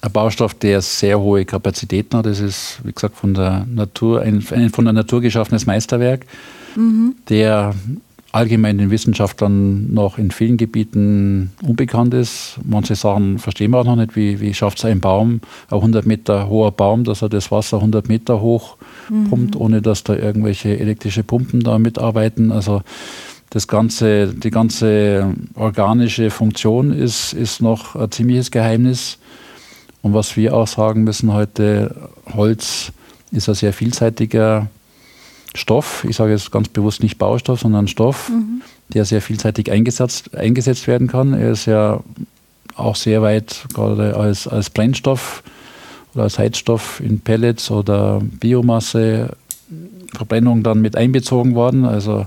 ein 0.00 0.12
Baustoff, 0.12 0.54
der 0.54 0.80
sehr 0.80 1.20
hohe 1.20 1.44
Kapazitäten 1.44 2.16
hat. 2.16 2.24
Das 2.24 2.40
ist, 2.40 2.78
wie 2.84 2.92
gesagt, 2.92 3.16
von 3.16 3.34
der 3.34 3.66
Natur, 3.66 4.22
ein, 4.22 4.42
ein 4.50 4.70
von 4.70 4.86
der 4.86 4.94
Natur 4.94 5.20
geschaffenes 5.20 5.66
Meisterwerk 5.66 6.24
mhm. 6.76 7.16
der 7.28 7.74
allgemein 8.30 8.78
den 8.78 8.90
Wissenschaftlern 8.90 9.92
noch 9.92 10.18
in 10.18 10.30
vielen 10.30 10.58
Gebieten 10.58 11.50
unbekannt 11.62 12.12
ist. 12.12 12.58
Manche 12.62 12.94
Sachen 12.94 13.38
verstehen 13.38 13.70
wir 13.70 13.78
auch 13.78 13.84
noch 13.84 13.96
nicht, 13.96 14.16
wie, 14.16 14.40
wie 14.40 14.52
schafft 14.52 14.78
es 14.78 14.84
ein 14.84 15.00
Baum, 15.00 15.40
ein 15.70 15.76
100 15.76 16.04
Meter 16.04 16.48
hoher 16.48 16.72
Baum, 16.72 17.04
dass 17.04 17.22
er 17.22 17.30
das 17.30 17.50
Wasser 17.50 17.78
100 17.78 18.08
Meter 18.08 18.40
hoch 18.40 18.76
mhm. 19.08 19.30
pumpt, 19.30 19.56
ohne 19.56 19.80
dass 19.80 20.04
da 20.04 20.14
irgendwelche 20.14 20.78
elektrische 20.78 21.22
Pumpen 21.22 21.60
da 21.60 21.78
mitarbeiten. 21.78 22.52
Also 22.52 22.82
das 23.50 23.66
ganze, 23.66 24.34
die 24.34 24.50
ganze 24.50 25.34
organische 25.54 26.30
Funktion 26.30 26.92
ist, 26.92 27.32
ist 27.32 27.62
noch 27.62 27.96
ein 27.96 28.10
ziemliches 28.10 28.50
Geheimnis. 28.50 29.18
Und 30.02 30.12
was 30.12 30.36
wir 30.36 30.54
auch 30.54 30.68
sagen 30.68 31.04
müssen 31.04 31.32
heute, 31.32 31.94
Holz 32.34 32.92
ist 33.32 33.48
ein 33.48 33.54
sehr 33.54 33.72
vielseitiger 33.72 34.68
Stoff, 35.54 36.04
ich 36.08 36.16
sage 36.16 36.32
jetzt 36.32 36.50
ganz 36.50 36.68
bewusst 36.68 37.02
nicht 37.02 37.18
Baustoff, 37.18 37.60
sondern 37.60 37.88
Stoff, 37.88 38.28
mhm. 38.28 38.62
der 38.88 39.04
sehr 39.04 39.22
vielseitig 39.22 39.70
eingesetzt, 39.70 40.34
eingesetzt 40.34 40.86
werden 40.86 41.06
kann. 41.06 41.34
Er 41.34 41.52
ist 41.52 41.66
ja 41.66 42.00
auch 42.74 42.96
sehr 42.96 43.22
weit 43.22 43.66
gerade 43.74 44.16
als, 44.16 44.46
als 44.46 44.70
Brennstoff 44.70 45.42
oder 46.14 46.24
als 46.24 46.38
Heizstoff 46.38 47.00
in 47.00 47.20
Pellets 47.20 47.70
oder 47.70 48.20
Biomasse 48.22 49.36
Verbrennung 50.14 50.62
dann 50.62 50.80
mit 50.80 50.96
einbezogen 50.96 51.54
worden. 51.54 51.84
Also 51.84 52.26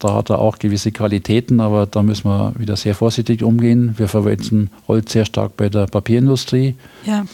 da 0.00 0.14
hat 0.14 0.30
er 0.30 0.40
auch 0.40 0.58
gewisse 0.58 0.92
Qualitäten, 0.92 1.60
aber 1.60 1.86
da 1.86 2.02
müssen 2.02 2.28
wir 2.28 2.52
wieder 2.58 2.76
sehr 2.76 2.94
vorsichtig 2.94 3.42
umgehen. 3.42 3.94
Wir 3.96 4.08
verwenden 4.08 4.70
Holz 4.88 5.12
sehr 5.12 5.24
stark 5.24 5.56
bei 5.56 5.68
der 5.68 5.86
Papierindustrie. 5.86 6.74
Ja. 7.04 7.24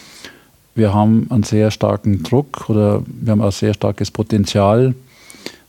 Wir 0.75 0.93
haben 0.93 1.27
einen 1.31 1.45
sehr 1.45 1.70
starken 1.70 2.22
Druck 2.22 2.68
oder 2.68 3.03
wir 3.07 3.33
haben 3.33 3.43
ein 3.43 3.51
sehr 3.51 3.75
starkes 3.75 4.11
Potenzial 4.11 4.95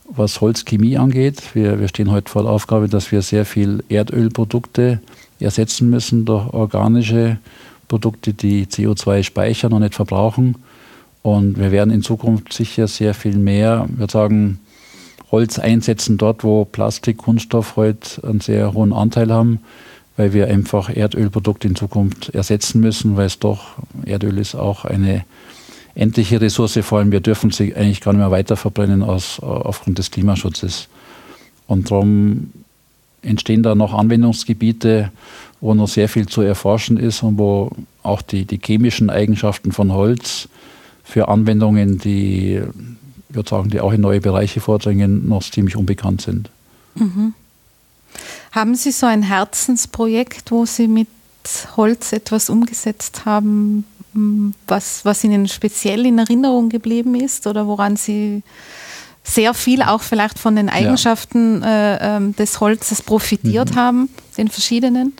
was 0.08 0.40
Holzchemie 0.40 0.96
angeht. 0.98 1.54
Wir, 1.54 1.80
wir 1.80 1.88
stehen 1.88 2.10
heute 2.10 2.30
vor 2.30 2.42
der 2.42 2.52
Aufgabe, 2.52 2.88
dass 2.88 3.12
wir 3.12 3.22
sehr 3.22 3.44
viel 3.44 3.82
Erdölprodukte 3.88 5.00
ersetzen 5.40 5.90
müssen 5.90 6.24
durch 6.24 6.52
organische 6.52 7.38
Produkte, 7.88 8.32
die 8.32 8.66
CO2 8.66 9.22
speichern 9.22 9.72
und 9.72 9.82
nicht 9.82 9.94
verbrauchen. 9.94 10.56
Und 11.22 11.58
wir 11.58 11.72
werden 11.72 11.92
in 11.92 12.02
Zukunft 12.02 12.52
sicher 12.52 12.86
sehr 12.86 13.14
viel 13.14 13.36
mehr, 13.36 13.88
ich 13.92 13.98
würde 13.98 14.12
sagen, 14.12 14.60
Holz 15.32 15.58
einsetzen 15.58 16.18
dort, 16.18 16.44
wo 16.44 16.64
Plastik, 16.64 17.18
Kunststoff 17.18 17.74
heute 17.74 18.24
einen 18.26 18.40
sehr 18.40 18.74
hohen 18.74 18.92
Anteil 18.92 19.32
haben, 19.32 19.60
weil 20.16 20.32
wir 20.32 20.48
einfach 20.48 20.94
Erdölprodukte 20.94 21.68
in 21.68 21.76
Zukunft 21.76 22.30
ersetzen 22.30 22.80
müssen, 22.80 23.16
weil 23.16 23.26
es 23.26 23.38
doch, 23.38 23.76
Erdöl 24.04 24.38
ist 24.38 24.54
auch 24.54 24.84
eine 24.84 25.24
endliche 25.94 26.40
Ressource, 26.40 26.78
vor 26.82 26.98
allem 26.98 27.12
wir 27.12 27.20
dürfen 27.20 27.50
sie 27.50 27.74
eigentlich 27.74 28.00
gar 28.00 28.12
nicht 28.12 28.20
mehr 28.20 28.30
weiter 28.30 28.56
verbrennen 28.56 29.02
aus, 29.02 29.40
aufgrund 29.40 29.98
des 29.98 30.10
Klimaschutzes. 30.10 30.88
Und 31.66 31.90
darum 31.90 32.52
entstehen 33.22 33.62
da 33.62 33.74
noch 33.74 33.92
Anwendungsgebiete, 33.92 35.10
wo 35.60 35.74
noch 35.74 35.88
sehr 35.88 36.08
viel 36.08 36.26
zu 36.26 36.42
erforschen 36.42 36.96
ist 36.96 37.22
und 37.22 37.38
wo 37.38 37.70
auch 38.02 38.22
die, 38.22 38.44
die 38.44 38.60
chemischen 38.62 39.10
Eigenschaften 39.10 39.72
von 39.72 39.92
Holz 39.92 40.48
für 41.02 41.28
Anwendungen, 41.28 41.98
die, 41.98 42.60
ich 43.28 43.34
würde 43.34 43.48
sagen, 43.48 43.70
die 43.70 43.80
auch 43.80 43.92
in 43.92 44.00
neue 44.00 44.20
Bereiche 44.20 44.60
vordringen, 44.60 45.28
noch 45.28 45.42
ziemlich 45.42 45.76
unbekannt 45.76 46.20
sind. 46.20 46.50
Mhm. 46.94 47.34
Haben 48.52 48.74
Sie 48.74 48.92
so 48.92 49.06
ein 49.06 49.22
Herzensprojekt, 49.22 50.50
wo 50.50 50.66
Sie 50.66 50.88
mit 50.88 51.08
Holz 51.76 52.12
etwas 52.12 52.50
umgesetzt 52.50 53.24
haben, 53.24 53.84
was, 54.66 55.04
was 55.04 55.24
Ihnen 55.24 55.48
speziell 55.48 56.06
in 56.06 56.18
Erinnerung 56.18 56.68
geblieben 56.68 57.14
ist 57.14 57.46
oder 57.46 57.66
woran 57.66 57.96
Sie 57.96 58.42
sehr 59.26 59.54
viel 59.54 59.82
auch 59.82 60.02
vielleicht 60.02 60.38
von 60.38 60.56
den 60.56 60.68
Eigenschaften 60.68 61.60
ja. 61.60 61.94
äh, 61.96 62.16
ähm, 62.16 62.36
des 62.36 62.60
Holzes 62.60 63.02
profitiert 63.02 63.72
mhm. 63.72 63.76
haben, 63.76 64.08
den 64.38 64.48
verschiedenen? 64.48 65.14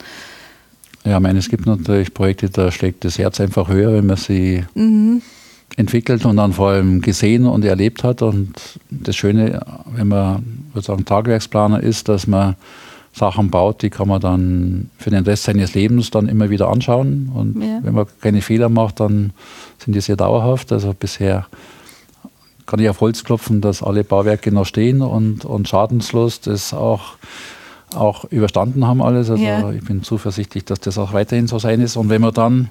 Ja, 1.03 1.17
ich 1.17 1.23
meine, 1.23 1.39
es 1.39 1.49
gibt 1.49 1.65
natürlich 1.65 2.13
Projekte, 2.13 2.49
da 2.49 2.71
schlägt 2.71 3.05
das 3.05 3.17
Herz 3.17 3.39
einfach 3.39 3.67
höher, 3.67 3.93
wenn 3.93 4.05
man 4.05 4.17
sie 4.17 4.65
mhm. 4.75 5.21
entwickelt 5.75 6.25
und 6.25 6.37
dann 6.37 6.53
vor 6.53 6.69
allem 6.69 7.01
gesehen 7.01 7.45
und 7.45 7.63
erlebt 7.65 8.03
hat. 8.03 8.21
Und 8.21 8.53
das 8.89 9.15
Schöne, 9.15 9.61
wenn 9.93 10.07
man 10.07 10.43
sozusagen 10.73 11.05
Tagewerksplaner 11.05 11.81
ist, 11.81 12.07
dass 12.09 12.27
man 12.27 12.55
Sachen 13.17 13.49
baut, 13.49 13.81
die 13.81 13.89
kann 13.89 14.07
man 14.07 14.21
dann 14.21 14.89
für 14.97 15.09
den 15.09 15.23
Rest 15.23 15.43
seines 15.43 15.73
Lebens 15.73 16.11
dann 16.11 16.27
immer 16.27 16.49
wieder 16.49 16.69
anschauen. 16.69 17.31
Und 17.33 17.61
ja. 17.61 17.79
wenn 17.81 17.93
man 17.93 18.05
keine 18.21 18.41
Fehler 18.41 18.69
macht, 18.69 18.99
dann 18.99 19.31
sind 19.79 19.93
die 19.93 20.01
sehr 20.01 20.15
dauerhaft. 20.15 20.71
Also 20.71 20.93
bisher 20.97 21.47
kann 22.67 22.79
ich 22.79 22.89
auf 22.89 23.01
Holz 23.01 23.23
klopfen, 23.23 23.61
dass 23.61 23.81
alle 23.81 24.03
Bauwerke 24.03 24.51
noch 24.51 24.65
stehen 24.65 25.01
und, 25.01 25.45
und 25.45 25.67
schadenslos 25.67 26.41
das 26.41 26.73
auch, 26.73 27.17
auch 27.95 28.25
überstanden 28.25 28.85
haben 28.85 29.01
alles. 29.01 29.29
Also 29.29 29.43
ja. 29.43 29.71
ich 29.71 29.83
bin 29.83 30.03
zuversichtlich, 30.03 30.65
dass 30.65 30.79
das 30.79 30.97
auch 30.97 31.13
weiterhin 31.13 31.47
so 31.47 31.57
sein 31.59 31.81
ist. 31.81 31.95
Und 31.97 32.09
wenn 32.09 32.21
man 32.21 32.33
dann 32.33 32.69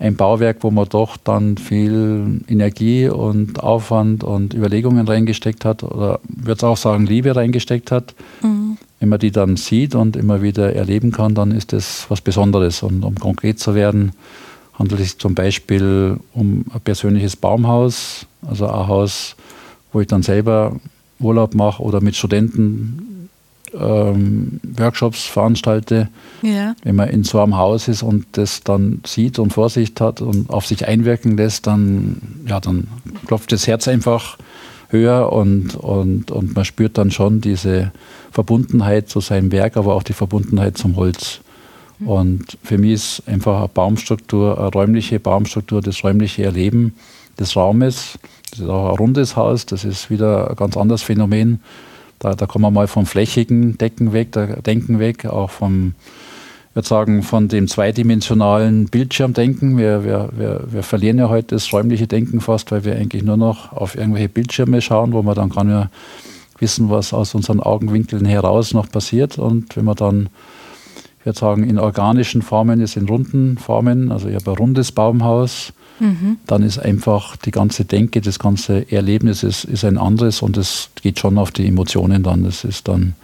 ein 0.00 0.16
Bauwerk, 0.16 0.58
wo 0.60 0.70
man 0.70 0.88
doch 0.88 1.16
dann 1.16 1.56
viel 1.56 2.40
Energie 2.48 3.08
und 3.08 3.62
Aufwand 3.62 4.22
und 4.22 4.54
Überlegungen 4.54 5.06
reingesteckt 5.06 5.64
hat, 5.64 5.82
oder 5.82 6.20
würde 6.28 6.66
auch 6.66 6.76
sagen, 6.76 7.06
Liebe 7.06 7.34
reingesteckt 7.34 7.90
hat, 7.90 8.14
mhm. 8.42 8.57
Wenn 9.00 9.08
man 9.08 9.18
die 9.18 9.30
dann 9.30 9.56
sieht 9.56 9.94
und 9.94 10.16
immer 10.16 10.42
wieder 10.42 10.74
erleben 10.74 11.12
kann, 11.12 11.34
dann 11.34 11.52
ist 11.52 11.72
das 11.72 12.06
was 12.08 12.20
Besonderes. 12.20 12.82
Und 12.82 13.04
um 13.04 13.14
konkret 13.14 13.60
zu 13.60 13.74
werden, 13.74 14.12
handelt 14.74 15.00
es 15.00 15.10
sich 15.10 15.18
zum 15.18 15.34
Beispiel 15.34 16.18
um 16.32 16.64
ein 16.72 16.80
persönliches 16.80 17.36
Baumhaus, 17.36 18.26
also 18.46 18.66
ein 18.66 18.88
Haus, 18.88 19.36
wo 19.92 20.00
ich 20.00 20.06
dann 20.06 20.22
selber 20.22 20.76
Urlaub 21.20 21.54
mache 21.54 21.82
oder 21.82 22.00
mit 22.00 22.16
Studenten 22.16 23.28
ähm, 23.74 24.60
Workshops 24.76 25.26
veranstalte. 25.26 26.08
Ja. 26.42 26.74
Wenn 26.82 26.96
man 26.96 27.08
in 27.08 27.24
so 27.24 27.40
einem 27.40 27.56
Haus 27.56 27.88
ist 27.88 28.02
und 28.02 28.26
das 28.32 28.62
dann 28.62 29.00
sieht 29.06 29.38
und 29.38 29.52
Vorsicht 29.52 30.00
hat 30.00 30.20
und 30.20 30.50
auf 30.50 30.66
sich 30.66 30.86
einwirken 30.86 31.36
lässt, 31.36 31.66
dann, 31.66 32.20
ja, 32.46 32.60
dann 32.60 32.88
klopft 33.26 33.52
das 33.52 33.66
Herz 33.66 33.88
einfach 33.88 34.38
höher 34.88 35.32
und, 35.32 35.76
und, 35.76 36.30
und 36.30 36.54
man 36.54 36.64
spürt 36.64 36.98
dann 36.98 37.10
schon 37.10 37.40
diese 37.40 37.92
Verbundenheit 38.30 39.08
zu 39.08 39.20
seinem 39.20 39.52
Werk, 39.52 39.76
aber 39.76 39.94
auch 39.94 40.02
die 40.02 40.12
Verbundenheit 40.12 40.78
zum 40.78 40.96
Holz. 40.96 41.40
Mhm. 41.98 42.08
Und 42.08 42.58
für 42.62 42.78
mich 42.78 42.92
ist 42.92 43.22
einfach 43.26 43.58
eine 43.58 43.68
Baumstruktur, 43.68 44.58
eine 44.58 44.68
räumliche 44.68 45.20
Baumstruktur, 45.20 45.80
das 45.82 46.02
räumliche 46.02 46.44
Erleben 46.44 46.94
des 47.38 47.56
Raumes. 47.56 48.18
Das 48.50 48.60
ist 48.60 48.68
auch 48.68 48.90
ein 48.90 48.96
rundes 48.96 49.36
Haus, 49.36 49.66
das 49.66 49.84
ist 49.84 50.10
wieder 50.10 50.50
ein 50.50 50.56
ganz 50.56 50.76
anderes 50.76 51.02
Phänomen. 51.02 51.60
Da, 52.18 52.34
da 52.34 52.46
kommen 52.46 52.64
wir 52.64 52.70
mal 52.70 52.88
vom 52.88 53.06
flächigen 53.06 53.78
Decken 53.78 54.12
weg, 54.12 54.32
Denken 54.64 54.98
weg, 54.98 55.26
auch 55.26 55.50
vom, 55.50 55.94
würde 56.78 56.88
sagen, 56.88 57.24
von 57.24 57.48
dem 57.48 57.66
zweidimensionalen 57.66 58.86
Bildschirmdenken. 58.86 59.76
Wir, 59.78 60.04
wir, 60.04 60.28
wir, 60.36 60.60
wir 60.70 60.82
verlieren 60.84 61.18
ja 61.18 61.28
heute 61.28 61.56
das 61.56 61.72
räumliche 61.72 62.06
Denken 62.06 62.40
fast, 62.40 62.70
weil 62.70 62.84
wir 62.84 62.94
eigentlich 62.94 63.24
nur 63.24 63.36
noch 63.36 63.72
auf 63.72 63.96
irgendwelche 63.96 64.28
Bildschirme 64.28 64.80
schauen, 64.80 65.12
wo 65.12 65.22
man 65.22 65.34
dann 65.34 65.50
gar 65.50 65.64
nicht 65.64 65.74
mehr 65.74 65.90
wissen, 66.60 66.88
was 66.88 67.12
aus 67.12 67.34
unseren 67.34 67.58
Augenwinkeln 67.58 68.24
heraus 68.24 68.74
noch 68.74 68.88
passiert. 68.88 69.38
Und 69.38 69.76
wenn 69.76 69.86
man 69.86 69.96
dann 69.96 70.28
ich 71.18 71.26
würde 71.26 71.38
sagen, 71.40 71.68
in 71.68 71.80
organischen 71.80 72.42
Formen 72.42 72.80
ist 72.80 72.96
in 72.96 73.08
runden 73.08 73.58
Formen. 73.58 74.12
Also 74.12 74.28
ich 74.28 74.36
habe 74.36 74.52
ein 74.52 74.56
rundes 74.56 74.92
Baumhaus. 74.92 75.72
Mhm. 75.98 76.36
Dann 76.46 76.62
ist 76.62 76.78
einfach 76.78 77.36
die 77.36 77.50
ganze 77.50 77.84
Denke, 77.84 78.20
das 78.20 78.38
ganze 78.38 78.90
Erlebnis 78.92 79.42
ist, 79.42 79.64
ist 79.64 79.84
ein 79.84 79.98
anderes 79.98 80.42
und 80.42 80.56
es 80.56 80.90
geht 81.02 81.18
schon 81.18 81.38
auf 81.38 81.50
die 81.50 81.66
Emotionen 81.66 82.22
dann. 82.22 82.44
Das 82.44 82.62
ist 82.62 82.86
dann, 82.86 83.14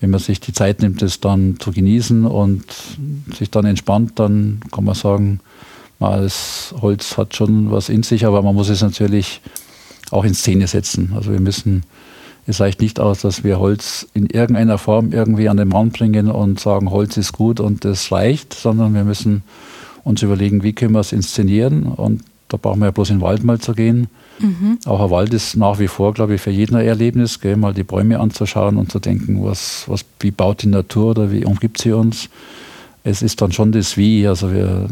wenn 0.00 0.10
man 0.10 0.20
sich 0.20 0.40
die 0.40 0.52
Zeit 0.52 0.82
nimmt, 0.82 1.02
das 1.02 1.20
dann 1.20 1.56
zu 1.58 1.72
genießen 1.72 2.26
und 2.26 2.64
sich 3.34 3.50
dann 3.50 3.64
entspannt, 3.64 4.12
dann 4.18 4.60
kann 4.72 4.84
man 4.84 4.94
sagen, 4.94 5.40
das 5.98 6.74
Holz 6.82 7.16
hat 7.16 7.34
schon 7.34 7.70
was 7.70 7.88
in 7.88 8.02
sich, 8.02 8.26
aber 8.26 8.42
man 8.42 8.54
muss 8.54 8.68
es 8.68 8.82
natürlich 8.82 9.40
auch 10.10 10.24
in 10.24 10.34
Szene 10.34 10.66
setzen. 10.66 11.12
Also 11.14 11.32
wir 11.32 11.40
müssen 11.40 11.84
es 12.46 12.60
reicht 12.60 12.80
nicht 12.80 13.00
aus, 13.00 13.22
dass 13.22 13.42
wir 13.42 13.58
Holz 13.58 14.06
in 14.14 14.26
irgendeiner 14.26 14.78
Form 14.78 15.12
irgendwie 15.12 15.48
an 15.48 15.56
den 15.56 15.68
Mann 15.68 15.90
bringen 15.90 16.30
und 16.30 16.60
sagen, 16.60 16.90
Holz 16.90 17.16
ist 17.16 17.32
gut 17.32 17.58
und 17.58 17.84
das 17.84 18.12
reicht, 18.12 18.54
sondern 18.54 18.94
wir 18.94 19.02
müssen 19.02 19.42
uns 20.04 20.22
überlegen, 20.22 20.62
wie 20.62 20.72
können 20.72 20.92
wir 20.92 21.00
es 21.00 21.12
inszenieren. 21.12 21.82
Und 21.84 22.22
da 22.48 22.56
brauchen 22.56 22.78
wir 22.78 22.86
ja 22.86 22.92
bloß 22.92 23.10
in 23.10 23.16
den 23.16 23.22
Wald 23.22 23.42
mal 23.42 23.58
zu 23.58 23.74
gehen. 23.74 24.06
Mhm. 24.38 24.78
Auch 24.84 25.00
ein 25.02 25.10
Wald 25.10 25.34
ist 25.34 25.56
nach 25.56 25.78
wie 25.78 25.88
vor, 25.88 26.14
glaube 26.14 26.34
ich, 26.34 26.40
für 26.40 26.50
jeden 26.50 26.76
ein 26.76 26.86
Erlebnis, 26.86 27.40
gell? 27.40 27.56
mal 27.56 27.74
die 27.74 27.84
Bäume 27.84 28.20
anzuschauen 28.20 28.76
und 28.76 28.92
zu 28.92 28.98
denken, 28.98 29.42
was, 29.42 29.84
was, 29.86 30.04
wie 30.20 30.30
baut 30.30 30.62
die 30.62 30.68
Natur 30.68 31.10
oder 31.10 31.30
wie 31.30 31.44
umgibt 31.44 31.78
sie 31.78 31.92
uns. 31.92 32.28
Es 33.04 33.22
ist 33.22 33.40
dann 33.40 33.52
schon 33.52 33.72
das 33.72 33.96
Wie. 33.96 34.26
Also 34.26 34.52
wir, 34.52 34.88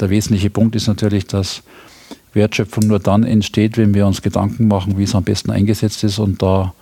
der 0.00 0.10
wesentliche 0.10 0.50
Punkt 0.50 0.74
ist 0.76 0.88
natürlich, 0.88 1.26
dass 1.26 1.62
Wertschöpfung 2.34 2.86
nur 2.86 2.98
dann 2.98 3.24
entsteht, 3.24 3.76
wenn 3.76 3.94
wir 3.94 4.06
uns 4.06 4.22
Gedanken 4.22 4.68
machen, 4.68 4.98
wie 4.98 5.04
es 5.04 5.14
am 5.14 5.24
besten 5.24 5.50
eingesetzt 5.50 6.02
ist 6.04 6.18
und 6.18 6.42
da 6.42 6.72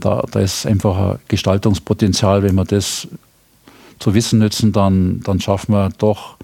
da, 0.00 0.24
da 0.30 0.40
ist 0.40 0.66
einfach 0.66 0.96
ein 0.96 1.18
Gestaltungspotenzial. 1.28 2.42
Wenn 2.42 2.54
wir 2.54 2.64
das 2.64 3.08
zu 3.98 4.14
wissen 4.14 4.38
nützen, 4.38 4.72
dann, 4.72 5.20
dann 5.20 5.40
schaffen 5.40 5.74
wir 5.74 5.90
doch, 5.98 6.36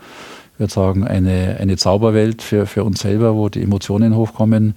ich 0.56 0.60
würde 0.60 0.72
sagen, 0.72 1.06
eine, 1.06 1.58
eine 1.60 1.76
Zauberwelt 1.76 2.40
für, 2.40 2.64
für 2.64 2.82
uns 2.82 3.00
selber, 3.00 3.34
wo 3.34 3.50
die 3.50 3.60
Emotionen 3.60 4.16
hochkommen. 4.16 4.74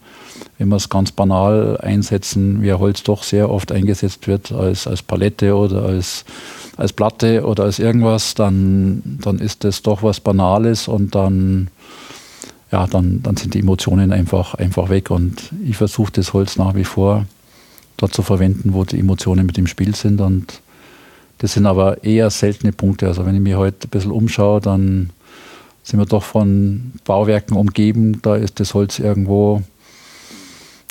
Wenn 0.57 0.67
wir 0.67 0.75
es 0.75 0.89
ganz 0.89 1.13
banal 1.13 1.77
einsetzen, 1.77 2.61
wie 2.61 2.73
Holz 2.73 3.03
doch 3.03 3.23
sehr 3.23 3.49
oft 3.49 3.71
eingesetzt 3.71 4.27
wird 4.27 4.51
als, 4.51 4.87
als 4.87 5.01
Palette 5.01 5.55
oder 5.55 5.83
als, 5.83 6.25
als 6.75 6.91
Platte 6.91 7.45
oder 7.45 7.63
als 7.63 7.79
irgendwas, 7.79 8.35
dann, 8.35 9.19
dann 9.23 9.39
ist 9.39 9.63
das 9.63 9.81
doch 9.81 10.03
was 10.03 10.19
Banales 10.19 10.89
und 10.89 11.15
dann, 11.15 11.69
ja, 12.73 12.85
dann, 12.85 13.23
dann 13.23 13.37
sind 13.37 13.53
die 13.53 13.59
Emotionen 13.59 14.11
einfach, 14.11 14.55
einfach 14.55 14.89
weg. 14.89 15.11
Und 15.11 15.53
ich 15.65 15.77
versuche 15.77 16.11
das 16.11 16.33
Holz 16.33 16.57
nach 16.57 16.75
wie 16.75 16.83
vor 16.83 17.25
dort 17.95 18.13
zu 18.13 18.21
verwenden, 18.21 18.73
wo 18.73 18.83
die 18.83 18.99
Emotionen 18.99 19.45
mit 19.45 19.57
im 19.57 19.67
Spiel 19.67 19.95
sind. 19.95 20.19
Und 20.19 20.59
das 21.37 21.53
sind 21.53 21.65
aber 21.65 22.03
eher 22.03 22.29
seltene 22.31 22.73
Punkte. 22.73 23.07
Also 23.07 23.25
wenn 23.25 23.35
ich 23.35 23.41
mich 23.41 23.55
heute 23.55 23.87
ein 23.87 23.91
bisschen 23.91 24.11
umschaue, 24.11 24.59
dann 24.59 25.11
sind 25.89 25.99
wir 25.99 26.05
doch 26.05 26.23
von 26.23 26.91
Bauwerken 27.03 27.57
umgeben. 27.57 28.21
Da 28.21 28.35
ist 28.35 28.59
das 28.59 28.73
Holz 28.73 28.99
irgendwo 28.99 29.63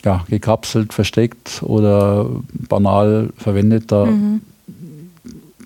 ja, 0.04 0.24
gekapselt, 0.28 0.92
versteckt 0.92 1.62
oder 1.62 2.28
banal 2.52 3.30
verwendet. 3.36 3.92
Da, 3.92 4.06
mhm. 4.06 4.40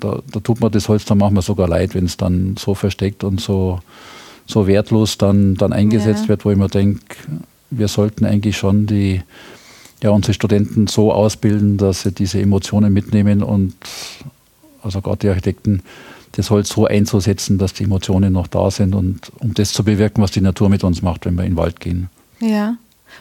da, 0.01 0.21
da, 0.31 0.41
tut 0.41 0.61
man 0.61 0.71
das 0.71 0.89
Holz 0.89 1.07
dann 1.07 1.19
manchmal 1.19 1.43
sogar 1.43 1.67
leid, 1.67 1.95
wenn 1.95 2.05
es 2.05 2.19
dann 2.19 2.57
so 2.59 2.75
versteckt 2.75 3.25
und 3.25 3.41
so, 3.41 3.81
so 4.47 4.67
wertlos 4.67 5.17
dann, 5.17 5.55
dann 5.55 5.73
eingesetzt 5.73 6.25
ja. 6.25 6.29
wird, 6.29 6.45
wo 6.45 6.51
ich 6.51 6.59
mir 6.59 6.69
denke, 6.69 7.17
wir 7.71 7.89
sollten 7.89 8.27
eigentlich 8.27 8.59
schon 8.59 8.87
die 8.87 9.23
ja, 10.03 10.11
unsere 10.11 10.35
Studenten 10.35 10.89
so 10.89 11.13
ausbilden, 11.13 11.79
dass 11.79 12.03
sie 12.03 12.13
diese 12.13 12.41
Emotionen 12.41 12.93
mitnehmen 12.93 13.43
und 13.43 13.75
also 14.83 15.01
gerade 15.01 15.19
die 15.19 15.29
Architekten 15.29 15.83
das 16.33 16.51
Holz 16.51 16.71
so 16.71 16.87
einzusetzen, 16.87 17.59
dass 17.59 17.75
die 17.75 17.85
Emotionen 17.85 18.33
noch 18.33 18.47
da 18.47 18.71
sind 18.71 18.95
und 18.95 19.31
um 19.39 19.55
das 19.55 19.73
zu 19.73 19.85
bewirken, 19.85 20.23
was 20.23 20.31
die 20.31 20.41
Natur 20.41 20.69
mit 20.69 20.83
uns 20.83 21.03
macht, 21.03 21.27
wenn 21.27 21.35
wir 21.37 21.45
in 21.45 21.53
den 21.53 21.57
Wald 21.57 21.81
gehen. 21.81 22.09
Ja. 22.41 22.77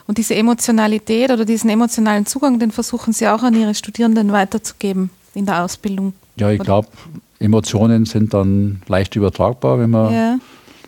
Und 0.06 0.18
diese 0.18 0.34
Emotionalität 0.34 1.30
oder 1.30 1.44
diesen 1.44 1.68
emotionalen 1.70 2.26
Zugang, 2.26 2.58
den 2.58 2.70
versuchen 2.70 3.12
Sie 3.12 3.28
auch 3.28 3.42
an 3.42 3.54
Ihre 3.54 3.74
Studierenden 3.74 4.32
weiterzugeben 4.32 5.10
in 5.34 5.46
der 5.46 5.62
Ausbildung. 5.62 6.14
Ja, 6.36 6.50
ich 6.50 6.60
glaube, 6.60 6.88
Emotionen 7.38 8.06
sind 8.06 8.32
dann 8.32 8.82
leicht 8.88 9.16
übertragbar, 9.16 9.78
wenn 9.78 9.90
man, 9.90 10.12
ja. 10.12 10.38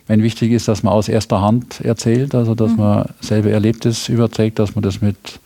wenn 0.06 0.22
wichtig 0.22 0.52
ist, 0.52 0.68
dass 0.68 0.82
man 0.82 0.94
aus 0.94 1.08
erster 1.08 1.42
Hand 1.42 1.80
erzählt, 1.82 2.34
also 2.34 2.54
dass 2.54 2.72
mhm. 2.72 2.78
man 2.78 3.08
selber 3.20 3.50
Erlebtes 3.50 4.08
überträgt, 4.08 4.58
dass 4.58 4.74
man 4.74 4.82
das 4.82 5.02
mit 5.02 5.40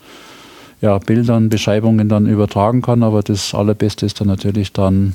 ja, 0.80 0.98
Bildern, 0.98 1.48
Beschreibungen 1.48 2.08
dann 2.08 2.26
übertragen 2.26 2.82
kann. 2.82 3.02
Aber 3.02 3.22
das 3.22 3.54
Allerbeste 3.54 4.06
ist 4.06 4.20
dann 4.20 4.28
natürlich 4.28 4.72
dann 4.72 5.14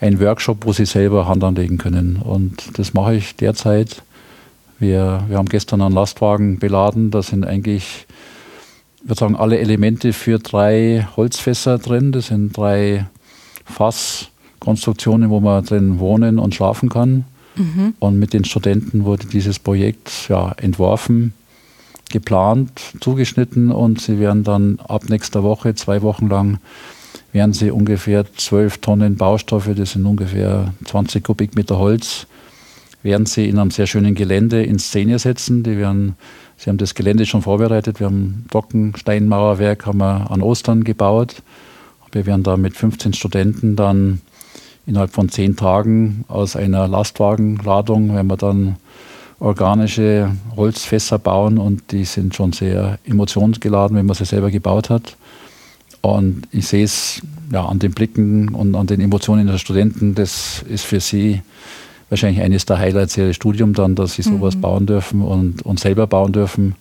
ein 0.00 0.20
Workshop, 0.20 0.64
wo 0.64 0.72
sie 0.72 0.86
selber 0.86 1.28
Hand 1.28 1.42
anlegen 1.44 1.78
können. 1.78 2.16
Und 2.16 2.78
das 2.78 2.94
mache 2.94 3.14
ich 3.14 3.36
derzeit. 3.36 4.02
Wir, 4.78 5.24
wir 5.28 5.36
haben 5.36 5.48
gestern 5.48 5.82
einen 5.82 5.94
Lastwagen 5.94 6.58
beladen. 6.58 7.10
Da 7.10 7.22
sind 7.22 7.44
eigentlich, 7.44 8.06
ich 9.02 9.08
würde 9.08 9.18
sagen, 9.18 9.36
alle 9.36 9.58
Elemente 9.58 10.12
für 10.12 10.38
drei 10.38 11.06
Holzfässer 11.16 11.78
drin. 11.78 12.12
Das 12.12 12.28
sind 12.28 12.56
drei 12.56 13.06
Fasskonstruktionen, 13.64 15.30
wo 15.30 15.40
man 15.40 15.64
drin 15.64 15.98
wohnen 15.98 16.38
und 16.38 16.54
schlafen 16.54 16.88
kann. 16.88 17.24
Mhm. 17.56 17.94
Und 17.98 18.18
mit 18.18 18.32
den 18.32 18.44
Studenten 18.44 19.04
wurde 19.04 19.26
dieses 19.26 19.58
Projekt 19.58 20.28
ja, 20.28 20.52
entworfen, 20.58 21.34
geplant, 22.10 22.70
zugeschnitten 23.00 23.72
und 23.72 24.00
sie 24.00 24.18
werden 24.18 24.44
dann 24.44 24.78
ab 24.86 25.08
nächster 25.08 25.42
Woche, 25.42 25.74
zwei 25.74 26.02
Wochen 26.02 26.28
lang, 26.28 26.58
werden 27.38 27.52
sie 27.52 27.70
ungefähr 27.70 28.24
zwölf 28.34 28.78
Tonnen 28.78 29.14
Baustoffe, 29.14 29.72
das 29.76 29.92
sind 29.92 30.04
ungefähr 30.06 30.74
20 30.84 31.22
Kubikmeter 31.22 31.78
Holz, 31.78 32.26
werden 33.04 33.26
sie 33.26 33.48
in 33.48 33.60
einem 33.60 33.70
sehr 33.70 33.86
schönen 33.86 34.16
Gelände 34.16 34.64
in 34.64 34.80
Szene 34.80 35.20
setzen. 35.20 35.62
Die 35.62 35.78
werden, 35.78 36.16
sie 36.56 36.68
haben 36.68 36.78
das 36.78 36.96
Gelände 36.96 37.26
schon 37.26 37.42
vorbereitet. 37.42 38.00
Wir 38.00 38.06
haben 38.06 38.44
Trockensteinmauerwerk 38.50 39.86
haben 39.86 39.98
wir 39.98 40.32
an 40.32 40.42
Ostern 40.42 40.82
gebaut. 40.82 41.36
Wir 42.10 42.26
werden 42.26 42.42
da 42.42 42.56
mit 42.56 42.76
15 42.76 43.12
Studenten 43.12 43.76
dann 43.76 44.20
innerhalb 44.84 45.12
von 45.12 45.28
zehn 45.28 45.54
Tagen 45.54 46.24
aus 46.26 46.56
einer 46.56 46.88
Lastwagenladung, 46.88 48.16
wenn 48.16 48.26
wir 48.26 48.36
dann 48.36 48.78
organische 49.38 50.32
Holzfässer 50.56 51.20
bauen 51.20 51.58
und 51.58 51.92
die 51.92 52.04
sind 52.04 52.34
schon 52.34 52.52
sehr 52.52 52.98
emotionsgeladen, 53.04 53.96
wenn 53.96 54.06
man 54.06 54.16
sie 54.16 54.24
selber 54.24 54.50
gebaut 54.50 54.90
hat. 54.90 55.16
Und 56.00 56.42
ich 56.52 56.68
sehe 56.68 56.84
es 56.84 57.20
ja, 57.52 57.64
an 57.64 57.78
den 57.78 57.92
Blicken 57.92 58.50
und 58.50 58.74
an 58.74 58.86
den 58.86 59.00
Emotionen 59.00 59.46
der 59.46 59.58
Studenten, 59.58 60.14
das 60.14 60.64
ist 60.68 60.84
für 60.84 61.00
sie 61.00 61.42
wahrscheinlich 62.08 62.42
eines 62.42 62.64
der 62.66 62.78
Highlights 62.78 63.16
ihres 63.16 63.36
Studiums 63.36 63.76
dann, 63.76 63.94
dass 63.94 64.14
sie 64.14 64.22
sowas 64.22 64.56
mhm. 64.56 64.60
bauen 64.60 64.86
dürfen 64.86 65.22
und, 65.22 65.62
und 65.62 65.80
selber 65.80 66.06
bauen 66.06 66.32
dürfen. 66.32 66.74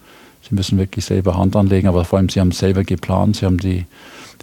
Sie 0.47 0.55
müssen 0.55 0.77
wirklich 0.77 1.03
selber 1.03 1.37
Hand 1.37 1.55
anlegen, 1.55 1.87
aber 1.87 2.05
vor 2.05 2.19
allem 2.19 2.29
sie 2.29 2.39
haben 2.39 2.51
selber 2.51 2.83
geplant, 2.83 3.37
sie 3.37 3.45
haben 3.45 3.57
die, 3.57 3.85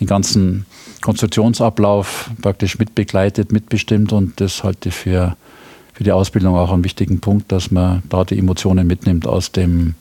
den 0.00 0.06
ganzen 0.06 0.66
Konstruktionsablauf 1.00 2.30
praktisch 2.42 2.78
mitbegleitet, 2.78 3.52
mitbestimmt 3.52 4.12
und 4.12 4.40
das 4.40 4.64
halte 4.64 4.90
ich 4.90 4.94
für 4.94 5.36
für 5.94 6.02
die 6.02 6.12
Ausbildung 6.12 6.56
auch 6.56 6.72
einen 6.72 6.84
wichtigen 6.84 7.20
Punkt, 7.20 7.50
dass 7.52 7.70
man 7.70 8.02
da 8.08 8.24
die 8.24 8.36
Emotionen 8.36 8.86
mitnimmt 8.86 9.26
aus 9.26 9.52
dem, 9.52 9.94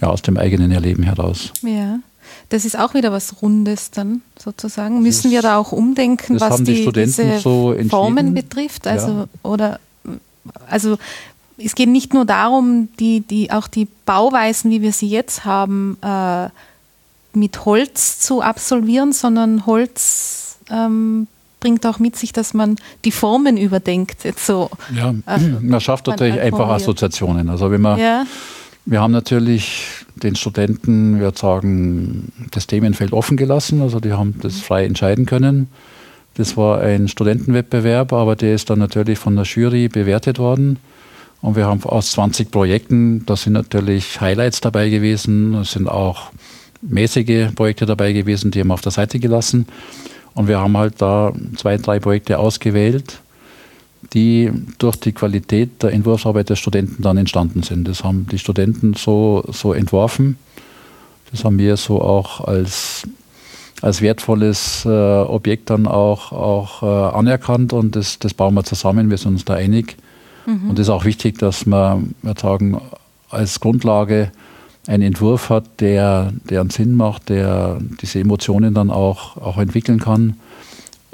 ja, 0.00 0.08
aus 0.08 0.22
dem 0.22 0.36
eigenen 0.36 0.70
Erleben 0.70 1.02
heraus. 1.02 1.50
Ja. 1.62 1.98
Das 2.48 2.64
ist 2.64 2.78
auch 2.78 2.94
wieder 2.94 3.10
was 3.10 3.42
Rundes 3.42 3.90
dann 3.90 4.22
sozusagen. 4.38 5.02
Müssen 5.02 5.30
wir 5.30 5.42
da 5.42 5.56
auch 5.56 5.72
umdenken, 5.72 6.40
was 6.40 6.62
die, 6.62 6.84
die 6.84 6.92
diese 6.92 7.38
so 7.38 7.74
Formen 7.88 8.34
betrifft? 8.34 8.86
Also, 8.86 9.08
ja. 9.08 9.26
oder, 9.42 9.80
also 10.68 10.98
es 11.56 11.74
geht 11.74 11.88
nicht 11.88 12.12
nur 12.14 12.24
darum, 12.24 12.88
die, 12.98 13.20
die, 13.20 13.50
auch 13.50 13.68
die 13.68 13.88
Bauweisen, 14.06 14.70
wie 14.70 14.82
wir 14.82 14.92
sie 14.92 15.08
jetzt 15.08 15.44
haben, 15.44 15.96
äh, 16.02 16.48
mit 17.32 17.64
Holz 17.64 18.20
zu 18.20 18.42
absolvieren, 18.42 19.12
sondern 19.12 19.66
Holz 19.66 20.58
ähm, 20.70 21.26
bringt 21.60 21.86
auch 21.86 21.98
mit 21.98 22.16
sich, 22.16 22.32
dass 22.32 22.54
man 22.54 22.76
die 23.04 23.10
Formen 23.10 23.56
überdenkt. 23.56 24.24
Jetzt 24.24 24.46
so, 24.46 24.70
ja, 24.94 25.14
äh, 25.26 25.38
man 25.38 25.80
schafft 25.80 26.06
natürlich 26.06 26.38
einfach 26.38 26.68
Assoziationen. 26.68 27.48
Also 27.48 27.70
wenn 27.70 27.80
man, 27.80 27.98
ja. 27.98 28.24
Wir 28.86 29.00
haben 29.00 29.12
natürlich 29.12 30.04
den 30.16 30.36
Studenten, 30.36 31.20
wir 31.20 31.32
sagen, 31.34 32.32
das 32.50 32.66
Themenfeld 32.66 33.12
offen 33.12 33.36
gelassen. 33.36 33.80
Also 33.80 34.00
die 34.00 34.12
haben 34.12 34.34
das 34.40 34.60
frei 34.60 34.84
entscheiden 34.84 35.26
können. 35.26 35.68
Das 36.34 36.56
war 36.56 36.80
ein 36.80 37.08
Studentenwettbewerb, 37.08 38.12
aber 38.12 38.36
der 38.36 38.54
ist 38.54 38.68
dann 38.68 38.80
natürlich 38.80 39.18
von 39.18 39.36
der 39.36 39.44
Jury 39.44 39.88
bewertet 39.88 40.38
worden. 40.38 40.78
Und 41.40 41.56
wir 41.56 41.66
haben 41.66 41.82
aus 41.84 42.12
20 42.12 42.50
Projekten, 42.50 43.24
da 43.26 43.36
sind 43.36 43.52
natürlich 43.52 44.20
Highlights 44.20 44.60
dabei 44.60 44.88
gewesen, 44.88 45.54
es 45.54 45.72
sind 45.72 45.88
auch 45.88 46.30
mäßige 46.80 47.54
Projekte 47.54 47.86
dabei 47.86 48.12
gewesen, 48.12 48.50
die 48.50 48.60
haben 48.60 48.68
wir 48.68 48.74
auf 48.74 48.80
der 48.80 48.92
Seite 48.92 49.18
gelassen. 49.18 49.66
Und 50.34 50.48
wir 50.48 50.58
haben 50.58 50.76
halt 50.76 51.00
da 51.00 51.32
zwei, 51.56 51.76
drei 51.76 52.00
Projekte 52.00 52.38
ausgewählt, 52.38 53.20
die 54.14 54.50
durch 54.78 54.96
die 54.96 55.12
Qualität 55.12 55.82
der 55.82 55.92
Entwurfsarbeit 55.92 56.48
der 56.48 56.56
Studenten 56.56 57.02
dann 57.02 57.16
entstanden 57.16 57.62
sind. 57.62 57.88
Das 57.88 58.04
haben 58.04 58.26
die 58.30 58.38
Studenten 58.38 58.94
so, 58.94 59.44
so 59.52 59.72
entworfen. 59.72 60.38
Das 61.32 61.44
haben 61.44 61.58
wir 61.58 61.76
so 61.76 62.00
auch 62.00 62.40
als, 62.40 63.08
als 63.82 64.00
wertvolles 64.00 64.84
äh, 64.84 64.88
Objekt 64.88 65.68
dann 65.70 65.88
auch, 65.88 66.30
auch 66.30 66.82
äh, 66.82 67.16
anerkannt 67.16 67.72
und 67.72 67.96
das, 67.96 68.20
das 68.20 68.34
bauen 68.34 68.54
wir 68.54 68.62
zusammen. 68.62 69.10
Wir 69.10 69.18
sind 69.18 69.32
uns 69.32 69.44
da 69.44 69.54
einig. 69.54 69.96
Mhm. 70.46 70.70
Und 70.70 70.78
es 70.78 70.86
ist 70.86 70.90
auch 70.90 71.04
wichtig, 71.04 71.38
dass 71.38 71.66
wir, 71.66 72.00
wir 72.22 72.34
sagen, 72.40 72.80
als 73.30 73.58
Grundlage 73.58 74.30
einen 74.86 75.02
Entwurf 75.02 75.50
hat, 75.50 75.80
der, 75.80 76.32
der 76.48 76.60
einen 76.60 76.70
Sinn 76.70 76.94
macht, 76.94 77.30
der 77.30 77.78
diese 78.00 78.20
Emotionen 78.20 78.74
dann 78.74 78.90
auch, 78.90 79.36
auch 79.38 79.58
entwickeln 79.58 79.98
kann. 79.98 80.36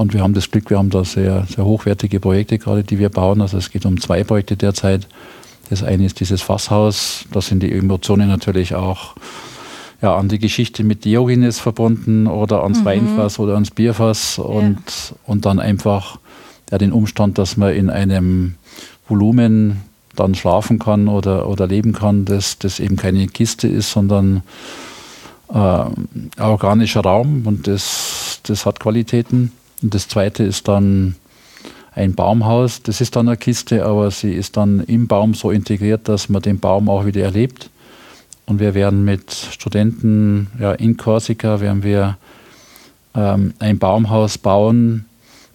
Und 0.01 0.15
wir 0.15 0.23
haben 0.23 0.33
das 0.33 0.51
Glück, 0.51 0.71
wir 0.71 0.79
haben 0.79 0.89
da 0.89 1.05
sehr, 1.05 1.45
sehr 1.55 1.67
hochwertige 1.67 2.21
Projekte 2.21 2.59
gerade, 2.59 2.83
die 2.83 2.99
wir 2.99 3.11
bauen. 3.11 3.43
Also 3.43 3.59
es 3.59 3.71
geht 3.71 3.85
um 3.85 4.01
zwei 4.01 4.25
Projekte 4.25 4.57
derzeit. 4.57 5.07
Das 5.69 5.83
eine 5.83 6.07
ist 6.07 6.21
dieses 6.21 6.41
Fasshaus. 6.41 7.27
Da 7.33 7.43
sind 7.43 7.63
die 7.63 7.71
Emotionen 7.71 8.27
natürlich 8.27 8.75
auch 8.75 9.15
ja, 10.01 10.17
an 10.17 10.31
die 10.31 10.39
Geschichte 10.39 10.85
mit 10.85 11.05
Diogenes 11.05 11.61
verbunden 11.61 12.29
oder 12.29 12.63
ans 12.63 12.81
mhm. 12.81 12.85
Weinfass 12.87 13.39
oder 13.39 13.53
ans 13.53 13.73
Bierfass 13.73 14.39
und, 14.39 14.79
ja. 14.79 15.17
und 15.27 15.45
dann 15.45 15.61
einfach 15.61 16.19
ja, 16.71 16.79
den 16.79 16.93
Umstand, 16.93 17.37
dass 17.37 17.59
man 17.59 17.75
in 17.75 17.91
einem 17.91 18.55
Volumen 19.07 19.83
dann 20.17 20.35
schlafen 20.35 20.79
kann 20.79 21.09
oder, 21.09 21.47
oder 21.47 21.67
leben 21.67 21.93
kann, 21.93 22.25
dass 22.25 22.59
das 22.59 22.81
eben 22.81 22.97
keine 22.97 23.27
Kiste 23.27 23.69
ist, 23.69 23.91
sondern 23.91 24.45
äh, 25.53 25.85
organischer 26.41 27.03
Raum 27.03 27.43
und 27.45 27.67
das, 27.67 28.41
das 28.45 28.65
hat 28.65 28.81
Qualitäten. 28.81 29.53
Und 29.83 29.95
das 29.95 30.09
zweite 30.09 30.45
ist 30.45 30.69
dann 30.69 31.17
ein 31.93 32.15
Baumhaus. 32.15 32.83
Das 32.83 33.01
ist 33.01 33.17
dann 33.17 33.29
eine 33.29 33.37
Kiste, 33.37 33.85
aber 33.85 34.11
sie 34.11 34.33
ist 34.33 34.57
dann 34.57 34.81
im 34.81 35.07
Baum 35.07 35.35
so 35.35 35.51
integriert, 35.51 36.09
dass 36.09 36.29
man 36.29 36.43
den 36.43 36.59
Baum 36.59 36.89
auch 36.89 37.07
wieder 37.07 37.23
erlebt. 37.23 37.71
Und 38.47 38.59
wir 38.59 38.75
werden 38.75 39.05
mit 39.05 39.33
Studenten 39.33 40.49
ja, 40.59 40.73
in 40.73 40.97
Korsika 40.97 41.61
werden 41.61 41.83
wir 41.83 42.17
ähm, 43.15 43.55
ein 43.59 43.79
Baumhaus 43.79 44.39
bauen, 44.39 45.05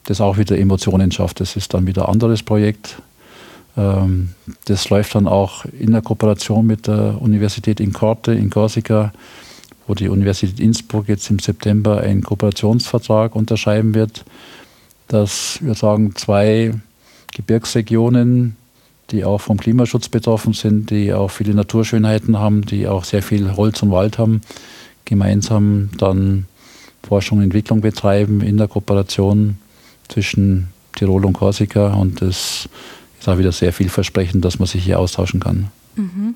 das 0.06 0.22
auch 0.22 0.38
wieder 0.38 0.58
Emotionen 0.58 1.12
schafft. 1.12 1.40
Das 1.40 1.56
ist 1.56 1.74
dann 1.74 1.88
wieder 1.88 2.08
ein 2.08 2.14
anderes 2.14 2.44
Projekt. 2.44 3.02
Ähm, 3.78 4.30
das 4.66 4.90
läuft 4.90 5.16
dann 5.16 5.28
auch 5.28 5.66
in 5.66 5.92
der 5.92 6.02
Kooperation 6.02 6.66
mit 6.66 6.88
der 6.88 7.22
Universität 7.22 7.80
in 7.80 7.92
Korte 7.92 8.34
in 8.34 8.50
Korsika, 8.50 9.12
wo 9.88 9.94
die 9.94 10.10
Universität 10.10 10.60
Innsbruck 10.60 11.08
jetzt 11.08 11.30
im 11.30 11.40
September 11.40 12.02
einen 12.02 12.24
Kooperationsvertrag 12.24 13.36
unterschreiben 13.36 13.94
wird, 13.94 14.26
dass 15.08 15.60
wir 15.62 15.76
sagen, 15.76 16.16
zwei 16.16 16.74
Gebirgsregionen, 17.34 18.56
die 19.12 19.24
auch 19.24 19.40
vom 19.40 19.58
Klimaschutz 19.58 20.10
betroffen 20.10 20.54
sind, 20.54 20.90
die 20.90 21.14
auch 21.14 21.30
viele 21.30 21.54
Naturschönheiten 21.54 22.40
haben, 22.40 22.64
die 22.64 22.88
auch 22.88 23.04
sehr 23.04 23.22
viel 23.22 23.56
Holz 23.56 23.84
und 23.84 23.92
Wald 23.92 24.18
haben, 24.18 24.42
gemeinsam 25.06 25.90
dann 25.98 26.46
Forschung 27.04 27.38
und 27.38 27.44
Entwicklung 27.44 27.82
betreiben 27.82 28.42
in 28.42 28.58
der 28.58 28.68
Kooperation 28.68 29.58
zwischen 30.08 30.70
Tirol 30.96 31.26
und 31.26 31.34
Korsika 31.34 31.94
und 31.94 32.22
das 32.22 32.68
ist 33.20 33.30
auch 33.30 33.38
wieder 33.38 33.52
sehr 33.52 33.74
vielversprechend, 33.74 34.44
dass 34.44 34.60
man 34.60 34.68
sich 34.68 34.84
hier 34.84 35.00
austauschen 35.00 35.40
kann. 35.40 35.68
Mhm. 35.96 36.36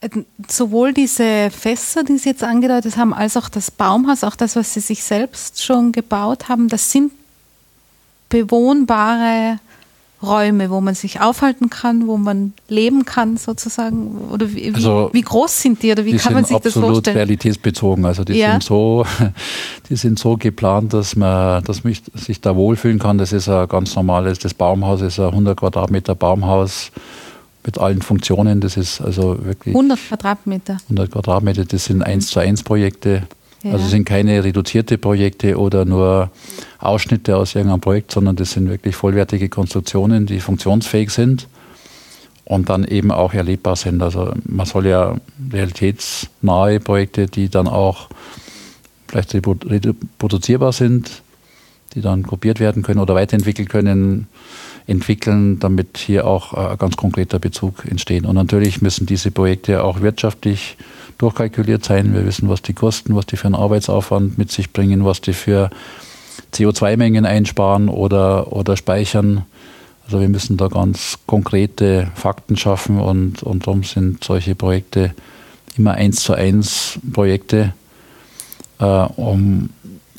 Äh, 0.00 0.08
sowohl 0.48 0.92
diese 0.92 1.50
Fässer, 1.50 2.04
die 2.04 2.18
Sie 2.18 2.30
jetzt 2.30 2.44
angedeutet 2.44 2.96
haben, 2.96 3.14
als 3.14 3.36
auch 3.36 3.48
das 3.48 3.70
Baumhaus, 3.70 4.24
auch 4.24 4.36
das, 4.36 4.56
was 4.56 4.74
Sie 4.74 4.80
sich 4.80 5.02
selbst 5.02 5.62
schon 5.62 5.92
gebaut 5.92 6.48
haben, 6.48 6.68
das 6.68 6.92
sind 6.92 7.12
bewohnbare 8.28 9.58
Räume, 10.22 10.70
wo 10.70 10.80
man 10.80 10.94
sich 10.94 11.20
aufhalten 11.20 11.68
kann, 11.68 12.06
wo 12.06 12.16
man 12.16 12.54
leben 12.68 13.04
kann 13.04 13.36
sozusagen? 13.36 14.16
Oder 14.32 14.52
wie, 14.52 14.72
also, 14.74 15.10
wie 15.12 15.20
groß 15.20 15.62
sind 15.62 15.82
die 15.82 15.92
oder 15.92 16.04
wie 16.04 16.16
kann 16.16 16.32
man 16.32 16.44
sich 16.44 16.56
das 16.56 16.72
vorstellen? 16.72 16.96
absolut 16.96 17.16
realitätsbezogen. 17.16 18.04
Also 18.04 18.24
die, 18.24 18.34
ja. 18.34 18.52
sind 18.52 18.62
so, 18.62 19.04
die 19.90 19.96
sind 19.96 20.18
so 20.18 20.36
geplant, 20.36 20.94
dass 20.94 21.16
man, 21.16 21.62
dass 21.64 21.84
man 21.84 21.94
sich 22.14 22.40
da 22.40 22.56
wohlfühlen 22.56 22.98
kann. 22.98 23.18
Das 23.18 23.32
ist 23.32 23.48
ein 23.48 23.68
ganz 23.68 23.94
normales, 23.94 24.38
das 24.38 24.54
Baumhaus 24.54 25.02
ist 25.02 25.20
ein 25.20 25.26
100 25.26 25.58
Quadratmeter 25.58 26.14
Baumhaus 26.14 26.92
mit 27.66 27.78
allen 27.78 28.00
Funktionen. 28.00 28.60
Das 28.60 28.76
ist 28.76 29.00
also 29.00 29.44
wirklich. 29.44 29.74
100 29.74 29.98
Quadratmeter. 30.08 30.78
100 30.84 31.10
Quadratmeter, 31.10 31.64
das 31.64 31.84
sind 31.84 32.02
1 32.02 32.28
zu 32.28 32.40
1 32.40 32.62
Projekte. 32.62 33.24
Ja. 33.62 33.72
Also 33.72 33.88
sind 33.88 34.04
keine 34.04 34.44
reduzierte 34.44 34.96
Projekte 34.96 35.58
oder 35.58 35.84
nur 35.84 36.30
Ausschnitte 36.78 37.36
aus 37.36 37.54
irgendeinem 37.54 37.80
Projekt, 37.80 38.12
sondern 38.12 38.36
das 38.36 38.52
sind 38.52 38.68
wirklich 38.68 38.94
vollwertige 38.94 39.48
Konstruktionen, 39.48 40.26
die 40.26 40.40
funktionsfähig 40.40 41.10
sind 41.10 41.48
und 42.44 42.68
dann 42.68 42.84
eben 42.84 43.10
auch 43.10 43.34
erlebbar 43.34 43.74
sind. 43.74 44.02
Also 44.02 44.32
man 44.44 44.66
soll 44.66 44.86
ja 44.86 45.16
realitätsnahe 45.52 46.78
Projekte, 46.78 47.26
die 47.26 47.48
dann 47.48 47.66
auch 47.66 48.08
vielleicht 49.08 49.34
reproduzierbar 49.34 50.72
sind, 50.72 51.22
die 51.94 52.02
dann 52.02 52.22
kopiert 52.22 52.60
werden 52.60 52.82
können 52.82 53.00
oder 53.00 53.14
weiterentwickelt 53.14 53.68
können, 53.68 54.28
entwickeln, 54.86 55.58
damit 55.58 55.98
hier 55.98 56.26
auch 56.26 56.52
ein 56.52 56.78
ganz 56.78 56.96
konkreter 56.96 57.38
Bezug 57.38 57.84
entsteht. 57.86 58.24
Und 58.24 58.34
natürlich 58.34 58.82
müssen 58.82 59.06
diese 59.06 59.30
Projekte 59.30 59.82
auch 59.82 60.00
wirtschaftlich 60.00 60.76
durchkalkuliert 61.18 61.84
sein. 61.84 62.14
Wir 62.14 62.24
wissen, 62.26 62.48
was 62.48 62.62
die 62.62 62.74
kosten, 62.74 63.16
was 63.16 63.26
die 63.26 63.36
für 63.36 63.46
einen 63.46 63.54
Arbeitsaufwand 63.54 64.38
mit 64.38 64.52
sich 64.52 64.72
bringen, 64.72 65.04
was 65.04 65.20
die 65.20 65.32
für 65.32 65.70
CO2-Mengen 66.52 67.26
einsparen 67.26 67.88
oder, 67.88 68.52
oder 68.52 68.76
speichern. 68.76 69.44
Also 70.04 70.20
wir 70.20 70.28
müssen 70.28 70.56
da 70.56 70.68
ganz 70.68 71.18
konkrete 71.26 72.08
Fakten 72.14 72.56
schaffen 72.56 73.00
und, 73.00 73.42
und 73.42 73.66
darum 73.66 73.82
sind 73.82 74.22
solche 74.22 74.54
Projekte 74.54 75.14
immer 75.76 75.92
eins 75.92 76.22
zu 76.22 76.34
eins 76.34 76.98
Projekte, 77.12 77.74
äh, 78.78 78.84
um, 78.84 79.70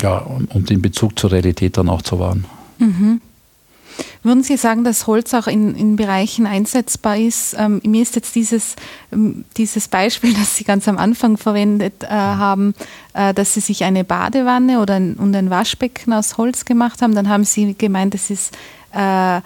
ja, 0.01 0.17
um, 0.17 0.45
um, 0.53 0.65
den 0.65 0.81
Bezug 0.81 1.17
zur 1.17 1.31
Realität 1.31 1.77
dann 1.77 1.89
auch 1.89 2.01
zu 2.01 2.19
wahren. 2.19 2.45
Mhm. 2.79 3.21
Würden 4.23 4.43
Sie 4.43 4.57
sagen, 4.57 4.83
dass 4.83 5.07
Holz 5.07 5.33
auch 5.33 5.47
in, 5.47 5.75
in 5.75 5.95
Bereichen 5.95 6.45
einsetzbar 6.45 7.17
ist? 7.17 7.55
Ähm, 7.57 7.81
mir 7.83 8.01
ist 8.01 8.15
jetzt 8.15 8.35
dieses, 8.35 8.75
ähm, 9.11 9.45
dieses 9.57 9.87
Beispiel, 9.87 10.33
das 10.39 10.55
Sie 10.55 10.63
ganz 10.63 10.87
am 10.87 10.97
Anfang 10.97 11.37
verwendet 11.37 12.03
äh, 12.03 12.07
haben, 12.09 12.73
äh, 13.13 13.33
dass 13.33 13.53
Sie 13.53 13.59
sich 13.59 13.83
eine 13.83 14.03
Badewanne 14.03 14.79
oder 14.81 14.95
ein, 14.95 15.15
und 15.15 15.35
ein 15.35 15.49
Waschbecken 15.49 16.13
aus 16.13 16.37
Holz 16.37 16.65
gemacht 16.65 17.01
haben. 17.01 17.15
Dann 17.15 17.29
haben 17.29 17.43
Sie 17.43 17.75
gemeint, 17.77 18.13
das 18.13 18.29
ist 18.29 18.55
äh, 18.91 19.41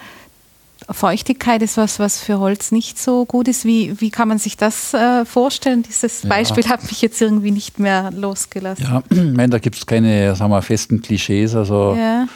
Feuchtigkeit 0.90 1.62
ist 1.62 1.78
was, 1.78 2.00
was 2.00 2.20
für 2.20 2.40
Holz 2.40 2.72
nicht 2.72 3.00
so 3.00 3.26
gut 3.26 3.48
ist. 3.48 3.66
Wie, 3.66 4.00
wie 4.02 4.10
kann 4.10 4.28
man 4.28 4.40
sich 4.40 4.58
das 4.58 4.94
äh, 4.94 5.26
vorstellen? 5.26 5.84
Dieses 5.84 6.22
Beispiel 6.28 6.64
ja. 6.64 6.72
hat 6.72 6.84
mich 6.84 7.02
jetzt 7.02 7.22
irgendwie 7.22 7.52
nicht 7.52 7.80
mehr 7.80 8.12
losgelassen. 8.12 8.84
Ja, 8.84 9.04
ich 9.10 9.34
meine, 9.34 9.50
da 9.50 9.60
gibt 9.60 9.78
es 9.78 9.86
keine 9.86 10.36
sagen 10.36 10.52
wir, 10.52 10.62
festen 10.62 11.02
Klischees. 11.02 11.56
Also 11.56 11.96
ja. 11.98 12.28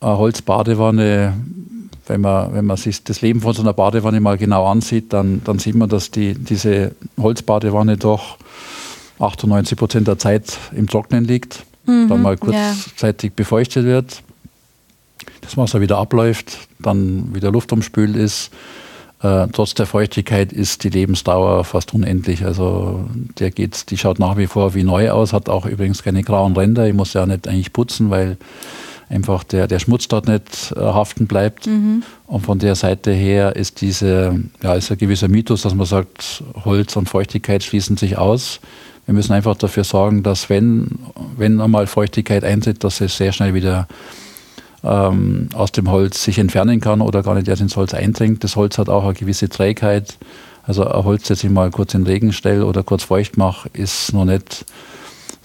Eine 0.00 0.18
Holzbadewanne, 0.18 1.34
wenn 2.06 2.20
man, 2.20 2.54
wenn 2.54 2.64
man 2.64 2.76
sich 2.76 3.04
das 3.04 3.20
Leben 3.20 3.40
von 3.40 3.54
so 3.54 3.62
einer 3.62 3.72
Badewanne 3.72 4.20
mal 4.20 4.38
genau 4.38 4.66
ansieht, 4.66 5.12
dann, 5.12 5.42
dann 5.44 5.58
sieht 5.58 5.74
man, 5.74 5.88
dass 5.88 6.10
die, 6.10 6.34
diese 6.34 6.94
Holzbadewanne 7.18 7.96
doch 7.96 8.38
98 9.18 9.78
Prozent 9.78 10.08
der 10.08 10.18
Zeit 10.18 10.58
im 10.74 10.88
Trocknen 10.88 11.24
liegt, 11.24 11.64
mhm, 11.86 12.08
dann 12.08 12.22
mal 12.22 12.36
kurzzeitig 12.36 13.30
ja. 13.30 13.34
befeuchtet 13.36 13.84
wird 13.84 14.22
das 15.40 15.56
Wasser 15.56 15.80
wieder 15.80 15.98
abläuft, 15.98 16.58
dann 16.78 17.34
wieder 17.34 17.50
Luft 17.50 17.72
umspült 17.72 18.16
ist. 18.16 18.50
Äh, 19.22 19.48
trotz 19.52 19.74
der 19.74 19.86
Feuchtigkeit 19.86 20.52
ist 20.52 20.84
die 20.84 20.88
Lebensdauer 20.88 21.64
fast 21.64 21.92
unendlich. 21.92 22.44
Also 22.44 23.04
der 23.38 23.50
geht, 23.50 23.90
die 23.90 23.98
schaut 23.98 24.18
nach 24.18 24.36
wie 24.36 24.46
vor 24.46 24.74
wie 24.74 24.84
neu 24.84 25.10
aus, 25.10 25.32
hat 25.32 25.48
auch 25.48 25.66
übrigens 25.66 26.02
keine 26.02 26.22
grauen 26.22 26.56
Ränder. 26.56 26.86
Ich 26.86 26.94
muss 26.94 27.12
ja 27.12 27.26
nicht 27.26 27.48
eigentlich 27.48 27.72
putzen, 27.72 28.10
weil 28.10 28.38
einfach 29.10 29.44
der, 29.44 29.66
der 29.66 29.80
Schmutz 29.80 30.08
dort 30.08 30.28
nicht 30.28 30.72
äh, 30.76 30.80
haften 30.80 31.26
bleibt. 31.26 31.66
Mhm. 31.66 32.04
Und 32.26 32.46
von 32.46 32.58
der 32.58 32.76
Seite 32.76 33.12
her 33.12 33.56
ist 33.56 33.80
diese, 33.80 34.40
ja, 34.62 34.74
ist 34.74 34.90
ein 34.90 34.98
gewisser 34.98 35.28
Mythos, 35.28 35.62
dass 35.62 35.74
man 35.74 35.86
sagt, 35.86 36.42
Holz 36.64 36.96
und 36.96 37.08
Feuchtigkeit 37.08 37.62
schließen 37.62 37.96
sich 37.96 38.16
aus. 38.16 38.60
Wir 39.06 39.14
müssen 39.14 39.32
einfach 39.32 39.56
dafür 39.56 39.82
sorgen, 39.82 40.22
dass 40.22 40.48
wenn, 40.48 41.00
wenn 41.36 41.60
einmal 41.60 41.88
Feuchtigkeit 41.88 42.44
eintritt, 42.44 42.84
dass 42.84 43.00
es 43.00 43.16
sehr 43.16 43.32
schnell 43.32 43.52
wieder 43.52 43.88
ähm, 44.84 45.48
aus 45.54 45.72
dem 45.72 45.90
Holz 45.90 46.22
sich 46.22 46.38
entfernen 46.38 46.80
kann 46.80 47.00
oder 47.00 47.24
gar 47.24 47.34
nicht 47.34 47.48
erst 47.48 47.62
ins 47.62 47.76
Holz 47.76 47.92
eindringt. 47.92 48.44
Das 48.44 48.54
Holz 48.54 48.78
hat 48.78 48.88
auch 48.88 49.04
eine 49.04 49.14
gewisse 49.14 49.48
Trägheit. 49.48 50.16
Also 50.62 50.86
ein 50.86 51.04
Holz, 51.04 51.26
das 51.26 51.42
ich 51.42 51.50
mal 51.50 51.70
kurz 51.70 51.94
in 51.94 52.04
den 52.04 52.12
Regen 52.12 52.32
stelle 52.32 52.64
oder 52.64 52.84
kurz 52.84 53.02
feucht 53.02 53.36
mache, 53.36 53.68
ist 53.72 54.12
noch 54.12 54.24
nicht 54.24 54.64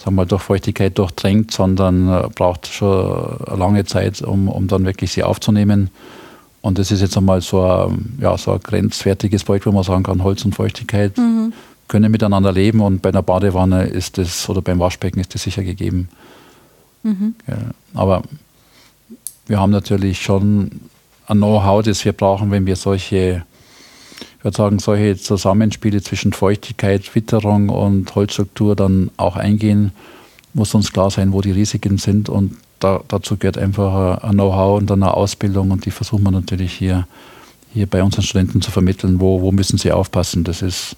sagen 0.05 0.15
wir, 0.17 0.25
durch 0.27 0.43
Feuchtigkeit 0.43 0.97
durchdrängt, 0.97 1.51
sondern 1.51 2.07
äh, 2.07 2.29
braucht 2.33 2.67
schon 2.67 3.41
eine 3.47 3.57
lange 3.57 3.85
Zeit, 3.85 4.21
um, 4.21 4.47
um 4.47 4.67
dann 4.67 4.85
wirklich 4.85 5.11
sie 5.11 5.23
aufzunehmen. 5.23 5.89
Und 6.61 6.77
das 6.77 6.91
ist 6.91 7.01
jetzt 7.01 7.17
einmal 7.17 7.41
so 7.41 7.63
ein, 7.63 8.17
ja, 8.21 8.37
so 8.37 8.51
ein 8.51 8.59
grenzwertiges 8.59 9.43
Projekt, 9.43 9.65
wo 9.65 9.71
man 9.71 9.83
sagen 9.83 10.03
kann, 10.03 10.23
Holz 10.23 10.45
und 10.45 10.53
Feuchtigkeit 10.53 11.17
mhm. 11.17 11.53
können 11.87 12.11
miteinander 12.11 12.51
leben 12.51 12.81
und 12.81 13.01
bei 13.01 13.09
einer 13.09 13.23
Badewanne 13.23 13.85
ist 13.85 14.19
das 14.19 14.47
oder 14.47 14.61
beim 14.61 14.79
Waschbecken 14.79 15.19
ist 15.19 15.33
das 15.33 15.43
sicher 15.43 15.63
gegeben. 15.63 16.09
Mhm. 17.03 17.35
Ja, 17.47 17.57
aber 17.93 18.23
wir 19.47 19.59
haben 19.59 19.71
natürlich 19.71 20.21
schon 20.21 20.71
ein 21.27 21.37
Know-how, 21.37 21.83
das 21.83 22.05
wir 22.05 22.13
brauchen, 22.13 22.51
wenn 22.51 22.65
wir 22.67 22.75
solche, 22.75 23.43
würde 24.45 24.55
sagen, 24.55 24.79
solche 24.79 25.17
Zusammenspiele 25.17 26.01
zwischen 26.01 26.31
Feuchtigkeit, 26.31 27.15
Witterung 27.15 27.69
und 27.69 28.13
Holzstruktur 28.13 28.75
dann 28.75 29.09
auch 29.17 29.35
eingehen, 29.35 29.91
muss 30.53 30.75
uns 30.75 30.93
klar 30.93 31.09
sein, 31.09 31.33
wo 31.33 31.41
die 31.41 31.51
Risiken 31.51 31.97
sind 31.97 32.29
und 32.29 32.55
da, 32.79 33.01
dazu 33.07 33.37
gehört 33.37 33.57
einfach 33.57 34.23
ein 34.23 34.33
Know-how 34.33 34.77
und 34.77 34.91
eine 34.91 35.13
Ausbildung 35.13 35.71
und 35.71 35.85
die 35.85 35.91
versuchen 35.91 36.23
wir 36.23 36.31
natürlich 36.31 36.73
hier, 36.73 37.07
hier 37.73 37.87
bei 37.87 38.03
unseren 38.03 38.21
Studenten 38.21 38.61
zu 38.61 38.69
vermitteln, 38.69 39.19
wo, 39.19 39.41
wo 39.41 39.51
müssen 39.51 39.79
sie 39.79 39.91
aufpassen. 39.91 40.43
Das 40.43 40.61
ist, 40.61 40.95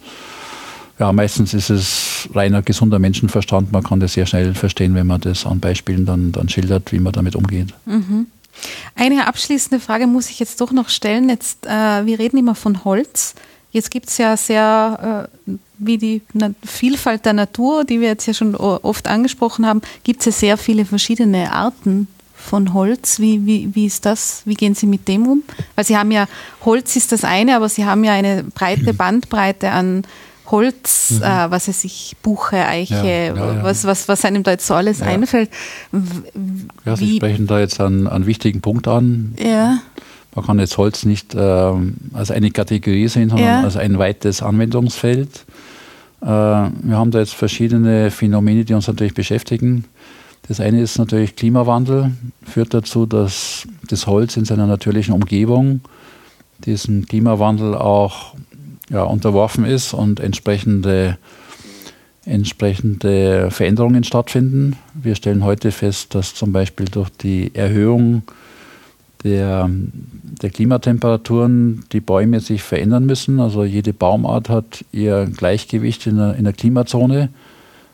ja, 1.00 1.12
meistens 1.14 1.54
ist 1.54 1.70
es 1.70 2.30
reiner 2.34 2.62
gesunder 2.62 3.00
Menschenverstand. 3.00 3.72
Man 3.72 3.84
kann 3.84 4.02
das 4.02 4.14
sehr 4.14 4.26
schnell 4.26 4.54
verstehen, 4.56 4.94
wenn 4.94 5.08
man 5.08 5.22
das 5.22 5.46
an 5.46 5.60
Beispielen 5.62 6.06
dann, 6.06 6.34
dann 6.34 6.50
schildert, 6.50 6.92
wie 6.92 7.00
man 7.00 7.14
damit 7.14 7.36
umgeht. 7.36 7.74
Mhm. 7.86 8.28
Eine 8.96 9.28
abschließende 9.28 9.80
Frage 9.80 10.08
muss 10.08 10.30
ich 10.30 10.40
jetzt 10.40 10.62
doch 10.62 10.72
noch 10.72 10.90
stellen. 10.90 11.30
Jetzt, 11.30 11.66
äh, 11.66 12.06
wir 12.06 12.20
reden 12.20 12.38
immer 12.38 12.56
von 12.56 12.84
Holz. 12.84 13.36
Jetzt 13.72 13.92
gibt 13.92 14.10
es 14.10 14.18
ja 14.18 14.36
sehr, 14.38 15.28
äh, 15.48 15.52
wie 15.78 15.98
die 15.98 16.22
Na 16.34 16.52
Vielfalt 16.66 17.26
der 17.26 17.34
Natur, 17.34 17.84
die 17.84 18.00
wir 18.00 18.08
jetzt 18.08 18.26
ja 18.26 18.34
schon 18.34 18.56
oft 18.56 19.08
angesprochen 19.08 19.66
haben, 19.66 19.82
gibt 20.04 20.22
es 20.22 20.26
ja 20.26 20.32
sehr 20.32 20.58
viele 20.58 20.86
verschiedene 20.86 21.52
Arten 21.52 22.08
von 22.36 22.74
Holz. 22.74 23.20
Wie, 23.20 23.46
wie, 23.46 23.76
wie 23.76 23.86
ist 23.86 24.06
das? 24.06 24.42
Wie 24.46 24.54
gehen 24.54 24.74
Sie 24.74 24.88
mit 24.88 25.08
dem 25.08 25.28
um? 25.28 25.44
Weil 25.76 25.86
Sie 25.86 25.98
haben 25.98 26.12
ja, 26.12 26.28
Holz 26.64 26.96
ist 26.96 27.12
das 27.12 27.24
eine, 27.24 27.56
aber 27.56 27.70
Sie 27.70 27.86
haben 27.86 28.04
ja 28.04 28.14
eine 28.14 28.44
breite 28.44 28.94
Bandbreite 28.94 29.72
an 29.72 30.04
Holz, 30.52 31.12
mhm. 31.12 31.24
äh, 31.24 31.52
was 31.52 31.68
weiß 31.68 31.84
ich, 31.84 32.16
Buche, 32.22 32.66
Eiche, 32.66 32.96
ja, 32.96 33.36
ja, 33.36 33.64
Was, 33.64 33.86
was, 33.86 34.08
was 34.08 34.24
einem 34.26 34.44
da 34.44 34.52
jetzt 34.52 34.68
so 34.68 34.74
alles 34.74 35.02
einfällt. 35.02 35.50
Ja, 36.86 36.96
Sie 36.96 37.18
sprechen 37.18 37.48
da 37.48 37.60
jetzt 37.60 37.80
einen, 37.82 38.08
einen 38.08 38.26
wichtigen 38.26 38.62
Punkt 38.62 38.88
an. 38.88 39.36
Ja. 39.40 39.80
Man 40.36 40.46
kann 40.46 40.60
jetzt 40.60 40.78
Holz 40.78 41.04
nicht 41.04 41.34
äh, 41.36 41.74
als 42.14 42.32
eine 42.32 42.52
Kategorie 42.52 43.08
sehen, 43.08 43.30
sondern 43.30 43.66
als 43.66 43.76
ein 43.76 43.98
weites 43.98 44.42
Anwendungsfeld. 44.42 45.46
Äh, 46.22 46.26
wir 46.26 46.72
haben 46.92 47.12
da 47.12 47.20
jetzt 47.20 47.34
verschiedene 47.34 48.12
Phänomene, 48.12 48.64
die 48.64 48.74
uns 48.74 48.88
natürlich 48.88 49.14
beschäftigen. 49.14 49.86
Das 50.48 50.60
eine 50.60 50.82
ist 50.82 50.98
natürlich 50.98 51.36
Klimawandel, 51.36 52.12
führt 52.44 52.74
dazu, 52.74 53.06
dass 53.06 53.68
das 53.90 54.08
Holz 54.08 54.38
in 54.38 54.46
seiner 54.46 54.66
natürlichen 54.66 55.14
Umgebung 55.14 55.82
diesen 56.66 57.06
Klimawandel 57.06 57.76
auch 57.76 58.34
ja, 58.90 59.04
unterworfen 59.04 59.66
ist 59.66 59.94
und 59.94 60.20
entsprechende, 60.20 61.18
entsprechende 62.26 63.52
Veränderungen 63.52 64.04
stattfinden. 64.04 64.78
Wir 64.94 65.16
stellen 65.16 65.44
heute 65.44 65.72
fest, 65.72 66.16
dass 66.16 66.34
zum 66.34 66.52
Beispiel 66.52 66.86
durch 66.86 67.10
die 67.10 67.54
Erhöhung 67.54 68.24
der, 69.24 69.70
der 70.42 70.50
Klimatemperaturen 70.50 71.86
die 71.92 72.02
Bäume 72.02 72.40
sich 72.40 72.64
verändern 72.64 73.06
müssen. 73.06 73.40
Also 73.40 73.64
jede 73.64 73.94
Baumart 73.94 74.50
hat 74.50 74.86
ihr 74.92 75.26
Gleichgewicht 75.26 76.08
in 76.08 76.18
der, 76.18 76.36
in 76.36 76.44
der 76.44 76.54
Klimazone. 76.54 77.30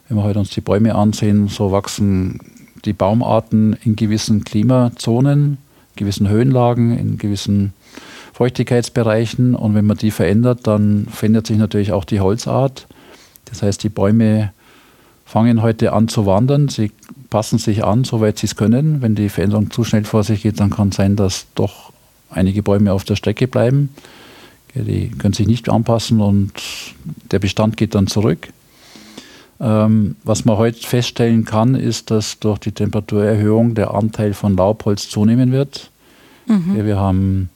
Wenn 0.07 0.17
wir 0.17 0.23
heute 0.23 0.39
uns 0.39 0.49
die 0.49 0.61
Bäume 0.61 0.95
ansehen, 0.95 1.47
so 1.47 1.71
wachsen 1.71 2.39
die 2.85 2.93
Baumarten 2.93 3.77
in 3.83 3.95
gewissen 3.95 4.43
Klimazonen, 4.43 5.57
gewissen 5.95 6.27
Höhenlagen, 6.27 6.97
in 6.97 7.17
gewissen 7.17 7.73
Feuchtigkeitsbereichen 8.33 9.55
und 9.55 9.75
wenn 9.75 9.85
man 9.85 9.97
die 9.97 10.11
verändert, 10.11 10.61
dann 10.63 11.07
verändert 11.09 11.47
sich 11.47 11.57
natürlich 11.57 11.91
auch 11.91 12.03
die 12.03 12.19
Holzart. 12.19 12.87
Das 13.45 13.61
heißt, 13.61 13.83
die 13.83 13.89
Bäume 13.89 14.51
fangen 15.25 15.61
heute 15.61 15.93
an 15.93 16.07
zu 16.07 16.25
wandern, 16.25 16.67
sie 16.67 16.91
passen 17.29 17.59
sich 17.59 17.83
an, 17.83 18.03
soweit 18.03 18.39
sie 18.39 18.47
es 18.47 18.55
können. 18.55 19.01
Wenn 19.01 19.15
die 19.15 19.29
Veränderung 19.29 19.71
zu 19.71 19.83
schnell 19.83 20.03
vor 20.03 20.23
sich 20.23 20.43
geht, 20.43 20.59
dann 20.59 20.71
kann 20.71 20.89
es 20.89 20.95
sein, 20.95 21.15
dass 21.15 21.45
doch 21.55 21.91
einige 22.29 22.63
Bäume 22.63 22.91
auf 22.91 23.03
der 23.03 23.15
Strecke 23.15 23.47
bleiben. 23.47 23.89
Die 24.75 25.09
können 25.09 25.33
sich 25.33 25.47
nicht 25.47 25.69
anpassen 25.69 26.19
und 26.19 26.51
der 27.31 27.37
Bestand 27.37 27.77
geht 27.77 27.93
dann 27.93 28.07
zurück. 28.07 28.47
Ähm, 29.59 30.15
was 30.23 30.45
man 30.45 30.57
heute 30.57 30.79
feststellen 30.85 31.45
kann, 31.45 31.75
ist, 31.75 32.09
dass 32.09 32.39
durch 32.39 32.57
die 32.57 32.71
Temperaturerhöhung 32.71 33.75
der 33.75 33.93
Anteil 33.93 34.33
von 34.33 34.57
Laubholz 34.57 35.09
zunehmen 35.09 35.51
wird. 35.51 35.91
Mhm. 36.47 36.85
Wir 36.85 36.97
haben 36.99 37.49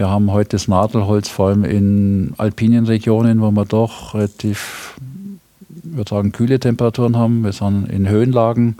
Wir 0.00 0.08
haben 0.08 0.32
heute 0.32 0.52
das 0.56 0.66
Nadelholz 0.66 1.28
vor 1.28 1.48
allem 1.48 1.62
in 1.62 2.32
alpinen 2.38 2.86
Regionen, 2.86 3.42
wo 3.42 3.50
wir 3.50 3.66
doch 3.66 4.14
relativ, 4.14 4.94
würde 5.68 6.08
sagen, 6.08 6.32
kühle 6.32 6.58
Temperaturen 6.58 7.18
haben. 7.18 7.44
Wir 7.44 7.52
sind 7.52 7.84
in 7.92 8.08
Höhenlagen 8.08 8.78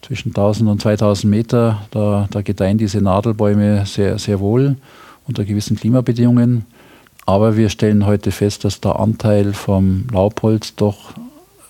zwischen 0.00 0.30
1000 0.30 0.70
und 0.70 0.80
2000 0.80 1.30
Meter. 1.30 1.82
Da, 1.90 2.28
da 2.30 2.40
gedeihen 2.40 2.78
diese 2.78 3.02
Nadelbäume 3.02 3.84
sehr, 3.84 4.18
sehr 4.18 4.40
wohl 4.40 4.76
unter 5.26 5.44
gewissen 5.44 5.76
Klimabedingungen. 5.76 6.64
Aber 7.26 7.58
wir 7.58 7.68
stellen 7.68 8.06
heute 8.06 8.30
fest, 8.30 8.64
dass 8.64 8.80
der 8.80 8.98
Anteil 8.98 9.52
vom 9.52 10.06
Laubholz 10.10 10.74
doch 10.76 11.12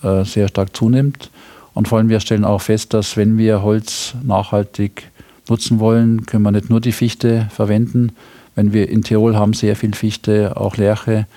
äh, 0.05 0.23
sehr 0.25 0.47
stark 0.47 0.77
zunimmt. 0.77 1.33
Und 1.75 1.89
vor 1.89 1.99
allem 1.99 2.11
wir 2.11 2.21
stellen 2.21 2.45
auch 2.45 2.61
fest, 2.61 2.95
dass 2.95 3.17
wenn 3.17 3.39
wir 3.39 3.61
Holz 3.61 4.15
nachhaltig 4.23 5.11
nutzen 5.49 5.81
wollen, 5.81 6.27
können 6.27 6.45
wir 6.45 6.53
nicht 6.53 6.71
nur 6.71 6.81
die 6.81 6.93
Fichte 6.93 7.49
verwenden. 7.51 8.13
Wenn 8.59 8.73
wir 8.73 8.89
in 8.89 9.03
Tirol 9.03 9.37
haben 9.37 9.53
sehr 9.53 9.77
viel 9.77 9.95
Fichte, 9.95 10.57
auch 10.57 10.77
Lärche, 10.77 11.29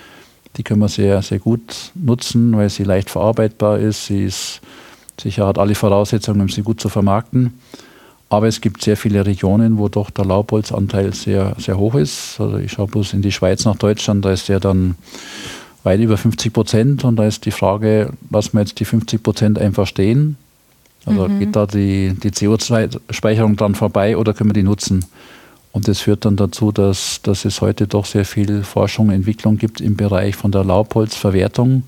die 0.56 0.64
können 0.64 0.80
wir 0.80 0.88
sehr, 0.88 1.22
sehr 1.22 1.38
gut 1.38 1.92
nutzen, 1.94 2.56
weil 2.56 2.68
sie 2.68 2.82
leicht 2.82 3.10
verarbeitbar 3.10 3.78
ist. 3.78 4.06
Sie 4.06 4.24
ist 4.24 4.60
sicher 5.20 5.46
hat 5.46 5.56
alle 5.56 5.76
Voraussetzungen, 5.76 6.40
um 6.40 6.48
sie 6.48 6.62
gut 6.62 6.80
zu 6.80 6.88
vermarkten. 6.88 7.60
Aber 8.28 8.48
es 8.48 8.60
gibt 8.60 8.82
sehr 8.82 8.96
viele 8.96 9.24
Regionen, 9.24 9.78
wo 9.78 9.88
doch 9.88 10.10
der 10.10 10.24
Laubholzanteil 10.24 11.14
sehr, 11.14 11.54
sehr 11.58 11.78
hoch 11.78 11.94
ist. 11.94 12.40
Also 12.40 12.58
ich 12.58 12.72
schaue 12.72 12.88
bloß 12.88 13.12
in 13.12 13.22
die 13.22 13.30
Schweiz 13.30 13.64
nach 13.66 13.76
Deutschland, 13.76 14.24
da 14.24 14.32
ist 14.32 14.48
der 14.48 14.58
dann 14.58 14.96
weit 15.84 16.00
über 16.00 16.16
50 16.16 16.52
Prozent. 16.52 17.04
Und 17.04 17.14
da 17.14 17.24
ist 17.24 17.46
die 17.46 17.52
Frage, 17.52 18.14
lassen 18.30 18.54
wir 18.54 18.62
jetzt 18.62 18.80
die 18.80 18.84
50 18.84 19.22
Prozent 19.22 19.60
einfach 19.60 19.86
stehen? 19.86 20.38
Also 21.06 21.28
mhm. 21.28 21.38
geht 21.38 21.54
da 21.54 21.66
die, 21.66 22.14
die 22.20 22.30
CO2-Speicherung 22.30 23.54
dann 23.54 23.76
vorbei 23.76 24.16
oder 24.16 24.34
können 24.34 24.50
wir 24.50 24.54
die 24.54 24.64
nutzen? 24.64 25.04
Und 25.72 25.88
das 25.88 26.00
führt 26.00 26.26
dann 26.26 26.36
dazu, 26.36 26.70
dass, 26.70 27.20
dass 27.22 27.46
es 27.46 27.60
heute 27.62 27.86
doch 27.86 28.04
sehr 28.04 28.26
viel 28.26 28.62
Forschung 28.62 29.08
und 29.08 29.14
Entwicklung 29.14 29.56
gibt 29.56 29.80
im 29.80 29.96
Bereich 29.96 30.36
von 30.36 30.52
der 30.52 30.64
Laubholzverwertung. 30.64 31.82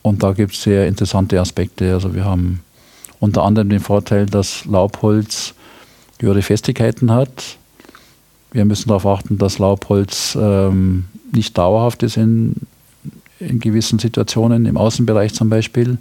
Und 0.00 0.22
da 0.22 0.32
gibt 0.32 0.54
es 0.54 0.62
sehr 0.62 0.86
interessante 0.86 1.38
Aspekte. 1.38 1.92
Also 1.92 2.14
wir 2.14 2.24
haben 2.24 2.60
unter 3.20 3.42
anderem 3.42 3.68
den 3.68 3.80
Vorteil, 3.80 4.26
dass 4.26 4.64
Laubholz 4.64 5.54
höhere 6.20 6.42
Festigkeiten 6.42 7.12
hat. 7.12 7.58
Wir 8.52 8.64
müssen 8.64 8.88
darauf 8.88 9.06
achten, 9.06 9.36
dass 9.36 9.58
Laubholz 9.58 10.36
ähm, 10.40 11.04
nicht 11.32 11.58
dauerhaft 11.58 12.02
ist 12.02 12.16
in, 12.16 12.54
in 13.40 13.60
gewissen 13.60 13.98
Situationen, 13.98 14.64
im 14.64 14.78
Außenbereich 14.78 15.34
zum 15.34 15.50
Beispiel. 15.50 15.98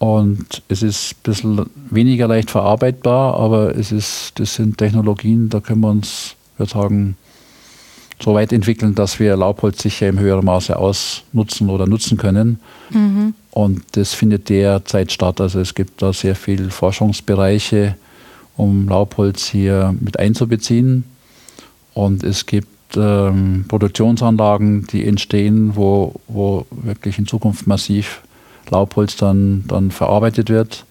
Und 0.00 0.62
es 0.68 0.82
ist 0.82 1.12
ein 1.12 1.22
bisschen 1.24 1.66
weniger 1.90 2.26
leicht 2.26 2.50
verarbeitbar, 2.50 3.34
aber 3.38 3.76
es 3.76 3.92
ist, 3.92 4.32
das 4.36 4.54
sind 4.54 4.78
Technologien, 4.78 5.50
da 5.50 5.60
können 5.60 5.82
wir 5.82 5.90
uns, 5.90 6.36
würde 6.56 6.72
sagen, 6.72 7.16
so 8.18 8.32
weit 8.32 8.50
entwickeln, 8.54 8.94
dass 8.94 9.20
wir 9.20 9.36
Laubholz 9.36 9.82
sicher 9.82 10.08
im 10.08 10.18
höheren 10.18 10.46
Maße 10.46 10.74
ausnutzen 10.78 11.68
oder 11.68 11.86
nutzen 11.86 12.16
können. 12.16 12.60
Mhm. 12.88 13.34
Und 13.50 13.82
das 13.92 14.14
findet 14.14 14.48
derzeit 14.48 15.12
statt. 15.12 15.38
Also 15.38 15.60
es 15.60 15.74
gibt 15.74 16.00
da 16.00 16.14
sehr 16.14 16.34
viele 16.34 16.70
Forschungsbereiche, 16.70 17.94
um 18.56 18.88
Laubholz 18.88 19.48
hier 19.48 19.94
mit 20.00 20.18
einzubeziehen. 20.18 21.04
Und 21.92 22.24
es 22.24 22.46
gibt 22.46 22.96
ähm, 22.96 23.66
Produktionsanlagen, 23.68 24.86
die 24.86 25.06
entstehen, 25.06 25.76
wo, 25.76 26.14
wo 26.26 26.64
wirklich 26.70 27.18
in 27.18 27.26
Zukunft 27.26 27.66
massiv 27.66 28.22
Laubholz 28.68 29.16
dann, 29.16 29.64
dann 29.66 29.90
verarbeitet 29.90 30.50
wird. 30.50 30.84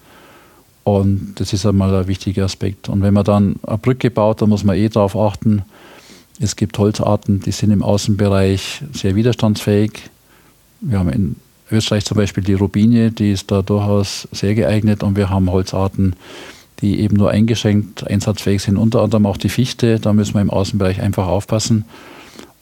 Und 0.84 1.34
das 1.36 1.52
ist 1.52 1.66
einmal 1.66 1.94
ein 1.94 2.08
wichtiger 2.08 2.44
Aspekt. 2.44 2.88
Und 2.88 3.02
wenn 3.02 3.14
man 3.14 3.24
dann 3.24 3.56
eine 3.66 3.78
Brücke 3.78 4.10
baut, 4.10 4.42
dann 4.42 4.48
muss 4.48 4.64
man 4.64 4.76
eh 4.76 4.88
darauf 4.88 5.16
achten, 5.16 5.62
es 6.40 6.56
gibt 6.56 6.78
Holzarten, 6.78 7.40
die 7.40 7.52
sind 7.52 7.70
im 7.70 7.82
Außenbereich 7.82 8.82
sehr 8.94 9.14
widerstandsfähig. 9.14 10.08
Wir 10.80 10.98
haben 10.98 11.10
in 11.10 11.36
Österreich 11.70 12.06
zum 12.06 12.16
Beispiel 12.16 12.42
die 12.42 12.54
Rubinie, 12.54 13.10
die 13.10 13.32
ist 13.32 13.50
da 13.50 13.60
durchaus 13.60 14.26
sehr 14.32 14.54
geeignet. 14.54 15.02
Und 15.02 15.16
wir 15.16 15.28
haben 15.28 15.50
Holzarten, 15.50 16.16
die 16.80 17.00
eben 17.00 17.16
nur 17.16 17.30
eingeschränkt 17.30 18.06
einsatzfähig 18.08 18.62
sind, 18.62 18.78
unter 18.78 19.02
anderem 19.02 19.26
auch 19.26 19.36
die 19.36 19.50
Fichte. 19.50 20.00
Da 20.00 20.14
müssen 20.14 20.32
wir 20.34 20.40
im 20.40 20.50
Außenbereich 20.50 21.02
einfach 21.02 21.26
aufpassen. 21.26 21.84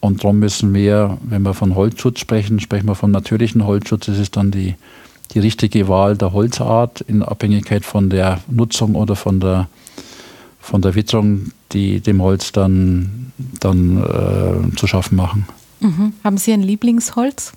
Und 0.01 0.23
darum 0.23 0.39
müssen 0.39 0.73
wir, 0.73 1.17
wenn 1.23 1.41
wir 1.41 1.53
von 1.53 1.75
Holzschutz 1.75 2.19
sprechen, 2.19 2.59
sprechen 2.59 2.87
wir 2.87 2.95
von 2.95 3.11
natürlichen 3.11 3.65
Holzschutz. 3.65 4.05
Das 4.05 4.17
ist 4.17 4.37
dann 4.37 4.51
die 4.51 4.75
die 5.33 5.39
richtige 5.39 5.87
Wahl 5.87 6.17
der 6.17 6.33
Holzart 6.33 7.01
in 7.01 7.21
Abhängigkeit 7.23 7.85
von 7.85 8.09
der 8.09 8.41
Nutzung 8.47 8.95
oder 8.95 9.15
von 9.15 9.39
der, 9.39 9.67
von 10.59 10.81
der 10.81 10.95
Witterung, 10.95 11.51
die 11.71 11.99
dem 11.99 12.21
Holz 12.21 12.51
dann, 12.51 13.31
dann 13.59 14.03
äh, 14.03 14.75
zu 14.75 14.87
schaffen 14.87 15.15
machen. 15.15 15.47
Mhm. 15.79 16.13
Haben 16.23 16.37
Sie 16.37 16.51
ein 16.51 16.63
Lieblingsholz? 16.63 17.53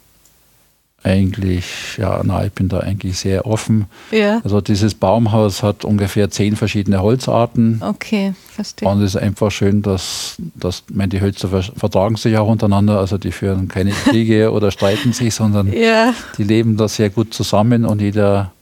Eigentlich, 1.05 1.97
ja, 1.99 2.21
na, 2.25 2.45
ich 2.45 2.53
bin 2.53 2.69
da 2.69 2.81
eigentlich 2.81 3.19
sehr 3.19 3.47
offen. 3.47 3.87
Ja. 4.11 4.41
Also 4.45 4.61
dieses 4.61 4.95
Baumhaus 4.95 5.63
hat 5.63 5.85
ungefähr 5.85 6.31
zehn 6.31 6.55
verschiedene 6.55 7.03
Holzarten. 7.03 7.83
Okay, 7.85 8.35
verstehe. 8.49 8.89
Und 8.89 9.03
es 9.03 9.15
ist 9.15 9.21
einfach 9.21 9.51
schön, 9.51 9.83
dass, 9.83 10.37
dass 10.55 10.85
meine, 10.93 11.09
die 11.09 11.21
Hölzer 11.21 11.49
vertragen 11.49 12.17
sich 12.17 12.37
auch 12.37 12.49
untereinander. 12.49 13.01
Also 13.01 13.19
die 13.19 13.33
führen 13.33 13.69
keine 13.69 13.91
Kriege 14.05 14.53
oder 14.53 14.71
streiten 14.71 15.13
sich, 15.13 15.35
sondern 15.35 15.73
ja. 15.73 16.15
die 16.39 16.45
leben 16.45 16.77
da 16.77 16.87
sehr 16.87 17.11
gut 17.11 17.35
zusammen 17.35 17.85
und 17.85 18.01
jeder 18.01 18.53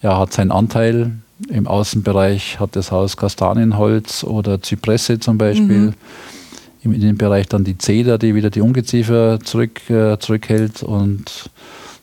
ja, 0.00 0.18
hat 0.18 0.32
seinen 0.32 0.50
Anteil. 0.50 1.12
Im 1.48 1.66
Außenbereich 1.66 2.60
hat 2.60 2.76
das 2.76 2.92
Haus 2.92 3.16
Kastanienholz 3.16 4.24
oder 4.24 4.62
Zypresse 4.62 5.18
zum 5.18 5.38
Beispiel. 5.38 5.78
Mhm. 5.78 5.94
Im 6.84 6.92
Innenbereich 6.94 7.48
dann 7.48 7.64
die 7.64 7.78
Zeder, 7.78 8.18
die 8.18 8.34
wieder 8.34 8.50
die 8.50 8.60
Ungeziefer 8.60 9.38
zurück, 9.40 9.88
äh, 9.88 10.18
zurückhält 10.18 10.82
und 10.82 11.50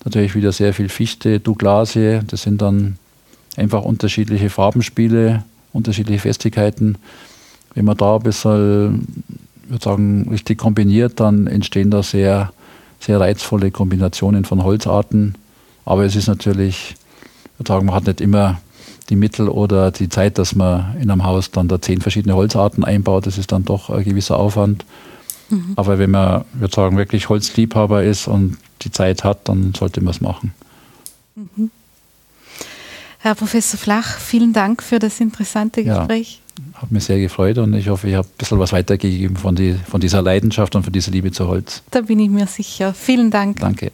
Natürlich 0.06 0.36
wieder 0.36 0.52
sehr 0.52 0.74
viel 0.74 0.90
Fichte, 0.90 1.40
Douglasie. 1.40 2.22
Das 2.28 2.44
sind 2.44 2.62
dann 2.62 2.98
einfach 3.58 3.84
unterschiedliche 3.84 4.50
Farbenspiele, 4.50 5.44
unterschiedliche 5.74 6.22
Festigkeiten. 6.22 6.98
Wenn 7.76 7.86
man 7.86 7.98
da 7.98 8.16
ein 8.16 8.24
bisschen, 8.24 9.24
ich 9.64 9.72
würde 9.72 9.84
sagen, 9.84 10.28
richtig 10.30 10.58
kombiniert, 10.58 11.20
dann 11.20 11.48
entstehen 11.48 11.92
da 11.92 12.02
sehr, 12.02 12.52
sehr 13.00 13.20
reizvolle 13.20 13.72
Kombinationen 13.72 14.46
von 14.46 14.64
Holzarten. 14.64 15.36
Aber 15.86 16.06
es 16.06 16.16
ist 16.16 16.28
natürlich, 16.28 16.96
ich 17.44 17.60
würde 17.60 17.68
sagen, 17.68 17.86
man 17.88 17.96
hat 17.96 18.08
nicht 18.08 18.22
immer 18.22 18.62
die 19.10 19.16
Mittel 19.16 19.50
oder 19.50 19.92
die 19.92 20.10
Zeit, 20.10 20.38
dass 20.38 20.56
man 20.56 20.96
in 21.02 21.10
einem 21.10 21.24
Haus 21.24 21.52
dann 21.52 21.68
da 21.68 21.82
zehn 21.82 22.02
verschiedene 22.02 22.36
Holzarten 22.36 22.84
einbaut. 22.84 23.28
Das 23.28 23.38
ist 23.38 23.52
dann 23.52 23.66
doch 23.66 23.90
ein 23.90 24.04
gewisser 24.04 24.38
Aufwand. 24.38 24.86
Mhm. 25.50 25.74
Aber 25.76 26.00
wenn 26.00 26.12
man, 26.12 26.46
würde 26.54 26.74
sagen, 26.74 26.98
wirklich 26.98 27.30
Holzliebhaber 27.30 28.04
ist 28.04 28.28
und 28.28 28.58
die 28.82 28.92
Zeit 28.92 29.24
hat, 29.24 29.48
dann 29.50 29.74
sollte 29.78 30.02
man 30.02 30.12
es 30.12 30.22
machen. 30.22 30.54
Mhm. 31.36 31.72
Herr 33.20 33.36
Professor 33.36 33.78
Flach, 33.78 34.18
vielen 34.18 34.54
Dank 34.54 34.82
für 34.82 34.98
das 34.98 35.20
interessante 35.20 35.84
Gespräch. 35.84 36.42
Ja, 36.74 36.82
hat 36.82 36.92
mich 36.92 37.04
sehr 37.04 37.20
gefreut 37.20 37.58
und 37.58 37.74
ich 37.74 37.90
hoffe, 37.90 38.08
ich 38.08 38.16
habe 38.16 38.28
ein 38.28 38.38
bisschen 38.38 38.60
was 38.60 38.72
weitergegeben 38.72 39.36
von, 39.36 39.56
die, 39.56 39.74
von 39.74 40.00
dieser 40.00 40.22
Leidenschaft 40.22 40.76
und 40.76 40.84
von 40.84 40.94
dieser 40.94 41.12
Liebe 41.12 41.32
zu 41.32 41.48
Holz. 41.48 41.84
Da 41.92 42.02
bin 42.02 42.20
ich 42.20 42.30
mir 42.30 42.48
sicher. 42.48 42.94
Vielen 42.94 43.30
Dank. 43.30 43.60
Danke. 43.60 43.92